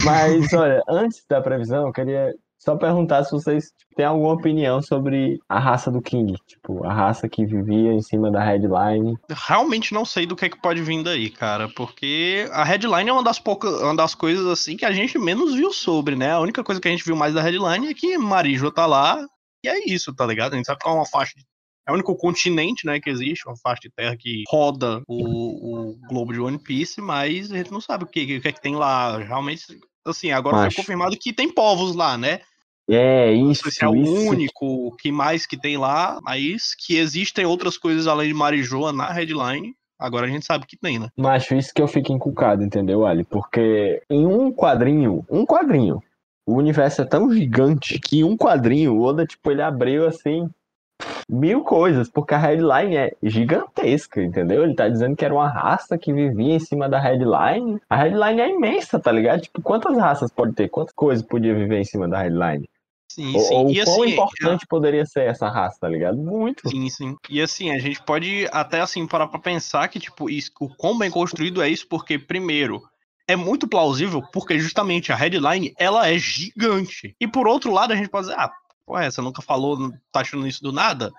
Mas, 0.03 0.53
olha, 0.53 0.83
antes 0.89 1.25
da 1.29 1.41
previsão, 1.41 1.87
eu 1.87 1.93
queria 1.93 2.35
só 2.61 2.77
perguntar 2.77 3.25
se 3.25 3.33
vocês 3.33 3.73
tipo, 3.77 3.95
têm 3.97 4.05
alguma 4.05 4.35
opinião 4.35 4.83
sobre 4.83 5.41
a 5.49 5.59
raça 5.59 5.91
do 5.91 6.03
King. 6.03 6.37
Tipo, 6.47 6.85
a 6.85 6.93
raça 6.93 7.27
que 7.27 7.47
vivia 7.47 7.93
em 7.93 8.03
cima 8.03 8.31
da 8.31 8.45
headline. 8.45 9.17
Realmente 9.31 9.95
não 9.95 10.05
sei 10.05 10.27
do 10.27 10.37
que 10.37 10.45
é 10.45 10.49
que 10.51 10.61
pode 10.61 10.83
vir 10.83 11.03
daí, 11.03 11.31
cara. 11.31 11.71
Porque 11.71 12.47
a 12.53 12.63
headline 12.63 13.09
é 13.09 13.13
uma 13.13 13.25
das 13.25 13.39
poucas, 13.39 13.81
uma 13.81 13.97
das 13.97 14.15
coisas 14.15 14.47
assim 14.47 14.77
que 14.77 14.85
a 14.85 14.93
gente 14.93 15.19
menos 15.19 15.55
viu 15.55 15.73
sobre, 15.73 16.15
né? 16.15 16.33
A 16.33 16.41
única 16.41 16.63
coisa 16.63 16.81
que 16.81 16.87
a 16.87 16.91
gente 16.91 17.05
viu 17.05 17.17
mais 17.17 17.33
da 17.33 17.41
headline 17.41 17.89
é 17.89 17.95
que 17.95 18.19
Marijo 18.19 18.71
tá 18.71 18.85
lá 18.85 19.19
e 19.65 19.69
é 19.69 19.91
isso, 19.91 20.15
tá 20.15 20.27
ligado? 20.27 20.53
A 20.53 20.57
gente 20.57 20.67
sabe 20.67 20.81
que 20.81 20.89
é 20.89 20.93
uma 20.93 21.07
faixa 21.07 21.33
de 21.37 21.45
é 21.89 21.91
o 21.91 21.95
único 21.95 22.15
continente, 22.15 22.87
né, 22.87 23.01
que 23.01 23.11
existe, 23.11 23.49
uma 23.49 23.57
faixa 23.57 23.81
de 23.83 23.91
terra 23.91 24.17
que 24.17 24.45
roda 24.49 25.03
o, 25.09 25.91
o 25.91 25.99
globo 26.09 26.33
de 26.33 26.39
One 26.39 26.59
Piece, 26.59 27.01
mas 27.01 27.51
a 27.51 27.57
gente 27.57 27.73
não 27.73 27.81
sabe 27.81 28.05
o 28.05 28.07
que, 28.07 28.37
o 28.37 28.41
que 28.41 28.49
é 28.49 28.53
que 28.53 28.61
tem 28.61 28.77
lá. 28.77 29.19
Realmente, 29.19 29.65
assim, 30.07 30.31
agora 30.31 30.59
Macho. 30.59 30.77
foi 30.77 30.85
confirmado 30.85 31.17
que 31.19 31.33
tem 31.33 31.53
povos 31.53 31.97
lá, 31.97 32.17
né? 32.17 32.41
É, 32.91 33.35
Não 33.37 33.53
isso, 33.53 33.63
sei 33.63 33.73
se 33.73 33.85
é 33.85 33.89
o 33.89 33.95
isso. 33.95 34.31
único, 34.31 34.97
que 34.97 35.13
mais 35.13 35.47
que 35.47 35.57
tem 35.57 35.77
lá, 35.77 36.19
mas 36.23 36.75
que 36.75 36.97
existem 36.97 37.47
outras 37.47 37.79
coisas 37.79 38.07
além 38.07 38.29
de 38.29 38.35
Marijoa 38.35 38.93
na 38.93 39.11
headline. 39.13 39.75
Agora 39.99 40.27
a 40.27 40.31
gente 40.31 40.47
sabe 40.47 40.67
que 40.67 40.77
tem, 40.77 40.99
né? 40.99 41.09
Macho, 41.17 41.55
isso 41.55 41.73
que 41.75 41.81
eu 41.83 41.87
fico 41.87 42.13
encucado, 42.13 42.65
entendeu, 42.65 43.07
Ali? 43.07 43.23
Porque 43.23 44.03
em 44.11 44.27
um 44.27 44.51
quadrinho, 44.51 45.25
um 45.31 45.45
quadrinho, 45.45 46.03
o 46.47 46.55
universo 46.55 47.03
é 47.03 47.05
tão 47.05 47.31
gigante 47.31 47.99
que 47.99 48.21
em 48.21 48.25
um 48.25 48.37
quadrinho, 48.37 48.95
o 48.95 49.03
Oda, 49.03 49.27
tipo, 49.27 49.51
ele 49.51 49.63
abriu 49.63 50.07
assim 50.07 50.49
mil 51.29 51.63
coisas, 51.63 52.09
porque 52.09 52.35
a 52.35 52.39
headline 52.39 52.97
é 52.97 53.13
gigantesca, 53.23 54.21
entendeu? 54.21 54.65
Ele 54.65 54.75
tá 54.75 54.89
dizendo 54.89 55.15
que 55.15 55.25
era 55.25 55.33
uma 55.33 55.49
raça 55.49 55.97
que 55.97 56.13
vivia 56.13 56.55
em 56.55 56.59
cima 56.59 56.89
da 56.89 56.99
headline. 56.99 57.81
A 57.89 57.97
headline 57.97 58.41
é 58.41 58.49
imensa, 58.51 58.99
tá 58.99 59.13
ligado? 59.13 59.43
Tipo, 59.43 59.63
quantas 59.63 59.97
raças 59.97 60.31
pode 60.33 60.55
ter? 60.55 60.69
Quantas 60.69 60.95
coisas 60.95 61.25
podia 61.25 61.55
viver 61.55 61.79
em 61.79 61.85
cima 61.85 62.09
da 62.09 62.21
headline? 62.21 62.69
Sim, 63.21 63.39
sim. 63.39 63.55
ou 63.55 63.71
e 63.71 63.85
quão 63.85 64.03
assim, 64.03 64.13
importante 64.13 64.67
poderia 64.67 65.05
ser 65.05 65.29
essa 65.29 65.49
raça, 65.49 65.77
tá 65.81 65.89
ligado? 65.89 66.17
Muito. 66.17 66.69
Sim, 66.69 66.89
sim. 66.89 67.17
E 67.29 67.41
assim, 67.41 67.71
a 67.71 67.79
gente 67.79 68.03
pode 68.03 68.49
até 68.51 68.81
assim 68.81 69.07
parar 69.07 69.27
pra 69.29 69.39
pensar 69.39 69.89
que, 69.89 70.01
tipo, 70.01 70.31
isso, 70.31 70.51
o 70.61 70.69
quão 70.69 70.97
bem 70.97 71.11
construído 71.11 71.63
é 71.63 71.69
isso, 71.69 71.87
porque, 71.87 72.19
primeiro, 72.19 72.83
é 73.29 73.37
muito 73.37 73.69
plausível, 73.69 74.23
porque 74.33 74.59
justamente 74.59 75.13
a 75.13 75.17
headline, 75.17 75.75
ela 75.79 76.09
é 76.09 76.19
gigante. 76.19 77.15
E 77.21 77.29
por 77.29 77.47
outro 77.47 77.73
lado, 77.73 77.93
a 77.93 77.97
gente 77.97 78.09
pode 78.09 78.29
dizer, 78.29 78.39
ah, 78.39 78.51
ué, 78.89 79.11
você 79.11 79.21
nunca 79.21 79.43
falou, 79.43 79.93
tá 80.11 80.21
achando 80.21 80.47
isso 80.47 80.63
do 80.63 80.73
nada? 80.73 81.13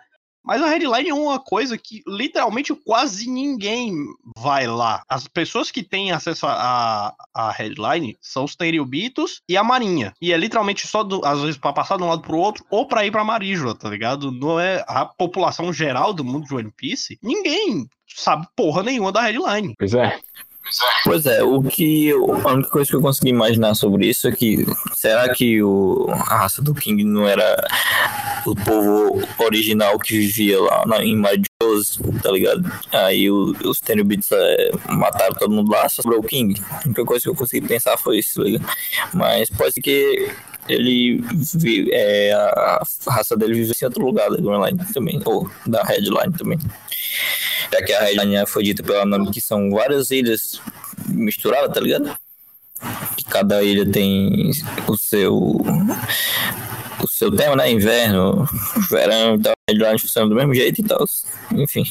Mas 0.43 0.61
a 0.61 0.67
headline 0.67 1.09
é 1.09 1.13
uma 1.13 1.39
coisa 1.39 1.77
que 1.77 2.01
literalmente 2.07 2.73
quase 2.73 3.29
ninguém 3.29 3.93
vai 4.37 4.65
lá. 4.65 5.03
As 5.07 5.27
pessoas 5.27 5.69
que 5.69 5.83
têm 5.83 6.11
acesso 6.11 6.45
à 6.47 7.13
headline 7.57 8.17
são 8.21 8.43
os 8.45 8.55
Tenryubitos 8.55 9.41
e 9.47 9.55
a 9.55 9.63
Marinha. 9.63 10.13
E 10.21 10.33
é 10.33 10.37
literalmente 10.37 10.87
só, 10.87 11.03
do- 11.03 11.23
às 11.23 11.39
vezes, 11.41 11.57
pra 11.57 11.71
passar 11.73 11.97
de 11.97 12.03
um 12.03 12.09
lado 12.09 12.21
pro 12.23 12.37
outro 12.37 12.65
ou 12.71 12.87
pra 12.87 13.05
ir 13.05 13.11
pra 13.11 13.23
Maríjoa, 13.23 13.75
tá 13.75 13.89
ligado? 13.89 14.31
Não 14.31 14.59
é 14.59 14.83
a 14.87 15.05
população 15.05 15.71
geral 15.71 16.11
do 16.13 16.23
mundo 16.23 16.47
de 16.47 16.55
One 16.55 16.71
Piece. 16.75 17.19
Ninguém 17.21 17.87
sabe 18.15 18.47
porra 18.55 18.81
nenhuma 18.83 19.11
da 19.11 19.21
headline. 19.21 19.75
Pois 19.77 19.93
é. 19.93 20.19
Pois 21.03 21.25
é, 21.25 21.43
o 21.43 21.61
que 21.63 22.07
eu- 22.07 22.47
a 22.47 22.53
única 22.53 22.69
coisa 22.69 22.89
que 22.89 22.95
eu 22.95 23.01
consegui 23.01 23.29
imaginar 23.29 23.73
sobre 23.75 24.07
isso 24.07 24.27
é 24.27 24.31
que 24.31 24.65
será 24.93 25.33
que 25.33 25.61
o, 25.61 26.07
a 26.09 26.15
raça 26.37 26.61
do 26.61 26.73
King 26.73 27.03
não 27.03 27.27
era 27.27 27.55
o 28.45 28.55
povo 28.55 29.21
original 29.39 29.97
que 29.99 30.17
vivia 30.17 30.59
lá 30.61 30.85
na, 30.85 31.03
em 31.03 31.15
Majos, 31.15 31.99
tá 32.23 32.31
ligado? 32.31 32.71
Aí 32.91 33.29
o- 33.29 33.55
os 33.65 33.79
Tenryubits 33.79 34.29
é, 34.31 34.71
mataram 34.89 35.35
todo 35.35 35.53
mundo 35.53 35.71
lá, 35.71 35.87
só 35.89 36.01
sobrou 36.01 36.19
o 36.19 36.23
King. 36.23 36.59
A 36.71 36.81
única 36.85 37.05
coisa 37.05 37.23
que 37.23 37.29
eu 37.29 37.35
consegui 37.35 37.67
pensar 37.67 37.97
foi 37.97 38.19
isso, 38.19 38.39
tá 38.41 38.43
ligado? 38.47 38.65
Mas 39.13 39.49
pode 39.49 39.73
ser 39.73 39.81
que 39.81 40.31
ele 40.69 41.23
vi- 41.55 41.89
é, 41.91 42.33
a 42.33 42.83
raça 43.07 43.35
dele 43.35 43.53
vive 43.55 43.73
em 43.79 43.85
outro 43.85 44.05
lugar 44.05 44.29
da 44.29 44.37
Green 44.37 44.63
Line 44.65 44.93
também, 44.93 45.21
ou 45.25 45.49
da 45.65 45.83
Headline 45.83 46.33
também. 46.37 46.59
Já 47.71 47.81
que 47.83 47.93
a 47.93 48.01
Headline 48.03 48.45
foi 48.47 48.63
dita 48.63 48.83
pela 48.83 49.05
nome 49.05 49.31
que 49.31 49.39
são 49.41 49.69
várias 49.71 50.11
ilhas 50.11 50.61
misturadas, 51.07 51.73
tá 51.73 51.79
ligado? 51.79 52.15
Que 53.15 53.23
cada 53.25 53.61
ilha 53.63 53.89
tem 53.89 54.51
o 54.87 54.97
seu 54.97 55.57
o 57.03 57.07
seu 57.07 57.31
tema, 57.35 57.55
né? 57.55 57.71
Inverno, 57.71 58.47
verão 58.89 59.39
tal. 59.39 59.53
A 59.53 59.71
Headline 59.71 59.99
funciona 59.99 60.29
do 60.29 60.35
mesmo 60.35 60.53
jeito 60.53 60.81
e 60.81 60.83
tal. 60.83 61.05
Enfim. 61.53 61.83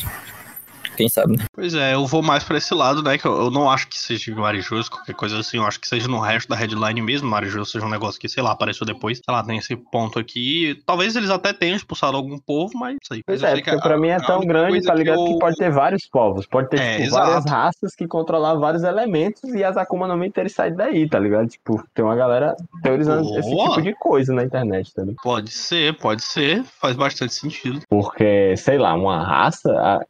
Quem 0.97 1.09
sabe, 1.09 1.37
né? 1.37 1.45
Pois 1.55 1.75
é, 1.75 1.95
eu 1.95 2.07
vou 2.07 2.23
mais 2.23 2.45
pra 2.45 2.59
esse 2.59 2.75
lado, 2.75 3.03
né? 3.03 3.17
Que 3.17 3.27
eu, 3.27 3.33
eu 3.45 3.51
não 3.51 3.71
acho 3.71 3.89
que 3.89 3.99
seja 3.99 4.35
Marijus, 4.35 4.89
qualquer 4.89 5.15
coisa 5.15 5.39
assim. 5.39 5.57
Eu 5.57 5.65
acho 5.67 5.81
que 5.81 5.89
seja 5.89 6.07
no 6.09 6.19
resto 6.21 6.49
da 6.49 6.57
headline 6.57 7.01
mesmo. 7.01 7.29
Marijus 7.29 7.71
seja 7.71 7.85
um 7.87 7.89
negócio 7.91 8.21
que, 8.21 8.29
sei 8.29 8.43
lá, 8.43 8.53
apareceu 8.53 8.87
depois. 8.87 9.19
Sei 9.25 9.35
lá, 9.35 9.43
tem 9.43 9.59
esse 9.59 9.75
ponto 9.77 10.19
aqui. 10.19 10.81
Talvez 10.87 11.17
eles 11.17 11.31
até 11.31 11.53
tenham 11.53 11.77
expulsado 11.77 12.17
algum 12.17 12.39
povo, 12.39 12.73
mas 12.75 12.93
não 12.95 12.99
sei. 13.07 13.23
Pois 13.27 13.41
Mas 13.43 13.51
é, 13.51 13.55
que 13.57 13.63
porque 13.63 13.77
a- 13.79 13.83
pra 13.83 13.99
mim 13.99 14.09
é 14.09 14.19
tão 14.19 14.41
grande, 14.41 14.83
tá 14.83 14.95
ligado? 14.95 15.21
eu- 15.21 15.27
Que 15.35 15.39
pode 15.39 15.57
ter 15.57 15.71
vários 15.71 16.07
povos, 16.11 16.47
pode 16.47 16.69
ter 16.69 16.81
É, 16.81 16.93
tipo, 16.97 17.03
exato. 17.09 17.27
várias 17.27 17.45
raças 17.51 17.95
que 17.95 18.07
controlavam 18.07 18.61
vários 18.61 18.83
elementos 18.83 19.43
e 19.45 19.65
as 19.65 19.77
Akuma 19.77 20.07
no 20.07 20.17
Mi 20.17 20.31
terem 20.31 20.51
saído 20.51 20.77
daí, 20.77 21.09
tá 21.09 21.19
ligado? 21.19 21.49
Tipo, 21.49 21.83
tem 21.95 22.05
uma 22.05 22.17
galera 22.17 22.55
teorizando 22.83 23.39
esse 23.39 23.51
Boa. 23.51 23.71
tipo 23.71 23.83
de 23.83 23.95
coisa 23.95 24.33
na 24.35 24.45
internet, 24.45 24.93
tá 24.93 25.03
ligado? 25.03 25.17
Pode 25.23 25.51
ser, 25.51 25.97
pode 25.99 26.23
ser. 26.23 26.63
Faz 26.81 26.97
bastante 26.97 27.33
sentido. 27.35 27.81
Porque, 27.89 28.55
sei 28.57 28.79
lá, 28.79 28.95
uma 28.95 29.23
raça, 29.25 29.71
a- 29.73 30.05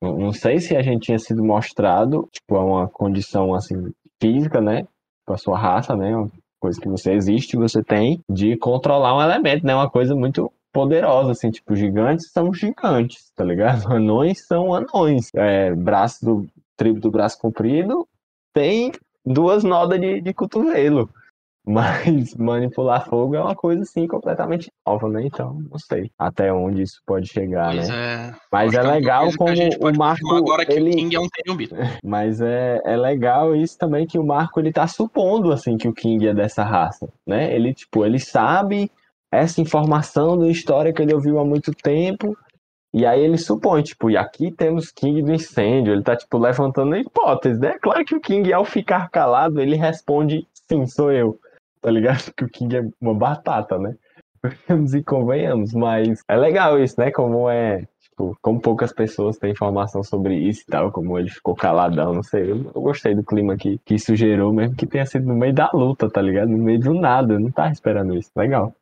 não 0.00 0.16
não 0.16 0.32
sei 0.32 0.60
se 0.60 0.76
a 0.76 0.82
gente 0.82 1.06
tinha 1.06 1.18
sido 1.18 1.42
mostrado, 1.42 2.28
tipo, 2.32 2.56
é 2.56 2.60
uma 2.60 2.88
condição 2.88 3.54
assim 3.54 3.92
física, 4.20 4.60
né? 4.60 4.86
Com 5.26 5.34
a 5.34 5.38
sua 5.38 5.58
raça, 5.58 5.96
né? 5.96 6.16
Uma 6.16 6.30
coisa 6.60 6.80
que 6.80 6.88
você 6.88 7.12
existe, 7.12 7.56
você 7.56 7.82
tem 7.82 8.20
de 8.28 8.56
controlar 8.56 9.16
um 9.16 9.22
elemento, 9.22 9.66
né? 9.66 9.74
Uma 9.74 9.90
coisa 9.90 10.14
muito 10.14 10.52
poderosa, 10.72 11.32
assim, 11.32 11.50
tipo, 11.50 11.74
gigantes 11.74 12.30
são 12.30 12.52
gigantes, 12.52 13.30
tá 13.34 13.44
ligado? 13.44 13.86
Anões 13.92 14.46
são 14.46 14.74
anões. 14.74 15.30
É, 15.34 15.74
braço 15.74 16.24
do 16.24 16.46
tribo 16.76 17.00
do 17.00 17.10
braço 17.10 17.38
comprido 17.38 18.06
tem 18.52 18.92
duas 19.24 19.64
nodas 19.64 20.00
de, 20.00 20.20
de 20.20 20.32
cotovelo. 20.32 21.10
Mas 21.68 22.34
manipular 22.34 23.06
fogo 23.06 23.36
é 23.36 23.40
uma 23.40 23.54
coisa 23.54 23.82
assim 23.82 24.06
completamente 24.06 24.72
nova, 24.86 25.06
né? 25.08 25.26
Então, 25.26 25.60
não 25.70 25.78
sei 25.78 26.10
até 26.18 26.50
onde 26.50 26.82
isso 26.82 27.02
pode 27.06 27.28
chegar, 27.28 27.72
Pois 27.72 27.88
né? 27.88 27.94
é. 27.94 28.34
Mas 28.50 28.68
Acho 28.70 28.78
é 28.78 28.80
única 28.80 28.94
legal 28.94 29.28
como 29.36 29.52
o 29.52 29.98
Marco 29.98 30.34
agora 30.34 30.62
é 30.62 30.64
que 30.64 30.72
ele 30.72 30.92
King 30.92 31.14
é 31.14 31.20
um 31.20 31.28
Tenryubito. 31.28 31.74
mas 32.02 32.40
é, 32.40 32.80
é 32.86 32.96
legal 32.96 33.54
isso 33.54 33.76
também 33.76 34.06
que 34.06 34.18
o 34.18 34.24
Marco 34.24 34.58
ele 34.58 34.72
tá 34.72 34.86
supondo 34.86 35.52
assim 35.52 35.76
que 35.76 35.86
o 35.86 35.92
King 35.92 36.26
é 36.26 36.34
dessa 36.34 36.64
raça, 36.64 37.06
né? 37.26 37.54
Ele 37.54 37.74
tipo, 37.74 38.02
ele 38.02 38.18
sabe 38.18 38.90
essa 39.30 39.60
informação 39.60 40.38
da 40.38 40.48
história 40.48 40.92
que 40.92 41.02
ele 41.02 41.14
ouviu 41.14 41.38
há 41.38 41.44
muito 41.44 41.72
tempo. 41.72 42.34
E 42.94 43.04
aí 43.04 43.20
ele 43.20 43.36
supõe, 43.36 43.82
tipo, 43.82 44.08
e 44.08 44.16
aqui 44.16 44.50
temos 44.50 44.90
King 44.90 45.22
do 45.22 45.34
incêndio. 45.34 45.92
Ele 45.92 46.02
tá, 46.02 46.16
tipo, 46.16 46.38
levantando 46.38 46.94
a 46.94 46.98
hipótese, 46.98 47.60
né? 47.60 47.76
Claro 47.82 48.02
que 48.02 48.14
o 48.14 48.20
King, 48.20 48.50
ao 48.50 48.64
ficar 48.64 49.10
calado, 49.10 49.60
ele 49.60 49.76
responde, 49.76 50.46
sim, 50.54 50.86
sou 50.86 51.12
eu. 51.12 51.38
Tá 51.88 51.92
ligado? 51.92 52.18
Que 52.36 52.44
o 52.44 52.48
King 52.48 52.76
é 52.76 52.82
uma 53.00 53.14
batata, 53.14 53.78
né? 53.78 53.94
Vamos 54.68 54.92
e 54.92 55.02
convenhamos, 55.02 55.72
mas 55.72 56.22
é 56.28 56.36
legal 56.36 56.78
isso, 56.78 57.00
né? 57.00 57.10
Como 57.10 57.48
é, 57.48 57.86
tipo, 57.98 58.36
como 58.42 58.60
poucas 58.60 58.92
pessoas 58.92 59.38
têm 59.38 59.52
informação 59.52 60.02
sobre 60.02 60.36
isso 60.36 60.64
e 60.68 60.70
tal, 60.70 60.92
como 60.92 61.18
ele 61.18 61.30
ficou 61.30 61.56
caladão, 61.56 62.12
não 62.12 62.22
sei. 62.22 62.50
Eu, 62.50 62.70
eu 62.74 62.82
gostei 62.82 63.14
do 63.14 63.24
clima 63.24 63.56
que, 63.56 63.78
que 63.86 63.94
isso 63.94 64.14
gerou, 64.14 64.52
mesmo 64.52 64.76
que 64.76 64.86
tenha 64.86 65.06
sido 65.06 65.26
no 65.26 65.34
meio 65.34 65.54
da 65.54 65.70
luta, 65.72 66.10
tá 66.10 66.20
ligado? 66.20 66.50
No 66.50 66.58
meio 66.58 66.78
do 66.78 66.92
nada, 66.92 67.32
eu 67.32 67.40
não 67.40 67.50
tava 67.50 67.72
esperando 67.72 68.14
isso. 68.14 68.30
Legal. 68.36 68.74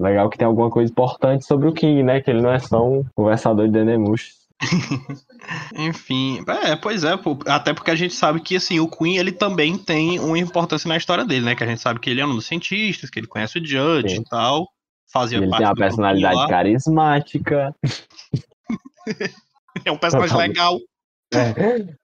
Legal 0.00 0.30
que 0.30 0.38
tem 0.38 0.46
alguma 0.46 0.70
coisa 0.70 0.90
importante 0.90 1.44
sobre 1.44 1.68
o 1.68 1.74
King, 1.74 2.04
né? 2.04 2.20
Que 2.20 2.30
ele 2.30 2.42
não 2.42 2.52
é 2.52 2.60
só 2.60 2.88
um 2.88 3.04
conversador 3.12 3.66
de 3.66 3.72
Denemush. 3.72 4.34
Enfim, 5.76 6.44
é, 6.64 6.76
pois 6.76 7.04
é, 7.04 7.16
pô, 7.16 7.38
até 7.46 7.74
porque 7.74 7.90
a 7.90 7.96
gente 7.96 8.14
sabe 8.14 8.40
que 8.40 8.56
assim, 8.56 8.78
o 8.78 8.88
Queen 8.88 9.16
ele 9.16 9.32
também 9.32 9.76
tem 9.76 10.18
uma 10.20 10.38
importância 10.38 10.88
na 10.88 10.96
história 10.96 11.24
dele, 11.24 11.44
né? 11.44 11.54
Que 11.54 11.64
a 11.64 11.66
gente 11.66 11.80
sabe 11.80 11.98
que 12.00 12.08
ele 12.08 12.20
é 12.20 12.26
um 12.26 12.34
dos 12.34 12.46
cientistas, 12.46 13.10
que 13.10 13.18
ele 13.18 13.26
conhece 13.26 13.58
o 13.58 13.64
Judge 13.64 14.14
Sim. 14.14 14.20
e 14.20 14.24
tal. 14.24 14.68
Fazia 15.12 15.38
Ele 15.38 15.48
parte 15.48 15.58
tem 15.58 15.68
uma 15.68 15.74
personalidade 15.74 16.36
lá. 16.36 16.48
carismática. 16.48 17.74
É 19.86 19.90
um 19.90 19.96
personagem 19.96 20.52
Totalmente. 20.52 20.58
legal. 20.58 20.78
É. 21.34 21.96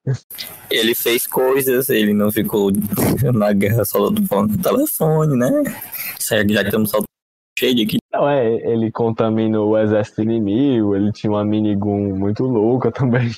Ele 0.71 0.95
fez 0.95 1.27
coisas, 1.27 1.87
ele 1.87 2.13
não 2.13 2.31
ficou 2.31 2.71
na 3.31 3.53
guerra 3.53 3.85
só 3.85 4.09
do 4.09 4.57
telefone, 4.57 5.37
né? 5.37 5.49
Sério, 6.19 6.51
já 6.51 6.63
estamos 6.63 6.89
só 6.89 6.99
cheio 7.57 7.75
de 7.75 7.83
aqui. 7.83 7.98
Não, 8.19 8.29
é, 8.29 8.53
ele 8.69 8.91
contaminou 8.91 9.69
o 9.69 9.77
exército 9.77 10.21
inimigo, 10.21 10.93
ele 10.93 11.09
tinha 11.13 11.31
uma 11.31 11.45
minigun 11.45 12.17
muito 12.17 12.43
louca 12.43 12.91
também. 12.91 13.31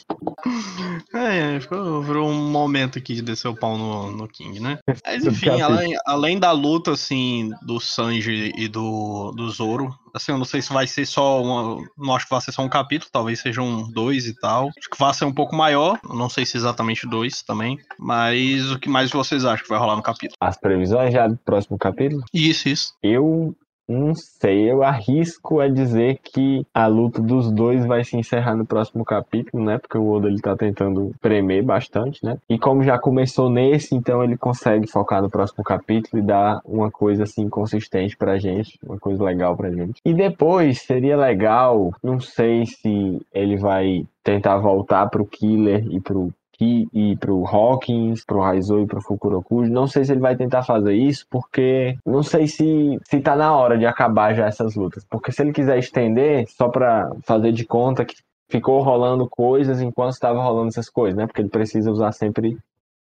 É, 1.14 1.60
ficou, 1.60 2.02
virou 2.02 2.28
um 2.28 2.50
momento 2.50 2.98
aqui 2.98 3.14
de 3.14 3.22
descer 3.22 3.48
o 3.48 3.56
pau 3.56 3.78
no, 3.78 4.12
no 4.12 4.28
King, 4.28 4.60
né? 4.60 4.80
Mas 5.06 5.24
enfim, 5.24 5.46
capítulo. 5.46 5.74
além, 5.74 5.94
além 6.08 6.40
da 6.40 6.52
luta, 6.52 6.94
assim, 6.94 7.52
do 7.62 7.80
Sanji 7.80 8.52
e 8.58 8.68
do, 8.68 9.32
do 9.34 9.52
Zoro, 9.52 9.94
assim, 10.16 10.32
eu 10.32 10.38
não 10.40 10.46
sei 10.46 10.64
se 10.64 10.74
vai 10.74 10.88
ser 10.88 11.06
só 11.06 11.44
uma. 11.44 11.78
Não 11.96 12.16
acho 12.16 12.26
que 12.26 12.32
vai 12.32 12.42
ser 12.42 12.52
só 12.52 12.64
um 12.64 12.70
capítulo, 12.70 13.12
talvez 13.12 13.40
sejam 13.40 13.88
dois 13.92 14.26
e 14.26 14.34
tal. 14.34 14.70
Acho 14.70 14.90
que 14.90 14.98
vai 14.98 15.14
ser 15.14 15.26
um 15.26 15.34
pouco 15.34 15.56
maior, 15.56 16.00
não 16.10 16.28
sei 16.28 16.44
se 16.44 16.58
exatamente 16.58 17.08
dois 17.08 17.44
também. 17.44 17.78
Mas 18.00 18.72
o 18.72 18.80
que 18.80 18.90
mais 18.90 19.12
vocês 19.12 19.46
acham 19.46 19.64
que 19.64 19.70
vai 19.70 19.78
rolar 19.78 19.96
no 19.96 20.02
capítulo? 20.02 20.38
As 20.42 20.58
previsões 20.58 21.14
já 21.14 21.28
do 21.28 21.38
próximo 21.38 21.78
capítulo, 21.78 22.24
Isso, 22.34 22.68
isso. 22.68 22.94
eu 23.04 23.56
não 23.92 24.16
sei, 24.16 24.72
eu 24.72 24.84
arrisco 24.84 25.60
a 25.60 25.68
dizer 25.68 26.20
que 26.24 26.66
a 26.74 26.88
luta 26.88 27.22
dos 27.22 27.52
dois 27.52 27.86
vai 27.86 28.04
se 28.04 28.18
encerrar 28.18 28.56
no 28.56 28.66
próximo 28.66 29.04
capítulo, 29.04 29.64
né? 29.64 29.78
Porque 29.78 29.98
o 29.98 30.10
Oda 30.10 30.28
ele 30.28 30.40
tá 30.40 30.56
tentando 30.56 31.14
premer 31.22 31.64
bastante, 31.64 32.24
né? 32.26 32.38
E 32.50 32.58
como 32.58 32.84
já 32.84 32.98
começou 32.98 33.50
nesse, 33.50 33.96
então 33.96 34.24
ele 34.24 34.38
consegue 34.38 34.88
focar 34.88 35.22
no 35.22 35.30
próximo 35.30 35.64
capítulo 35.64 36.22
e 36.22 36.26
dar 36.26 36.62
uma 36.66 36.90
coisa 36.90 37.24
assim 37.24 37.50
consistente 37.50 38.16
pra 38.18 38.38
gente, 38.38 38.80
uma 38.84 39.00
coisa 39.00 39.24
legal 39.24 39.56
pra 39.56 39.72
gente. 39.72 40.02
E 40.06 40.14
depois 40.14 40.82
seria 40.82 41.18
legal, 41.18 41.94
não 42.04 42.20
sei 42.20 42.66
se 42.66 43.22
ele 43.34 43.58
vai 43.58 44.06
tentar 44.24 44.58
voltar 44.58 45.10
pro 45.10 45.26
Killer 45.26 45.86
e 45.90 46.00
pro 46.00 46.32
Ki 46.62 46.88
e 46.94 47.16
pro 47.18 47.44
Hawkins, 47.44 48.24
pro 48.24 48.40
Raizou 48.40 48.82
e 48.82 48.86
pro 48.86 49.02
Fukurokuji. 49.02 49.72
Não 49.72 49.88
sei 49.88 50.06
se 50.06 50.12
ele 50.12 50.22
vai 50.22 50.36
tentar 50.36 50.62
fazer 50.62 50.94
isso, 50.94 51.26
porque 51.28 51.98
não 52.06 52.22
sei 52.22 52.46
se, 52.46 53.00
se 53.04 53.20
tá 53.20 53.36
na 53.36 53.56
hora 53.58 53.80
de 53.80 53.88
acabar 53.88 54.36
já 54.36 54.46
essas 54.46 54.76
lutas. 54.76 55.04
Porque 55.10 55.32
se 55.32 55.42
ele 55.42 55.54
quiser 55.54 55.80
estender, 55.80 56.46
só 56.48 56.70
pra 56.70 57.10
fazer 57.24 57.52
de 57.52 57.66
conta 57.66 58.06
que 58.06 58.14
ficou 58.48 58.84
rolando 58.84 59.28
coisas 59.28 59.82
enquanto 59.82 60.12
estava 60.12 60.40
rolando 60.44 60.68
essas 60.68 60.88
coisas, 60.88 61.18
né? 61.18 61.26
Porque 61.26 61.42
ele 61.42 61.50
precisa 61.50 61.90
usar 61.90 62.12
sempre 62.12 62.56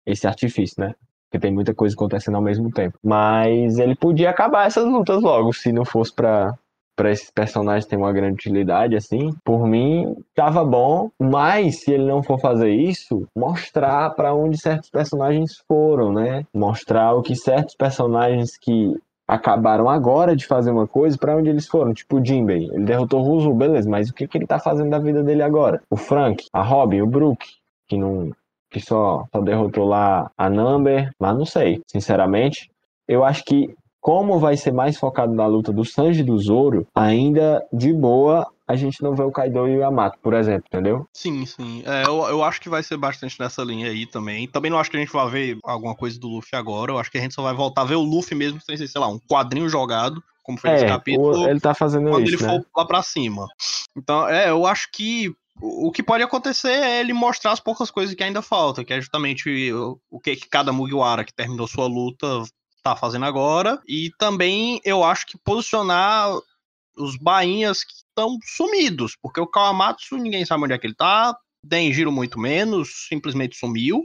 esse 0.05 0.25
artifício, 0.25 0.81
né? 0.81 0.95
Porque 1.29 1.39
tem 1.39 1.53
muita 1.53 1.73
coisa 1.73 1.93
acontecendo 1.93 2.35
ao 2.35 2.41
mesmo 2.41 2.71
tempo. 2.71 2.97
Mas 3.03 3.77
ele 3.79 3.95
podia 3.95 4.29
acabar 4.29 4.65
essas 4.65 4.85
lutas 4.85 5.21
logo, 5.21 5.51
se 5.51 5.73
não 5.73 5.83
fosse 5.83 6.13
pra, 6.13 6.57
para 7.01 7.09
esses 7.09 7.31
personagens 7.31 7.87
ter 7.87 7.95
uma 7.95 8.13
grande 8.13 8.35
utilidade, 8.35 8.95
assim, 8.95 9.31
por 9.43 9.65
mim 9.65 10.15
tava 10.35 10.63
bom, 10.63 11.09
mas 11.19 11.79
se 11.79 11.91
ele 11.91 12.05
não 12.05 12.21
for 12.21 12.39
fazer 12.39 12.69
isso, 12.69 13.27
mostrar 13.35 14.11
para 14.11 14.35
onde 14.35 14.61
certos 14.61 14.87
personagens 14.91 15.63
foram, 15.67 16.13
né? 16.13 16.45
Mostrar 16.53 17.15
o 17.15 17.23
que 17.23 17.35
certos 17.35 17.73
personagens 17.73 18.55
que 18.55 18.95
acabaram 19.27 19.89
agora 19.89 20.35
de 20.35 20.45
fazer 20.45 20.69
uma 20.69 20.85
coisa, 20.85 21.17
para 21.17 21.35
onde 21.35 21.49
eles 21.49 21.67
foram, 21.67 21.91
tipo 21.91 22.19
o 22.19 22.23
Jinbei, 22.23 22.69
ele 22.71 22.85
derrotou 22.85 23.21
o 23.21 23.23
Ruzu, 23.23 23.51
beleza, 23.51 23.89
mas 23.89 24.09
o 24.09 24.13
que, 24.13 24.27
que 24.27 24.37
ele 24.37 24.45
tá 24.45 24.59
fazendo 24.59 24.91
da 24.91 24.99
vida 24.99 25.23
dele 25.23 25.41
agora? 25.41 25.81
O 25.89 25.97
Frank, 25.97 26.45
a 26.53 26.61
Robin, 26.61 27.01
o 27.01 27.07
Brook, 27.07 27.43
que 27.89 27.97
não 27.97 28.29
que 28.69 28.79
só, 28.79 29.25
só 29.33 29.41
derrotou 29.41 29.85
lá 29.85 30.29
a 30.37 30.49
Number, 30.51 31.09
mas 31.19 31.35
não 31.35 31.45
sei, 31.47 31.81
sinceramente. 31.87 32.69
Eu 33.07 33.25
acho 33.25 33.43
que 33.43 33.73
como 34.01 34.39
vai 34.39 34.57
ser 34.57 34.73
mais 34.73 34.97
focado 34.97 35.33
na 35.33 35.45
luta 35.45 35.71
do 35.71 35.85
Sanji 35.85 36.21
e 36.21 36.23
do 36.23 36.37
Zoro, 36.37 36.87
ainda 36.93 37.65
de 37.71 37.93
boa 37.93 38.51
a 38.67 38.75
gente 38.75 39.03
não 39.03 39.13
vê 39.13 39.23
o 39.23 39.31
Kaido 39.31 39.67
e 39.67 39.77
o 39.77 39.81
Yamato, 39.81 40.17
por 40.21 40.33
exemplo, 40.33 40.63
entendeu? 40.67 41.05
Sim, 41.13 41.45
sim. 41.45 41.83
É, 41.85 42.07
eu, 42.07 42.23
eu 42.29 42.43
acho 42.43 42.61
que 42.61 42.69
vai 42.69 42.81
ser 42.81 42.95
bastante 42.95 43.37
nessa 43.37 43.61
linha 43.63 43.87
aí 43.87 44.05
também. 44.05 44.47
Também 44.47 44.71
não 44.71 44.79
acho 44.79 44.89
que 44.89 44.95
a 44.95 44.99
gente 44.99 45.11
vai 45.11 45.29
ver 45.29 45.57
alguma 45.63 45.93
coisa 45.93 46.17
do 46.17 46.29
Luffy 46.29 46.57
agora. 46.57 46.91
Eu 46.91 46.97
acho 46.97 47.11
que 47.11 47.17
a 47.17 47.21
gente 47.21 47.35
só 47.35 47.41
vai 47.41 47.53
voltar 47.53 47.81
a 47.81 47.85
ver 47.85 47.95
o 47.95 48.01
Luffy 48.01 48.33
mesmo 48.33 48.61
sem 48.61 48.77
ser, 48.77 48.87
sei 48.87 49.01
lá, 49.01 49.09
um 49.09 49.19
quadrinho 49.19 49.67
jogado, 49.67 50.23
como 50.41 50.57
foi 50.57 50.69
é, 50.69 50.73
nesse 50.73 50.85
capítulo. 50.85 51.49
Ele 51.49 51.59
tá 51.59 51.73
fazendo 51.73 52.09
quando 52.09 52.23
isso, 52.23 52.35
ele 52.35 52.43
né? 52.43 52.59
for 52.59 52.79
lá 52.79 52.85
pra 52.85 53.03
cima. 53.03 53.45
Então, 53.97 54.27
é, 54.29 54.49
eu 54.49 54.65
acho 54.65 54.87
que 54.93 55.33
o 55.61 55.89
o 55.89 55.91
que 55.91 56.01
pode 56.01 56.23
acontecer 56.23 56.71
é 56.71 57.01
ele 57.01 57.13
mostrar 57.13 57.51
as 57.51 57.59
poucas 57.59 57.91
coisas 57.91 58.15
que 58.15 58.23
ainda 58.23 58.41
faltam, 58.41 58.83
que 58.83 58.93
é 58.93 58.99
justamente 58.99 59.71
o, 59.71 59.99
o 60.09 60.19
que, 60.19 60.35
que 60.35 60.49
cada 60.49 60.71
Mugiwara 60.71 61.23
que 61.23 61.33
terminou 61.33 61.67
sua 61.67 61.87
luta 61.87 62.43
tá 62.81 62.95
fazendo 62.95 63.25
agora. 63.25 63.81
E 63.87 64.11
também 64.17 64.81
eu 64.83 65.03
acho 65.03 65.25
que 65.25 65.37
posicionar 65.37 66.29
os 66.97 67.17
bainhas 67.17 67.83
que 67.83 67.93
estão 67.93 68.37
sumidos, 68.43 69.15
porque 69.21 69.39
o 69.39 69.47
Kawamatsu 69.47 70.17
ninguém 70.17 70.45
sabe 70.45 70.63
onde 70.63 70.73
é 70.73 70.77
que 70.77 70.87
ele 70.87 70.95
tá, 70.95 71.35
Denjiro 71.63 72.11
muito 72.11 72.39
menos, 72.39 73.07
simplesmente 73.07 73.57
sumiu. 73.57 74.03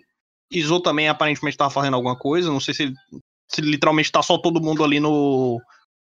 Izo 0.51 0.81
também 0.81 1.09
aparentemente 1.09 1.57
tava 1.57 1.71
fazendo 1.71 1.95
alguma 1.95 2.17
coisa, 2.17 2.51
não 2.51 2.61
sei 2.61 2.75
se, 2.75 2.95
se 3.49 3.61
literalmente 3.61 4.13
tá 4.13 4.23
só 4.23 4.39
todo 4.39 4.63
mundo 4.63 4.85
ali 4.85 5.01
no, 5.01 5.61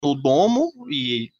no 0.04 0.14
domo 0.14 0.72
e 0.90 1.30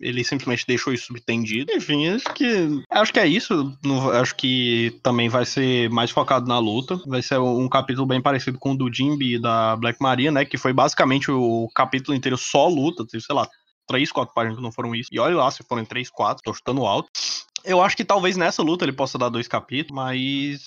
ele 0.00 0.24
simplesmente 0.24 0.66
deixou 0.66 0.92
isso 0.92 1.06
subtendido. 1.06 1.72
Enfim, 1.72 2.08
acho 2.08 2.32
que 2.34 2.82
acho 2.90 3.12
que 3.12 3.20
é 3.20 3.26
isso. 3.26 3.76
Não- 3.84 4.10
acho 4.10 4.34
que 4.34 4.98
também 5.02 5.28
vai 5.28 5.44
ser 5.44 5.90
mais 5.90 6.10
focado 6.10 6.46
na 6.46 6.58
luta. 6.58 6.96
Vai 7.06 7.22
ser 7.22 7.38
um 7.38 7.68
capítulo 7.68 8.06
bem 8.06 8.20
parecido 8.20 8.58
com 8.58 8.72
o 8.72 8.76
do 8.76 8.92
Jimby 8.92 9.38
da 9.38 9.76
Black 9.76 10.00
Maria, 10.00 10.30
né? 10.32 10.44
Que 10.44 10.56
foi 10.58 10.72
basicamente 10.72 11.30
o 11.30 11.68
capítulo 11.74 12.16
inteiro 12.16 12.36
só 12.38 12.66
luta. 12.68 13.06
Teve, 13.06 13.22
sei 13.22 13.34
lá, 13.34 13.48
três, 13.86 14.10
quatro 14.10 14.34
páginas 14.34 14.56
que 14.56 14.62
não 14.62 14.72
foram 14.72 14.94
isso. 14.94 15.10
E 15.12 15.18
olha 15.18 15.36
lá 15.36 15.50
se 15.50 15.62
foram 15.68 15.84
três, 15.84 16.08
quatro. 16.10 16.42
Tô 16.42 16.52
chutando 16.54 16.86
alto. 16.86 17.08
Eu 17.64 17.82
acho 17.82 17.96
que 17.96 18.04
talvez 18.04 18.36
nessa 18.36 18.62
luta 18.62 18.84
ele 18.84 18.92
possa 18.92 19.16
dar 19.18 19.28
dois 19.28 19.48
capítulos, 19.48 19.94
mas 19.94 20.60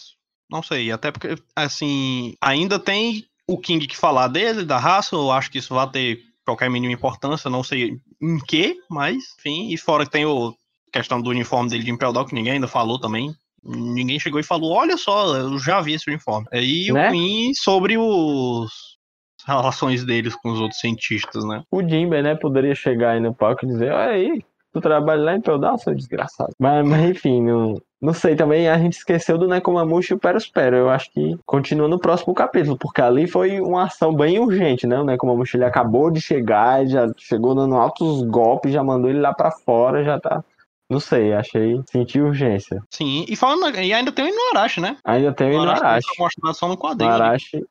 não 0.49 0.63
sei. 0.63 0.91
Até 0.91 1.11
porque, 1.11 1.35
assim, 1.55 2.33
ainda 2.41 2.79
tem 2.79 3.25
o 3.47 3.57
King 3.57 3.85
que 3.87 3.95
falar 3.97 4.27
dele, 4.27 4.63
da 4.65 4.77
raça. 4.77 5.15
Eu 5.15 5.31
acho 5.31 5.49
que 5.51 5.57
isso 5.59 5.73
vai 5.73 5.89
ter 5.89 6.21
qualquer 6.47 6.69
mínima 6.69 6.93
importância. 6.93 7.49
Não 7.49 7.63
sei 7.63 7.99
em 8.21 8.39
que, 8.39 8.77
mas, 8.89 9.17
enfim. 9.37 9.69
E 9.71 9.77
fora 9.77 10.05
que 10.05 10.11
tem 10.11 10.25
o 10.25 10.53
questão 10.91 11.21
do 11.21 11.29
uniforme 11.29 11.69
dele 11.69 11.83
de 11.83 11.91
Impel 11.91 12.13
Down, 12.13 12.25
que 12.25 12.33
ninguém 12.33 12.53
ainda 12.53 12.67
falou 12.67 12.99
também. 12.99 13.35
Ninguém 13.63 14.19
chegou 14.19 14.39
e 14.39 14.43
falou: 14.43 14.71
Olha 14.71 14.95
só, 14.97 15.35
eu 15.35 15.59
já 15.59 15.81
vi 15.81 15.93
esse 15.93 16.09
uniforme. 16.09 16.47
E 16.53 16.91
Né? 16.91 17.09
o 17.09 17.11
Queen 17.11 17.53
sobre 17.53 17.97
os 17.97 18.97
as 19.39 19.45
relações 19.45 20.03
deles 20.03 20.35
com 20.35 20.49
os 20.49 20.59
outros 20.59 20.79
cientistas, 20.79 21.45
né? 21.45 21.63
O 21.71 21.81
Jimbe, 21.81 22.21
né, 22.21 22.35
poderia 22.35 22.73
chegar 22.75 23.11
aí 23.11 23.19
no 23.19 23.33
palco 23.33 23.65
e 23.65 23.67
dizer, 23.67 23.91
olha 23.91 24.11
aí, 24.11 24.43
tu 24.79 24.81
trabalha 24.81 25.21
lá 25.21 25.35
em 25.35 25.41
seu 25.77 25.95
desgraçado. 25.95 26.53
Mas, 26.59 26.87
mas 26.87 27.09
enfim, 27.09 27.41
não, 27.41 27.75
não 28.01 28.13
sei, 28.13 28.35
também 28.35 28.69
a 28.69 28.77
gente 28.77 28.93
esqueceu 28.93 29.37
do 29.37 29.47
Nekomamushi 29.47 30.13
e 30.13 30.15
o 30.15 30.19
Peros 30.19 30.47
Pero. 30.47 30.75
Eu 30.75 30.89
acho 30.89 31.11
que 31.11 31.37
continua 31.45 31.87
no 31.87 31.99
próximo 31.99 32.33
capítulo, 32.33 32.77
porque 32.77 33.01
ali 33.01 33.27
foi 33.27 33.59
uma 33.59 33.85
ação 33.85 34.13
bem 34.13 34.39
urgente, 34.39 34.85
né? 34.85 34.99
O 34.99 35.03
Nekomamushi 35.03 35.57
ele 35.57 35.65
acabou 35.65 36.11
de 36.11 36.21
chegar, 36.21 36.85
já 36.85 37.07
chegou 37.17 37.55
dando 37.55 37.75
altos 37.75 38.21
golpes, 38.23 38.71
já 38.71 38.83
mandou 38.83 39.09
ele 39.09 39.19
lá 39.19 39.33
pra 39.33 39.51
fora, 39.51 40.03
já 40.03 40.19
tá... 40.19 40.43
Não 40.89 41.01
sei, 41.01 41.33
achei, 41.33 41.81
senti 41.91 42.21
urgência. 42.21 42.81
Sim, 42.89 43.25
e 43.27 43.35
falando, 43.35 43.77
e 43.77 43.91
ainda 43.91 44.09
tem 44.09 44.23
o 44.23 44.29
Inuarashi, 44.29 44.79
né? 44.79 44.95
Ainda 45.03 45.33
tem 45.33 45.49
o 45.49 45.53
Inuarashi 45.53 46.07
Inuarashi. 46.15 46.57
só 46.57 46.67
no 46.69 46.77
quadrinho. 46.77 47.11
ali. 47.11 47.19
Inuarashi, 47.19 47.65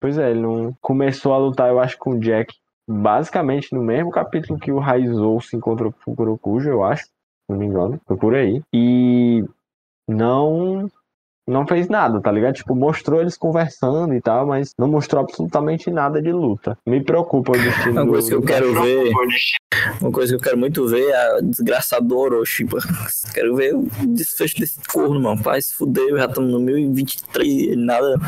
pois 0.00 0.16
é, 0.16 0.30
ele 0.30 0.40
não 0.40 0.74
começou 0.80 1.34
a 1.34 1.38
lutar, 1.38 1.68
eu 1.68 1.78
acho, 1.78 1.98
com 1.98 2.12
o 2.12 2.18
Jack, 2.18 2.54
basicamente 2.92 3.74
no 3.74 3.82
mesmo 3.82 4.10
capítulo 4.10 4.58
que 4.58 4.70
o 4.70 4.78
Raizou 4.78 5.40
se 5.40 5.56
encontrou 5.56 5.92
com 5.92 5.98
o 5.98 6.02
Fukurokujo, 6.02 6.68
eu 6.68 6.84
acho, 6.84 7.04
se 7.04 7.10
não 7.48 7.56
me 7.56 7.66
engano, 7.66 8.00
foi 8.06 8.16
por 8.16 8.34
aí. 8.34 8.62
E 8.72 9.44
não 10.08 10.90
não 11.46 11.66
fez 11.66 11.88
nada, 11.88 12.20
tá 12.20 12.30
ligado? 12.30 12.54
Tipo, 12.54 12.74
mostrou 12.74 13.20
eles 13.20 13.36
conversando 13.36 14.14
e 14.14 14.20
tal, 14.20 14.46
mas 14.46 14.72
não 14.78 14.86
mostrou 14.86 15.22
absolutamente 15.22 15.90
nada 15.90 16.22
de 16.22 16.32
luta. 16.32 16.78
Me 16.86 17.02
preocupa 17.02 17.52
o 17.52 17.60
destino 17.60 17.92
Uma 17.92 18.04
do, 18.04 18.10
coisa 18.12 18.28
que 18.28 18.34
eu 18.34 18.40
do 18.40 18.46
quero 18.46 18.82
ver. 18.82 19.12
Uma 20.00 20.12
coisa 20.12 20.32
que 20.32 20.36
eu 20.36 20.42
quero 20.42 20.58
muito 20.58 20.86
ver 20.86 21.08
é 21.08 21.16
a 21.16 21.40
desgraçado 21.40 22.06
do 22.06 22.16
Orochi. 22.16 22.64
Quero 23.34 23.56
ver 23.56 23.74
o 23.74 23.88
desfecho 24.06 24.60
desse 24.60 24.78
corno, 24.88 25.20
mano. 25.20 25.42
Vai 25.42 25.60
se 25.60 25.74
fuder, 25.74 26.16
já 26.16 26.26
estamos 26.26 26.52
no 26.52 26.60
1023 26.60 27.76
nada. 27.76 28.20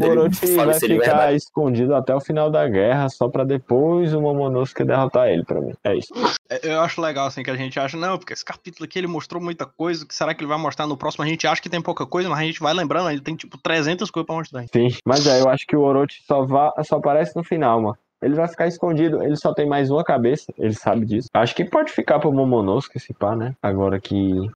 Orochi 0.00 0.54
vai 0.56 0.74
ficar 0.74 0.86
verdade. 0.88 1.36
escondido 1.36 1.94
até 1.94 2.14
o 2.14 2.20
final 2.20 2.50
da 2.50 2.66
guerra, 2.68 3.08
só 3.08 3.28
pra 3.28 3.44
depois 3.44 4.12
o 4.14 4.20
Momonosuke 4.20 4.84
derrotar 4.84 5.28
ele, 5.28 5.44
pra 5.44 5.60
mim. 5.60 5.72
É 5.84 5.94
isso. 5.96 6.12
É, 6.50 6.60
Eu 6.74 6.80
acho 6.80 7.00
legal, 7.00 7.26
assim, 7.26 7.42
que 7.42 7.50
a 7.50 7.56
gente 7.56 7.78
acha, 7.78 7.96
não, 7.96 8.18
porque 8.18 8.32
esse 8.32 8.44
capítulo 8.44 8.84
aqui 8.84 8.98
ele 8.98 9.06
mostrou 9.06 9.40
muita 9.42 9.64
coisa, 9.66 10.06
que 10.06 10.14
será 10.14 10.34
que 10.34 10.40
ele 10.42 10.48
vai 10.48 10.58
mostrar 10.58 10.86
no 10.86 10.96
próximo? 10.96 11.24
A 11.24 11.26
gente 11.28 11.46
acha 11.46 11.60
que 11.62 11.68
tem 11.68 11.80
pouca 11.80 12.06
coisa, 12.06 12.28
mas 12.28 12.38
a 12.38 12.42
gente 12.42 12.60
vai 12.60 12.72
lembrando, 12.74 13.10
ele 13.10 13.20
tem, 13.20 13.34
tipo, 13.36 13.56
300 13.58 14.10
coisas 14.10 14.26
pra 14.26 14.36
mostrar. 14.36 14.64
Sim, 14.72 14.88
mas 15.06 15.26
é, 15.26 15.40
eu 15.40 15.48
acho 15.48 15.66
que 15.66 15.76
o 15.76 15.80
Orochi 15.82 16.22
só, 16.26 16.44
va- 16.44 16.72
só 16.84 16.96
aparece 16.96 17.34
no 17.36 17.42
final, 17.44 17.80
mano. 17.80 17.96
Ele 18.22 18.34
vai 18.34 18.48
ficar 18.48 18.66
escondido, 18.66 19.22
ele 19.22 19.36
só 19.36 19.52
tem 19.52 19.68
mais 19.68 19.90
uma 19.90 20.02
cabeça, 20.02 20.46
ele 20.58 20.72
sabe 20.72 21.04
disso. 21.04 21.28
Acho 21.34 21.54
que 21.54 21.64
pode 21.66 21.92
ficar 21.92 22.18
pro 22.18 22.32
Momonosuke 22.32 22.96
esse 22.96 23.12
pá, 23.12 23.36
né? 23.36 23.52
Agora 23.62 24.00
que. 24.00 24.48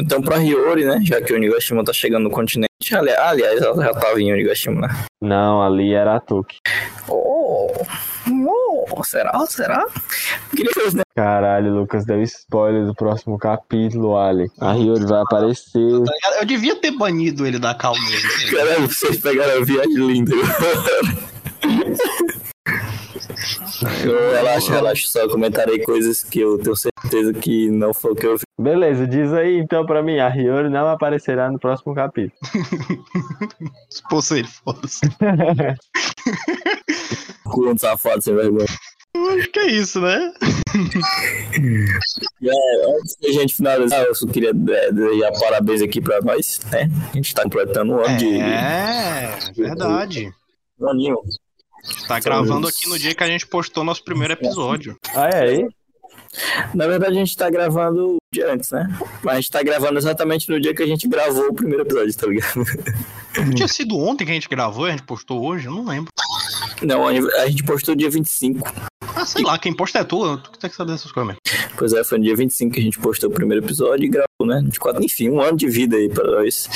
Então 0.00 0.22
pra 0.22 0.38
Hiyori, 0.38 0.84
né? 0.84 1.00
Já 1.02 1.20
que 1.20 1.32
o 1.32 1.36
Onigashima 1.36 1.84
tá 1.84 1.92
chegando 1.92 2.24
no 2.24 2.30
continente. 2.30 2.70
Ali- 2.92 3.10
Aliás, 3.10 3.60
ela 3.60 3.84
já 3.84 3.92
tava 3.94 4.20
em 4.20 4.32
Onigashima, 4.32 4.86
né? 4.88 5.04
Não, 5.20 5.62
ali 5.62 5.92
era 5.92 6.16
a 6.16 6.20
Toki. 6.20 6.56
Oh, 7.08 7.70
oh, 8.90 9.04
será? 9.04 9.46
Será? 9.46 9.86
Queria 10.54 10.70
ver 10.74 10.86
os 10.88 10.94
Caralho, 11.14 11.74
Lucas 11.74 12.06
deu 12.06 12.22
spoiler 12.22 12.86
do 12.86 12.94
próximo 12.94 13.36
capítulo, 13.38 14.16
Ali. 14.16 14.50
A 14.58 14.72
Hiyori 14.74 15.04
vai 15.04 15.20
aparecer. 15.20 15.78
Eu 15.78 16.46
devia 16.46 16.74
ter 16.76 16.92
banido 16.92 17.46
ele 17.46 17.58
da 17.58 17.74
cal 17.74 17.92
mesmo. 17.92 18.30
ligado? 18.46 18.66
Caralho, 18.66 18.86
vocês 18.88 19.18
pegaram 19.20 19.60
a 19.60 19.64
viagem 19.64 19.94
linda. 19.94 20.32
Eu 24.04 24.32
relaxa, 24.32 24.72
relaxa, 24.72 25.06
só 25.08 25.28
comentarei 25.28 25.80
coisas 25.80 26.22
que 26.22 26.40
eu 26.40 26.58
tenho 26.58 26.76
certeza 26.76 27.32
que 27.32 27.70
não 27.70 27.92
foi 27.92 28.12
o 28.12 28.14
que 28.14 28.26
eu 28.26 28.36
vi. 28.36 28.42
Beleza, 28.60 29.06
diz 29.06 29.32
aí 29.32 29.58
então 29.58 29.84
pra 29.86 30.02
mim, 30.02 30.18
a 30.18 30.28
Hiyori 30.28 30.68
não 30.68 30.88
aparecerá 30.88 31.50
no 31.50 31.58
próximo 31.58 31.94
capítulo. 31.94 32.32
Expulsa 33.90 34.38
ele, 34.38 34.48
foda-se. 34.48 35.00
Cu 37.44 37.78
safado 37.78 38.22
sem 38.22 38.34
vergonha. 38.34 38.66
Eu 39.14 39.30
acho 39.30 39.50
que 39.50 39.58
é 39.58 39.66
isso, 39.66 40.00
né? 40.00 40.32
Antes 42.98 43.16
da 43.20 43.30
gente 43.30 43.54
finalizar, 43.54 44.04
eu 44.04 44.14
só 44.14 44.26
queria 44.26 44.50
é, 44.50 44.92
desejar 44.92 45.32
parabéns 45.38 45.82
aqui 45.82 46.00
pra 46.00 46.22
nós, 46.22 46.60
né? 46.70 46.88
A 47.10 47.16
gente 47.16 47.34
tá 47.34 47.42
completando 47.42 47.92
um 47.92 47.98
ano 47.98 48.16
de. 48.16 48.40
É, 48.40 49.36
verdade. 49.54 50.32
Um 50.80 50.88
aninho. 50.88 51.16
Tá 52.06 52.20
gravando 52.20 52.68
aqui 52.68 52.88
no 52.88 52.98
dia 52.98 53.14
que 53.14 53.24
a 53.24 53.26
gente 53.26 53.46
postou 53.46 53.82
nosso 53.82 54.04
primeiro 54.04 54.34
episódio. 54.34 54.96
Ah, 55.14 55.28
é 55.28 55.42
aí? 55.42 55.68
Na 56.74 56.86
verdade, 56.86 57.12
a 57.12 57.18
gente 57.18 57.36
tá 57.36 57.50
gravando 57.50 58.14
o 58.14 58.16
dia 58.32 58.52
antes, 58.52 58.70
né? 58.70 58.86
Mas 59.22 59.34
a 59.34 59.40
gente 59.40 59.50
tá 59.50 59.62
gravando 59.62 59.98
exatamente 59.98 60.48
no 60.48 60.60
dia 60.60 60.74
que 60.74 60.82
a 60.82 60.86
gente 60.86 61.06
gravou 61.06 61.48
o 61.48 61.54
primeiro 61.54 61.82
episódio, 61.82 62.16
tá 62.16 62.26
ligado? 62.26 62.64
Não 63.36 63.50
tinha 63.54 63.68
sido 63.68 63.98
ontem 63.98 64.24
que 64.24 64.30
a 64.30 64.34
gente 64.34 64.48
gravou 64.48 64.86
e 64.86 64.90
a 64.90 64.92
gente 64.92 65.04
postou 65.04 65.44
hoje? 65.44 65.66
Eu 65.66 65.72
não 65.72 65.84
lembro. 65.84 66.10
Não, 66.82 67.06
a 67.06 67.46
gente 67.46 67.62
postou 67.64 67.94
dia 67.94 68.10
25. 68.10 68.60
Ah, 69.14 69.26
sei 69.26 69.42
lá, 69.44 69.58
quem 69.58 69.74
posta 69.74 69.98
é 69.98 70.04
tu, 70.04 70.38
tu 70.38 70.52
que 70.52 70.58
tem 70.58 70.70
que 70.70 70.76
saber 70.76 70.92
dessas 70.92 71.12
coisas 71.12 71.34
mesmo. 71.34 71.40
Pois 71.76 71.92
é, 71.92 72.02
foi 72.02 72.18
no 72.18 72.24
dia 72.24 72.34
25 72.34 72.72
que 72.72 72.80
a 72.80 72.82
gente 72.82 72.98
postou 72.98 73.28
o 73.28 73.32
primeiro 73.32 73.64
episódio 73.64 74.04
e 74.04 74.08
gravou, 74.08 74.46
né? 74.46 74.62
24, 74.64 75.04
enfim, 75.04 75.28
um 75.28 75.40
ano 75.40 75.56
de 75.56 75.68
vida 75.68 75.96
aí 75.96 76.08
pra 76.08 76.24
nós. 76.24 76.68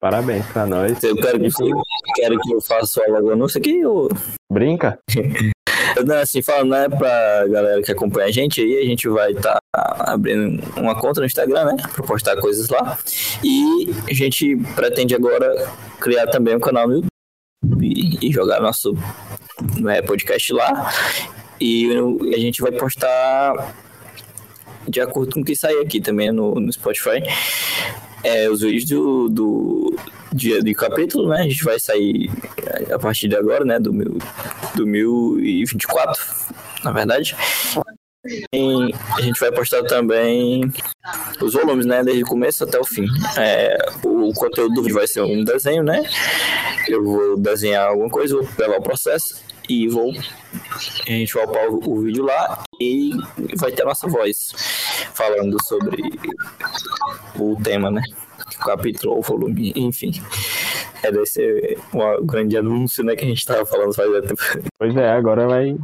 Parabéns 0.00 0.46
pra 0.46 0.66
nós. 0.66 1.02
Eu 1.04 1.14
quero 1.14 1.38
que, 1.38 1.46
eu 1.46 1.82
quero 2.14 2.40
que 2.40 2.54
eu 2.54 2.60
faça 2.60 3.02
logo 3.08 3.30
anúncio 3.30 3.58
aqui, 3.58 3.84
ou... 3.84 4.08
Brinca? 4.50 4.98
Não, 6.06 6.16
assim, 6.16 6.40
falando, 6.40 6.70
né, 6.70 6.88
pra 6.88 7.46
galera 7.48 7.82
que 7.82 7.92
acompanha 7.92 8.28
a 8.28 8.30
gente 8.30 8.60
aí, 8.60 8.78
a 8.78 8.84
gente 8.84 9.08
vai 9.08 9.32
estar 9.32 9.58
tá 9.72 9.96
abrindo 9.98 10.62
uma 10.76 10.98
conta 10.98 11.20
no 11.20 11.26
Instagram, 11.26 11.64
né, 11.64 11.76
pra 11.92 12.04
postar 12.04 12.36
coisas 12.40 12.68
lá. 12.68 12.98
E 13.44 13.90
a 14.08 14.14
gente 14.14 14.56
pretende 14.74 15.14
agora 15.14 15.68
criar 16.00 16.28
também 16.28 16.56
um 16.56 16.60
canal 16.60 16.88
no 16.88 16.94
YouTube 16.94 17.10
e, 17.82 18.28
e 18.28 18.32
jogar 18.32 18.60
nosso 18.60 18.96
né, 19.78 20.00
podcast 20.00 20.52
lá. 20.52 20.92
E 21.60 21.90
a 22.34 22.38
gente 22.38 22.62
vai 22.62 22.72
postar 22.72 23.74
de 24.88 25.00
acordo 25.00 25.34
com 25.34 25.40
o 25.40 25.44
que 25.44 25.54
sair 25.54 25.80
aqui 25.80 26.00
também 26.00 26.32
no, 26.32 26.54
no 26.54 26.72
Spotify. 26.72 27.22
É, 28.22 28.50
os 28.50 28.60
vídeos 28.60 28.84
do, 28.84 29.28
do 29.28 29.96
dia 30.32 30.62
de 30.62 30.74
capítulo, 30.74 31.28
né? 31.28 31.40
A 31.40 31.42
gente 31.42 31.64
vai 31.64 31.78
sair 31.78 32.30
a 32.92 32.98
partir 32.98 33.28
de 33.28 33.36
agora, 33.36 33.64
né? 33.64 33.78
Do, 33.78 33.92
mil, 33.92 34.18
do 34.74 34.86
1024, 34.86 36.22
na 36.84 36.92
verdade. 36.92 37.36
E 38.52 38.92
a 39.16 39.22
gente 39.22 39.40
vai 39.40 39.50
postar 39.50 39.82
também 39.84 40.70
os 41.40 41.54
volumes, 41.54 41.86
né? 41.86 42.04
Desde 42.04 42.22
o 42.22 42.26
começo 42.26 42.64
até 42.64 42.78
o 42.78 42.84
fim. 42.84 43.06
É, 43.38 43.76
o 44.04 44.32
conteúdo 44.34 44.82
vai 44.92 45.06
ser 45.06 45.22
um 45.22 45.42
desenho, 45.42 45.82
né? 45.82 46.02
Eu 46.86 47.02
vou 47.02 47.36
desenhar 47.38 47.88
alguma 47.88 48.10
coisa, 48.10 48.36
vou 48.36 48.46
levar 48.58 48.78
o 48.78 48.82
processo 48.82 49.49
e 49.70 49.86
vou. 49.86 50.12
A 51.06 51.10
gente 51.10 51.32
vai 51.32 51.44
upar 51.44 51.68
o, 51.68 51.80
o 51.88 52.00
vídeo 52.02 52.24
lá 52.24 52.64
e 52.80 53.12
vai 53.56 53.70
ter 53.70 53.82
a 53.82 53.86
nossa 53.86 54.08
voz 54.08 54.52
falando 55.14 55.56
sobre 55.62 56.02
o 57.38 57.56
tema, 57.62 57.88
né? 57.88 58.02
O 58.56 58.64
capítulo 58.64 59.14
ou 59.14 59.22
volume, 59.22 59.72
enfim. 59.76 60.10
É, 61.04 61.12
deve 61.12 61.26
ser 61.26 61.78
um 61.94 62.26
grande 62.26 62.56
anúncio, 62.56 63.04
né? 63.04 63.14
Que 63.14 63.24
a 63.24 63.28
gente 63.28 63.46
tava 63.46 63.64
falando 63.64 63.94
faz 63.94 64.10
tempo. 64.26 64.70
Pois 64.76 64.96
é, 64.96 65.12
agora 65.12 65.46
vai, 65.46 65.76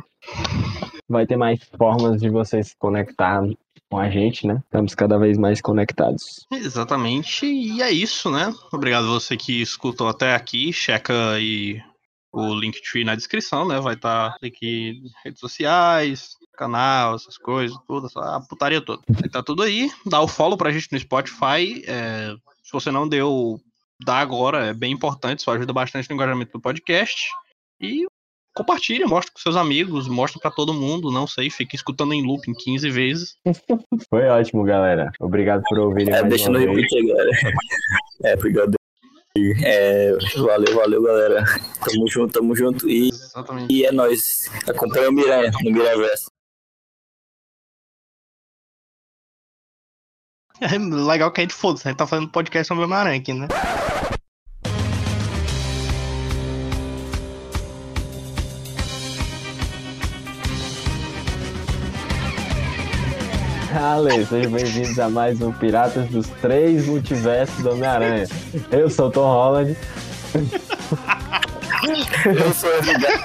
vai 1.09 1.25
ter 1.25 1.37
mais 1.37 1.61
formas 1.79 2.21
de 2.21 2.29
vocês 2.29 2.69
se 2.69 2.77
conectar 2.77 3.41
com 3.89 3.99
a 3.99 4.11
gente, 4.11 4.49
né? 4.49 4.61
Estamos 4.65 4.97
cada 4.97 5.17
vez 5.17 5.39
mais 5.39 5.61
conectados. 5.61 6.45
Exatamente, 6.53 7.47
e 7.47 7.81
é 7.81 7.93
isso, 7.93 8.33
né? 8.33 8.53
Obrigado 8.73 9.07
você 9.07 9.37
que 9.37 9.63
escutou 9.63 10.09
até 10.09 10.35
aqui, 10.35 10.73
checa 10.73 11.31
aí 11.31 11.81
o 12.33 12.55
Linktree 12.55 13.05
na 13.05 13.15
descrição, 13.15 13.67
né? 13.67 13.81
Vai 13.81 13.95
estar 13.95 14.31
tá 14.31 14.47
aqui 14.47 15.03
redes 15.25 15.41
sociais, 15.41 16.37
canal, 16.57 17.15
essas 17.15 17.39
coisas, 17.39 17.77
tudo, 17.87 18.09
a 18.17 18.41
putaria 18.41 18.81
toda. 18.81 19.03
Tá 19.31 19.43
tudo 19.43 19.63
aí, 19.63 19.91
dá 20.05 20.21
o 20.21 20.29
follow 20.29 20.57
pra 20.57 20.73
gente 20.73 20.91
no 20.91 20.99
Spotify, 20.99 21.85
é, 21.87 22.35
se 22.63 22.73
você 22.73 22.91
não 22.91 23.09
deu, 23.09 23.61
dá 24.05 24.19
agora, 24.19 24.67
é 24.67 24.75
bem 24.75 24.93
importante, 24.93 25.41
isso 25.41 25.51
ajuda 25.51 25.73
bastante 25.73 26.09
no 26.09 26.17
engajamento 26.17 26.53
do 26.53 26.61
podcast. 26.61 27.29
E 27.81 28.07
compartilha, 28.57 29.07
mostra 29.07 29.33
com 29.33 29.39
seus 29.39 29.55
amigos, 29.55 30.09
mostra 30.09 30.41
para 30.41 30.51
todo 30.51 30.73
mundo, 30.73 31.13
não 31.13 31.27
sei, 31.27 31.51
fica 31.51 31.77
escutando 31.77 32.15
em 32.15 32.27
loop 32.27 32.51
em 32.51 32.55
15 32.55 32.91
vezes. 32.91 33.37
Foi 34.11 34.27
ótimo, 34.27 34.65
galera. 34.65 35.13
Obrigado 35.21 35.63
por 35.69 35.79
ouvir. 35.79 36.09
É, 36.09 36.23
deixa 36.25 36.51
no 36.51 36.59
repeat 36.59 36.97
aí, 36.97 37.07
galera. 37.07 37.31
É, 38.25 38.33
obrigado. 38.33 38.76
É, 39.65 40.13
valeu, 40.37 40.75
valeu, 40.75 41.03
galera. 41.03 41.45
Tamo 41.85 42.09
junto, 42.09 42.33
tamo 42.33 42.57
junto. 42.57 42.89
E, 42.89 43.11
e 43.69 43.85
é 43.85 43.93
nóis. 43.93 44.51
Acompanha 44.69 45.09
o 45.09 45.13
Miranha 45.13 45.51
no 45.63 45.71
Miraverso. 45.71 46.31
É 50.59 50.79
legal 50.79 51.31
que 51.33 51.43
a 51.43 51.45
gente 51.45 51.53
foda-se, 51.53 51.87
a 51.87 51.91
gente 51.91 51.99
tá 51.99 52.07
fazendo 52.07 52.31
podcast 52.31 52.69
sobre 52.69 52.83
o 52.83 52.87
Homem-Aranha 52.87 53.21
aqui, 53.21 53.35
né? 53.35 53.47
Ale, 63.87 64.27
sejam 64.27 64.51
bem-vindos 64.51 64.99
a 64.99 65.09
mais 65.09 65.41
um 65.41 65.53
Piratas 65.53 66.09
dos 66.09 66.27
Três 66.43 66.87
Multiversos 66.87 67.63
do 67.63 67.71
Homem-Aranha. 67.71 68.27
Eu 68.73 68.91
sou 68.91 69.07
o 69.07 69.11
Tom 69.13 69.21
Holland. 69.33 69.77
Eu 72.25 72.53
sou 72.53 72.69
o 72.69 72.75
Edgar. 72.79 73.25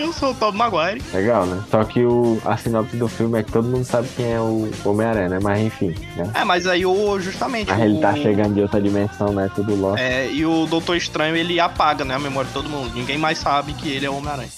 Eu 0.00 0.12
sou 0.12 0.32
o 0.32 0.34
Tom 0.34 0.50
Maguire. 0.50 1.00
Legal, 1.14 1.46
né? 1.46 1.62
Só 1.70 1.84
que 1.84 2.04
o, 2.04 2.42
a 2.44 2.56
sinopse 2.56 2.96
do 2.96 3.06
filme 3.06 3.38
é 3.38 3.44
que 3.44 3.52
todo 3.52 3.68
mundo 3.68 3.84
sabe 3.84 4.08
quem 4.16 4.32
é 4.32 4.40
o 4.40 4.68
Homem-Aranha, 4.84 5.28
né? 5.28 5.38
Mas 5.40 5.60
enfim, 5.60 5.94
né? 6.16 6.28
É, 6.34 6.42
mas 6.42 6.66
aí 6.66 6.84
o, 6.84 7.20
justamente. 7.20 7.68
Mas 7.68 7.78
o... 7.78 7.84
ele 7.84 8.00
tá 8.00 8.14
chegando 8.14 8.54
de 8.54 8.62
outra 8.62 8.82
dimensão, 8.82 9.32
né? 9.32 9.48
Tudo 9.54 9.76
logo. 9.76 9.96
É, 9.96 10.28
e 10.28 10.44
o 10.44 10.66
Doutor 10.66 10.96
Estranho 10.96 11.36
ele 11.36 11.60
apaga, 11.60 12.04
né? 12.04 12.16
A 12.16 12.18
memória 12.18 12.48
de 12.48 12.54
todo 12.54 12.68
mundo. 12.68 12.92
Ninguém 12.92 13.16
mais 13.16 13.38
sabe 13.38 13.74
que 13.74 13.88
ele 13.88 14.06
é 14.06 14.10
o 14.10 14.16
Homem-Aranha. 14.16 14.48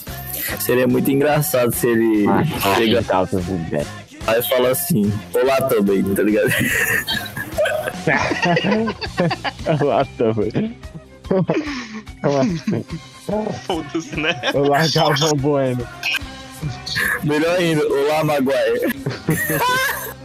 Seria 0.60 0.86
muito 0.86 1.10
engraçado 1.10 1.74
se 1.74 1.86
ele 1.86 2.26
Ah, 2.28 2.44
chega 2.76 3.04
altas 3.14 3.46
ideias. 3.48 3.86
aí 4.26 4.42
fala 4.48 4.70
assim: 4.70 5.12
Olá 5.34 5.56
também, 5.62 6.02
tá 6.14 6.22
ligado? 6.22 6.48
Olá, 9.80 10.06
também. 10.16 10.76
Assim? 12.22 12.84
Foda-se, 13.66 14.18
né? 14.18 14.34
Olá, 14.54 14.80
Galvão 14.94 15.32
Bueno. 15.36 15.86
Melhor 17.22 17.56
ainda, 17.56 17.86
Olá 17.86 18.24
Maguire. 18.24 18.94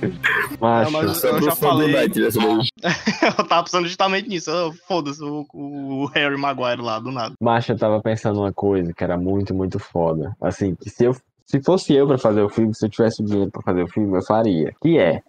Macho, 0.60 0.92
Não, 0.92 1.02
mas- 1.04 1.24
Eu 1.24 1.36
pro 1.36 1.44
já 1.46 1.52
fã 1.56 1.68
do 1.70 1.82
falei. 1.82 1.92
Night 1.94 2.20
daí. 2.20 3.34
Eu 3.38 3.48
tava 3.48 3.64
pensando 3.64 3.88
justamente 3.88 4.30
nisso. 4.30 4.52
Foda-se, 4.88 5.24
o, 5.24 5.46
o 5.54 6.06
Harry 6.14 6.38
Maguire 6.38 6.82
lá, 6.82 7.00
do 7.00 7.12
nada. 7.12 7.34
macho, 7.42 7.72
eu 7.72 7.78
tava 7.78 8.02
pensando 8.02 8.40
uma 8.40 8.54
coisa 8.54 8.94
que 8.94 9.04
era 9.04 9.18
muito, 9.18 9.54
muito 9.54 9.80
foda. 9.80 10.36
Assim, 10.42 10.76
que 10.76 10.90
se 10.90 11.06
eu 11.06 11.16
se 11.46 11.62
fosse 11.62 11.94
eu 11.94 12.08
pra 12.08 12.18
fazer 12.18 12.42
o 12.42 12.50
filme, 12.50 12.74
se 12.74 12.86
eu 12.86 12.90
tivesse 12.90 13.22
o 13.22 13.26
dinheiro 13.26 13.52
pra 13.52 13.62
fazer 13.62 13.84
o 13.84 13.88
filme, 13.88 14.18
eu 14.18 14.24
faria. 14.24 14.74
Que 14.82 14.98
é, 14.98 15.22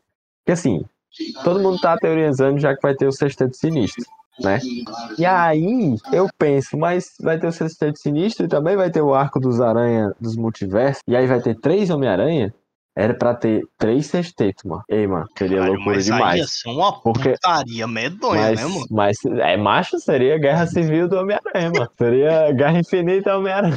que 0.47 0.53
assim, 0.53 0.83
todo 1.43 1.61
mundo 1.61 1.79
tá 1.81 1.97
teorizando 1.99 2.59
já 2.59 2.75
que 2.75 2.81
vai 2.83 2.95
ter 2.95 3.07
o 3.07 3.12
Sexteto 3.12 3.55
Sinistro, 3.57 4.05
né? 4.41 4.59
E 5.18 5.27
aí, 5.27 5.97
eu 6.12 6.29
penso, 6.39 6.79
mas 6.79 7.05
vai 7.20 7.39
ter 7.39 7.49
o 7.49 7.53
Sexteto 7.53 7.99
Sinistro 7.99 8.47
e 8.47 8.49
também 8.49 8.77
vai 8.77 8.91
ter 8.91 9.03
o 9.03 9.12
Arco 9.12 9.39
dos 9.41 9.61
Aranha 9.61 10.12
dos 10.20 10.37
Multiversos, 10.37 11.03
e 11.07 11.14
aí 11.16 11.27
vai 11.27 11.43
ter 11.43 11.59
três 11.61 11.91
Homem-Aranha? 11.91 12.55
Era 12.97 13.12
pra 13.12 13.34
ter 13.34 13.62
três 13.76 14.07
sextetos, 14.07 14.62
mano. 14.64 14.84
Ei, 14.88 15.05
mano, 15.07 15.26
seria 15.36 15.57
Caralho, 15.59 15.74
loucura 15.74 15.97
mas 15.97 16.09
aí 16.11 16.16
demais. 16.16 16.40
ia 16.40 16.47
ser 16.47 16.68
uma 16.70 17.01
Porque- 17.01 17.32
putaria 17.32 17.86
medonha, 17.88 18.40
Mas, 18.42 18.61
né, 18.61 18.66
mano? 18.66 18.86
mas 18.90 19.16
é 19.24 19.57
macho, 19.57 19.99
seria 19.99 20.38
Guerra 20.38 20.66
Civil 20.68 21.09
do 21.09 21.16
Homem-Aranha, 21.18 21.72
mano. 21.74 21.90
Seria 21.99 22.53
Guerra 22.53 22.78
Infinita 22.78 23.32
do 23.32 23.38
Homem-Aranha. 23.40 23.76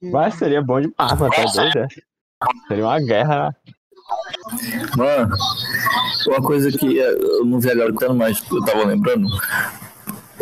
Mas 0.00 0.34
seria 0.34 0.62
bom 0.62 0.80
demais, 0.80 1.18
mano. 1.18 1.30
Tá 1.32 1.44
doido, 1.54 1.78
é? 1.78 1.86
Seria 2.68 2.84
uma 2.84 3.00
guerra. 3.00 3.56
Mano, 4.96 5.34
uma 6.28 6.40
coisa 6.42 6.70
que 6.70 6.96
eu 6.98 7.44
não 7.44 7.58
vi 7.58 7.70
agora 7.70 7.92
tanto, 7.94 8.14
mas 8.14 8.40
eu 8.50 8.64
tava 8.64 8.84
lembrando. 8.84 9.26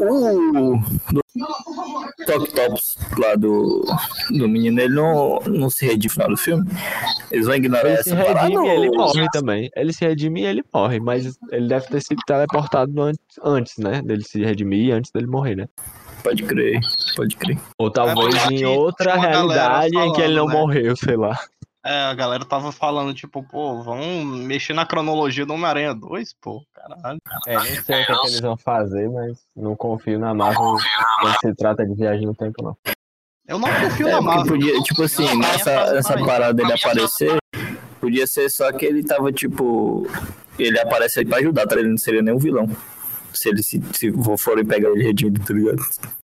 O 0.07 0.80
Top 2.26 2.52
Tops 2.52 2.96
lá 3.18 3.34
do, 3.34 3.84
do 4.30 4.48
menino, 4.48 4.80
ele 4.80 4.94
não, 4.94 5.40
não 5.46 5.68
se 5.70 5.84
redime 5.84 6.05
no 6.07 6.11
final 6.11 6.28
do 6.30 6.36
filme. 6.36 6.64
Eles 7.30 7.46
vão 7.46 7.55
ignorar 7.57 7.88
Ele 7.88 8.02
se 8.02 8.12
essa 8.12 8.24
parada. 8.24 8.48
redime 8.48 8.66
e 8.66 8.70
ele 8.70 8.88
ou- 8.88 8.96
morre 8.96 9.26
também. 9.32 9.70
Ele 9.76 9.92
se 9.92 10.05
redime 10.05 10.42
e 10.42 10.46
ele 10.46 10.64
morre, 10.72 11.00
mas 11.00 11.36
ele 11.50 11.68
deve 11.68 11.86
ter 11.88 12.00
sido 12.02 12.20
teleportado 12.26 13.00
antes, 13.02 13.20
antes, 13.42 13.78
né? 13.78 14.00
Dele 14.02 14.22
se 14.22 14.42
redimir 14.44 14.86
e 14.88 14.92
antes 14.92 15.11
dele 15.11 15.26
morrer, 15.26 15.57
né? 15.57 15.66
Pode 16.22 16.42
crer, 16.44 16.80
pode 17.16 17.36
crer. 17.36 17.59
Ou 17.78 17.90
talvez 17.90 18.34
É, 18.34 18.48
em 18.55 18.64
outra 18.64 19.14
realidade 19.16 19.94
em 19.96 20.12
que 20.14 20.22
ele 20.22 20.34
não 20.36 20.46
falando, 20.48 20.55
né? 20.55 20.61
morreu, 20.61 20.96
sei 20.96 21.16
lá. 21.16 21.38
É, 21.87 22.01
a 22.05 22.14
galera 22.14 22.45
tava 22.47 22.72
falando, 22.72 23.12
tipo, 23.12 23.43
pô, 23.43 23.82
vamos 23.82 24.39
mexer 24.39 24.72
na 24.72 24.87
cronologia 24.87 25.45
do 25.45 25.53
Homem-Aranha 25.53 25.95
2, 25.95 26.35
pô, 26.41 26.62
caralho. 26.74 27.18
É, 27.47 27.55
não 27.57 27.62
sei 27.62 27.76
o 27.78 27.85
que, 27.85 27.93
é 27.93 28.05
que 28.07 28.26
eles 28.28 28.41
vão 28.41 28.57
fazer, 28.57 29.11
mas 29.11 29.39
não 29.55 29.76
confio 29.76 30.18
na 30.18 30.32
Marvel 30.32 30.76
quando 31.20 31.39
se 31.41 31.55
trata 31.55 31.85
de 31.87 31.95
viagem 31.95 32.26
no 32.26 32.35
tempo, 32.35 32.62
não. 32.62 32.74
Eu 33.47 33.59
não 33.59 33.68
confio 33.68 34.09
É, 34.09 34.12
na 34.12 34.20
Marvel. 34.22 34.47
podia, 34.47 34.80
tipo 34.82 35.03
assim, 35.03 35.26
Não, 35.26 35.37
nessa, 35.37 35.93
nessa 35.93 36.18
parada 36.24 36.55
dele 36.55 36.72
aparecer, 36.72 37.37
podia 38.01 38.26
ser 38.26 38.49
só 38.51 38.72
que 38.72 38.87
ele 38.87 39.05
tava, 39.05 39.30
tipo. 39.30 40.07
Ele 40.59 40.78
aparece 40.80 41.18
aí 41.18 41.26
pra 41.26 41.37
ajudar, 41.39 41.66
tá? 41.66 41.76
Ele 41.76 41.91
não 41.91 41.99
seria 41.99 42.22
nem 42.22 42.32
um 42.32 42.39
vilão. 42.39 42.66
Se 43.35 43.51
eles 43.51 43.66
se, 43.66 43.82
se 43.93 44.11
forem 44.39 44.64
pegar 44.64 44.89
ele 44.89 45.03
redimido, 45.03 45.45
tá 45.45 45.53
ligado? 45.53 45.82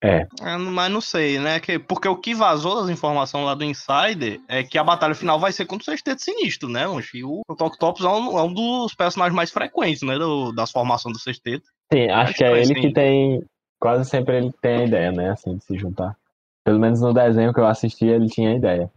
É. 0.04 0.28
É, 0.42 0.58
Mas 0.58 0.92
não 0.92 1.00
sei, 1.00 1.40
né? 1.40 1.60
Que- 1.62 1.80
Porque 1.80 2.08
o 2.10 2.18
que 2.18 2.36
vazou 2.36 2.82
das 2.82 2.90
informações 2.90 3.46
lá 3.46 3.54
do 3.56 3.64
Insider 3.64 4.42
é 4.50 4.62
que 4.62 4.78
a 4.78 4.84
batalha 4.84 5.16
final 5.16 5.40
vai 5.40 5.52
ser 5.54 5.66
contra 5.66 5.84
o 5.84 5.86
Sexteto 5.86 6.22
Sinistro, 6.22 6.68
né? 6.68 6.84
E 7.14 7.24
o 7.24 7.42
Octopus 7.48 8.04
é 8.04 8.10
um, 8.10 8.38
é 8.38 8.44
um 8.44 8.54
dos 8.54 8.94
personagens 8.94 9.36
mais 9.36 9.50
frequentes, 9.50 10.02
né? 10.02 10.18
Do, 10.18 10.52
das 10.52 10.72
formações 10.72 11.14
do 11.16 11.22
Sexteto. 11.22 11.64
Sim, 11.92 12.10
acho 12.10 12.32
Acho 12.32 12.34
que 12.36 12.44
é 12.44 12.52
que 12.52 12.60
ele 12.60 12.76
que 12.82 12.92
tem. 12.94 13.44
Quase 13.80 14.10
sempre 14.10 14.38
ele 14.38 14.52
tem 14.62 14.76
a 14.82 14.86
ideia, 14.86 15.12
né? 15.12 15.30
Assim, 15.32 15.56
de 15.56 15.64
se 15.64 15.78
juntar. 15.78 16.16
Pelo 16.66 16.80
menos 16.80 17.00
no 17.02 17.14
desenho 17.14 17.54
que 17.54 17.60
eu 17.60 17.66
assisti, 17.68 18.06
ele 18.06 18.28
tinha 18.28 18.52
a 18.52 18.56
ideia. 18.56 18.92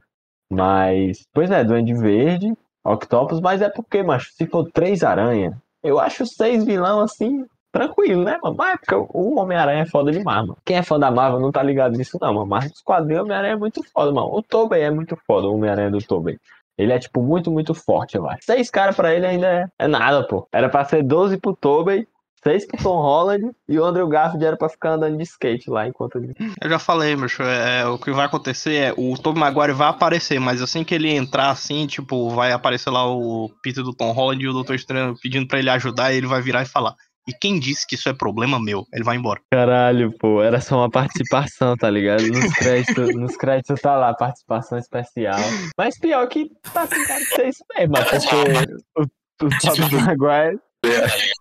Mas. 0.50 1.22
Pois 1.32 1.50
é, 1.50 1.64
Duende 1.64 1.94
Verde, 1.94 2.52
Octopus, 2.84 3.40
mas 3.40 3.62
é 3.62 3.68
porque, 3.68 4.02
macho, 4.02 4.30
se 4.32 4.46
for 4.46 4.68
três 4.72 5.02
aranha, 5.02 5.60
eu 5.82 5.98
acho 5.98 6.26
seis 6.26 6.64
vilão 6.64 7.00
assim. 7.00 7.44
Tranquilo, 7.76 8.24
né, 8.24 8.38
mano? 8.42 8.56
Mas 8.56 8.72
é 8.72 8.76
porque 8.78 8.94
o 8.94 9.38
Homem-Aranha 9.38 9.82
é 9.82 9.86
foda 9.86 10.10
demais, 10.10 10.40
mano. 10.46 10.56
Quem 10.64 10.78
é 10.78 10.82
fã 10.82 10.98
da 10.98 11.10
Marvel 11.10 11.40
não 11.40 11.52
tá 11.52 11.62
ligado 11.62 11.94
nisso, 11.94 12.16
não, 12.18 12.32
mano. 12.32 12.46
Mas 12.46 12.72
os 12.72 12.80
quadrinhos, 12.80 13.22
Homem-Aranha 13.24 13.52
é 13.52 13.56
muito 13.56 13.82
foda, 13.92 14.10
mano. 14.10 14.28
O 14.32 14.42
Tobey 14.42 14.80
é 14.80 14.90
muito 14.90 15.14
foda, 15.26 15.46
o 15.46 15.54
Homem-Aranha 15.54 15.90
do 15.90 15.98
Tobey. 15.98 16.38
Ele 16.78 16.92
é, 16.92 16.98
tipo, 16.98 17.22
muito, 17.22 17.50
muito 17.50 17.74
forte, 17.74 18.16
eu 18.16 18.26
acho. 18.26 18.44
Seis 18.44 18.70
caras 18.70 18.96
pra 18.96 19.14
ele 19.14 19.26
ainda 19.26 19.46
é, 19.46 19.66
é 19.78 19.86
nada, 19.86 20.26
pô. 20.26 20.48
Era 20.50 20.70
pra 20.70 20.86
ser 20.86 21.02
12 21.02 21.36
pro 21.36 21.54
Tobey, 21.54 22.08
seis 22.42 22.66
pro 22.66 22.82
Tom 22.82 23.00
Holland 23.02 23.50
e 23.68 23.78
o 23.78 23.84
Andrew 23.84 24.08
Garfield 24.08 24.44
era 24.46 24.56
pra 24.56 24.68
ficar 24.68 24.92
andando 24.92 25.16
de 25.16 25.24
skate 25.24 25.68
lá 25.68 25.86
enquanto 25.86 26.16
ele. 26.16 26.34
Eu 26.62 26.70
já 26.70 26.78
falei, 26.78 27.16
macho, 27.16 27.42
é, 27.42 27.86
o 27.86 27.98
que 27.98 28.12
vai 28.12 28.24
acontecer 28.24 28.74
é 28.74 28.94
o 28.96 29.18
Tobey 29.18 29.40
Maguire 29.40 29.72
vai 29.72 29.88
aparecer, 29.88 30.38
mas 30.38 30.62
assim 30.62 30.84
que 30.84 30.94
ele 30.94 31.10
entrar 31.10 31.50
assim, 31.50 31.86
tipo, 31.86 32.30
vai 32.30 32.52
aparecer 32.52 32.90
lá 32.90 33.04
o 33.06 33.50
Peter 33.62 33.82
do 33.82 33.92
Tom 33.92 34.12
Holland 34.12 34.42
e 34.42 34.48
o 34.48 34.52
Doutor 34.52 34.76
Estranho 34.76 35.14
pedindo 35.20 35.48
pra 35.48 35.58
ele 35.58 35.70
ajudar, 35.70 36.12
e 36.12 36.16
ele 36.16 36.26
vai 36.26 36.40
virar 36.40 36.62
e 36.62 36.66
falar. 36.66 36.94
E 37.28 37.32
quem 37.32 37.58
disse 37.58 37.86
que 37.86 37.94
isso 37.96 38.08
é 38.08 38.12
problema 38.14 38.60
meu? 38.62 38.86
Ele 38.92 39.02
vai 39.04 39.16
embora. 39.16 39.40
Caralho, 39.50 40.12
pô, 40.18 40.42
era 40.42 40.60
só 40.60 40.76
uma 40.78 40.90
participação, 40.90 41.76
tá 41.76 41.90
ligado? 41.90 42.22
Nos 42.28 42.52
créditos, 42.54 43.14
nos 43.16 43.36
créditos 43.36 43.80
tá 43.80 43.96
lá, 43.96 44.14
participação 44.14 44.78
especial. 44.78 45.38
Mas 45.76 45.98
pior 45.98 46.26
que 46.28 46.50
tá 46.72 46.86
com 46.86 47.04
cara 47.06 47.18
de 47.20 47.26
ser 47.26 47.48
isso 47.48 47.64
mesmo, 47.76 47.94
porque 47.94 49.00
o, 49.00 49.02
o 49.02 49.48
Tobey 49.60 50.00
Maguire 50.02 50.60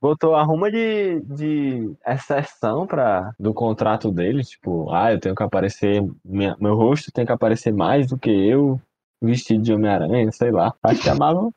botou 0.01 0.33
a 0.35 0.41
ruma 0.41 0.71
de, 0.71 1.21
de 1.21 1.91
exceção 2.07 2.87
pra, 2.87 3.31
do 3.39 3.53
contrato 3.53 4.11
dele, 4.11 4.43
tipo, 4.43 4.91
ah, 4.91 5.11
eu 5.13 5.19
tenho 5.19 5.35
que 5.35 5.43
aparecer, 5.43 6.01
minha- 6.23 6.57
meu 6.59 6.73
rosto 6.75 7.11
tem 7.11 7.25
que 7.27 7.31
aparecer 7.31 7.71
mais 7.71 8.07
do 8.07 8.17
que 8.17 8.31
eu, 8.31 8.81
vestido 9.21 9.61
de 9.63 9.71
Homem-Aranha, 9.73 10.31
sei 10.31 10.49
lá. 10.51 10.73
Acho 10.83 11.01
que 11.01 11.09
a 11.09 11.15
Marvel 11.15 11.53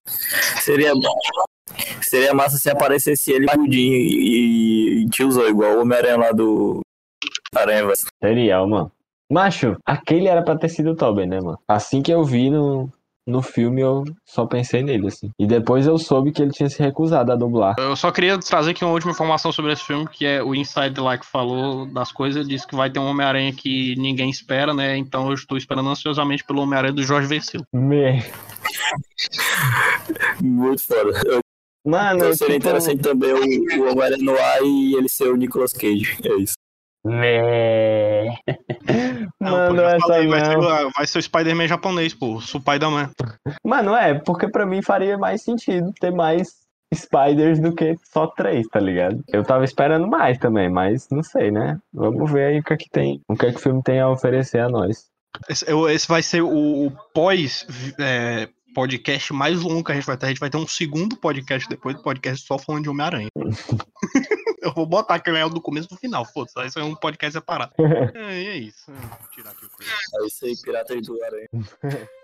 Seria 0.61 0.93
Seria 2.03 2.35
massa 2.35 2.57
se 2.57 2.71
aparecesse 2.71 3.33
ele 3.33 3.47
barrudinho 3.47 3.95
e, 3.95 5.03
e 5.03 5.09
tiozão, 5.09 5.49
igual 5.49 5.77
o 5.77 5.83
Homem-Aranha 5.83 6.16
lá 6.16 6.33
do 6.33 6.81
Aranha. 7.55 7.93
Seria, 8.23 8.66
mano. 8.66 8.91
Macho, 9.31 9.77
aquele 9.85 10.27
era 10.27 10.43
pra 10.43 10.57
ter 10.57 10.71
sido 10.71 10.93
o 10.93 10.97
Tobey, 10.97 11.27
né, 11.27 11.39
mano? 11.41 11.59
Assim 11.69 12.01
que 12.01 12.11
eu 12.11 12.25
vi 12.25 12.49
no, 12.49 12.91
no 13.27 13.43
filme, 13.43 13.83
eu 13.83 14.05
só 14.25 14.47
pensei 14.47 14.83
nele, 14.83 15.09
assim. 15.09 15.31
E 15.39 15.47
depois 15.47 15.87
eu 15.87 15.99
soube 15.99 16.33
que 16.33 16.41
ele 16.41 16.51
tinha 16.51 16.69
se 16.71 16.83
recusado 16.83 17.31
a 17.31 17.37
dublar. 17.37 17.75
Eu 17.79 17.95
só 17.95 18.11
queria 18.11 18.39
trazer 18.39 18.71
aqui 18.71 18.83
uma 18.83 18.95
última 18.95 19.12
informação 19.12 19.53
sobre 19.53 19.73
esse 19.73 19.85
filme, 19.85 20.09
que 20.09 20.25
é 20.25 20.43
o 20.43 20.55
Inside 20.55 20.99
lá 20.99 21.19
que 21.19 21.27
falou 21.27 21.85
das 21.85 22.11
coisas, 22.11 22.49
disse 22.49 22.66
que 22.66 22.75
vai 22.75 22.91
ter 22.91 22.99
um 22.99 23.07
Homem-Aranha 23.07 23.53
que 23.53 23.95
ninguém 23.97 24.31
espera, 24.31 24.73
né? 24.73 24.97
Então 24.97 25.29
eu 25.29 25.35
estou 25.35 25.59
esperando 25.59 25.91
ansiosamente 25.91 26.43
pelo 26.43 26.62
Homem-Aranha 26.62 26.95
do 26.95 27.03
Jorge 27.03 27.29
Versilo. 27.29 27.64
Me... 27.75 28.25
Muito 30.41 30.83
foda. 30.83 31.43
Mano, 31.89 32.18
Então 32.18 32.34
seria 32.34 32.55
tipo, 32.57 32.68
interessante 32.68 33.03
também 33.03 33.32
o, 33.32 33.36
o 33.82 33.91
Homem-Aranha 33.93 34.22
no 34.22 34.36
ar 34.39 34.62
e 34.62 34.95
ele 34.97 35.09
ser 35.09 35.28
o 35.28 35.36
Nicolas 35.36 35.72
Cage. 35.72 36.18
É 36.24 36.34
isso. 36.36 36.55
Me... 37.05 38.28
Não, 39.41 39.51
Mano, 39.51 39.76
pô, 39.76 39.80
essa 39.82 39.99
falei, 40.07 40.26
vai, 40.28 40.45
ser, 40.45 40.57
não. 40.59 40.89
o- 40.89 40.91
vai 40.97 41.07
ser 41.07 41.18
o 41.18 41.22
Spider-Man 41.22 41.66
japonês, 41.68 42.12
pô. 42.14 42.34
O 42.36 42.41
Spider-Man. 42.41 43.11
Mano, 43.64 43.95
é, 43.95 44.14
porque 44.14 44.49
pra 44.49 44.66
mim 44.66 44.82
faria 44.82 45.16
mais 45.16 45.43
sentido 45.43 45.93
ter 46.01 46.11
mais 46.12 46.49
Spiders 46.95 47.61
do 47.61 47.74
que 47.74 47.97
só 48.12 48.26
três, 48.26 48.66
tá 48.68 48.80
ligado? 48.80 49.22
Eu 49.28 49.45
tava 49.45 49.64
esperando 49.64 50.07
mais 50.09 50.39
também, 50.39 50.68
mas 50.70 51.07
não 51.11 51.22
sei, 51.22 51.51
né? 51.51 51.78
Vamos 51.93 52.30
ver 52.30 52.47
aí 52.47 52.59
o 52.61 52.62
que 52.64 52.72
é 52.72 52.76
que 52.76 52.91
tem, 52.91 53.20
o 53.28 53.36
que 53.36 53.47
é 53.47 53.51
que 53.51 53.57
o 53.59 53.62
filme 53.62 53.82
tem 53.82 54.01
a 54.01 54.09
oferecer 54.11 54.59
a 54.61 54.68
nós. 54.68 55.07
Esse, 55.49 55.64
esse 55.91 56.09
vai 56.09 56.22
ser 56.22 56.43
o, 56.43 56.86
o 56.86 56.91
pós 57.14 57.66
é, 58.01 58.49
podcast 58.79 59.33
mais 59.33 59.61
longo 59.61 59.83
que 59.83 59.91
a 59.91 59.95
gente 59.97 60.07
vai 60.07 60.16
ter. 60.16 60.26
A 60.26 60.29
gente 60.29 60.39
vai 60.39 60.49
ter 60.49 60.57
um 60.57 60.68
segundo 60.68 61.16
podcast 61.16 61.68
depois 61.68 61.97
do 61.97 62.03
podcast 62.03 62.47
só 62.47 62.57
falando 62.57 62.85
de 62.85 62.89
Homem-Aranha. 62.89 63.29
eu 64.62 64.72
vou 64.72 64.87
botar 64.87 65.16
aquele 65.16 65.37
é 65.37 65.49
do 65.49 65.61
começo 65.61 65.89
pro 65.89 65.97
final, 65.97 66.24
foda-se. 66.24 66.57
Aí 66.61 66.68
isso 66.68 66.79
é 66.79 66.85
um 66.85 66.95
podcast 66.95 67.33
separado. 67.33 67.72
é, 68.14 68.41
e 68.41 68.47
é 68.47 68.57
isso. 68.57 68.85
Vou 68.87 69.31
tirar 69.35 69.51
aqui 69.51 69.66
o 69.66 69.70
coisa. 69.70 69.91
É 69.91 70.26
isso 70.26 70.45
aí, 70.45 70.57
Piratas 70.62 71.03
do 71.05 71.24
Aranha. 71.24 71.49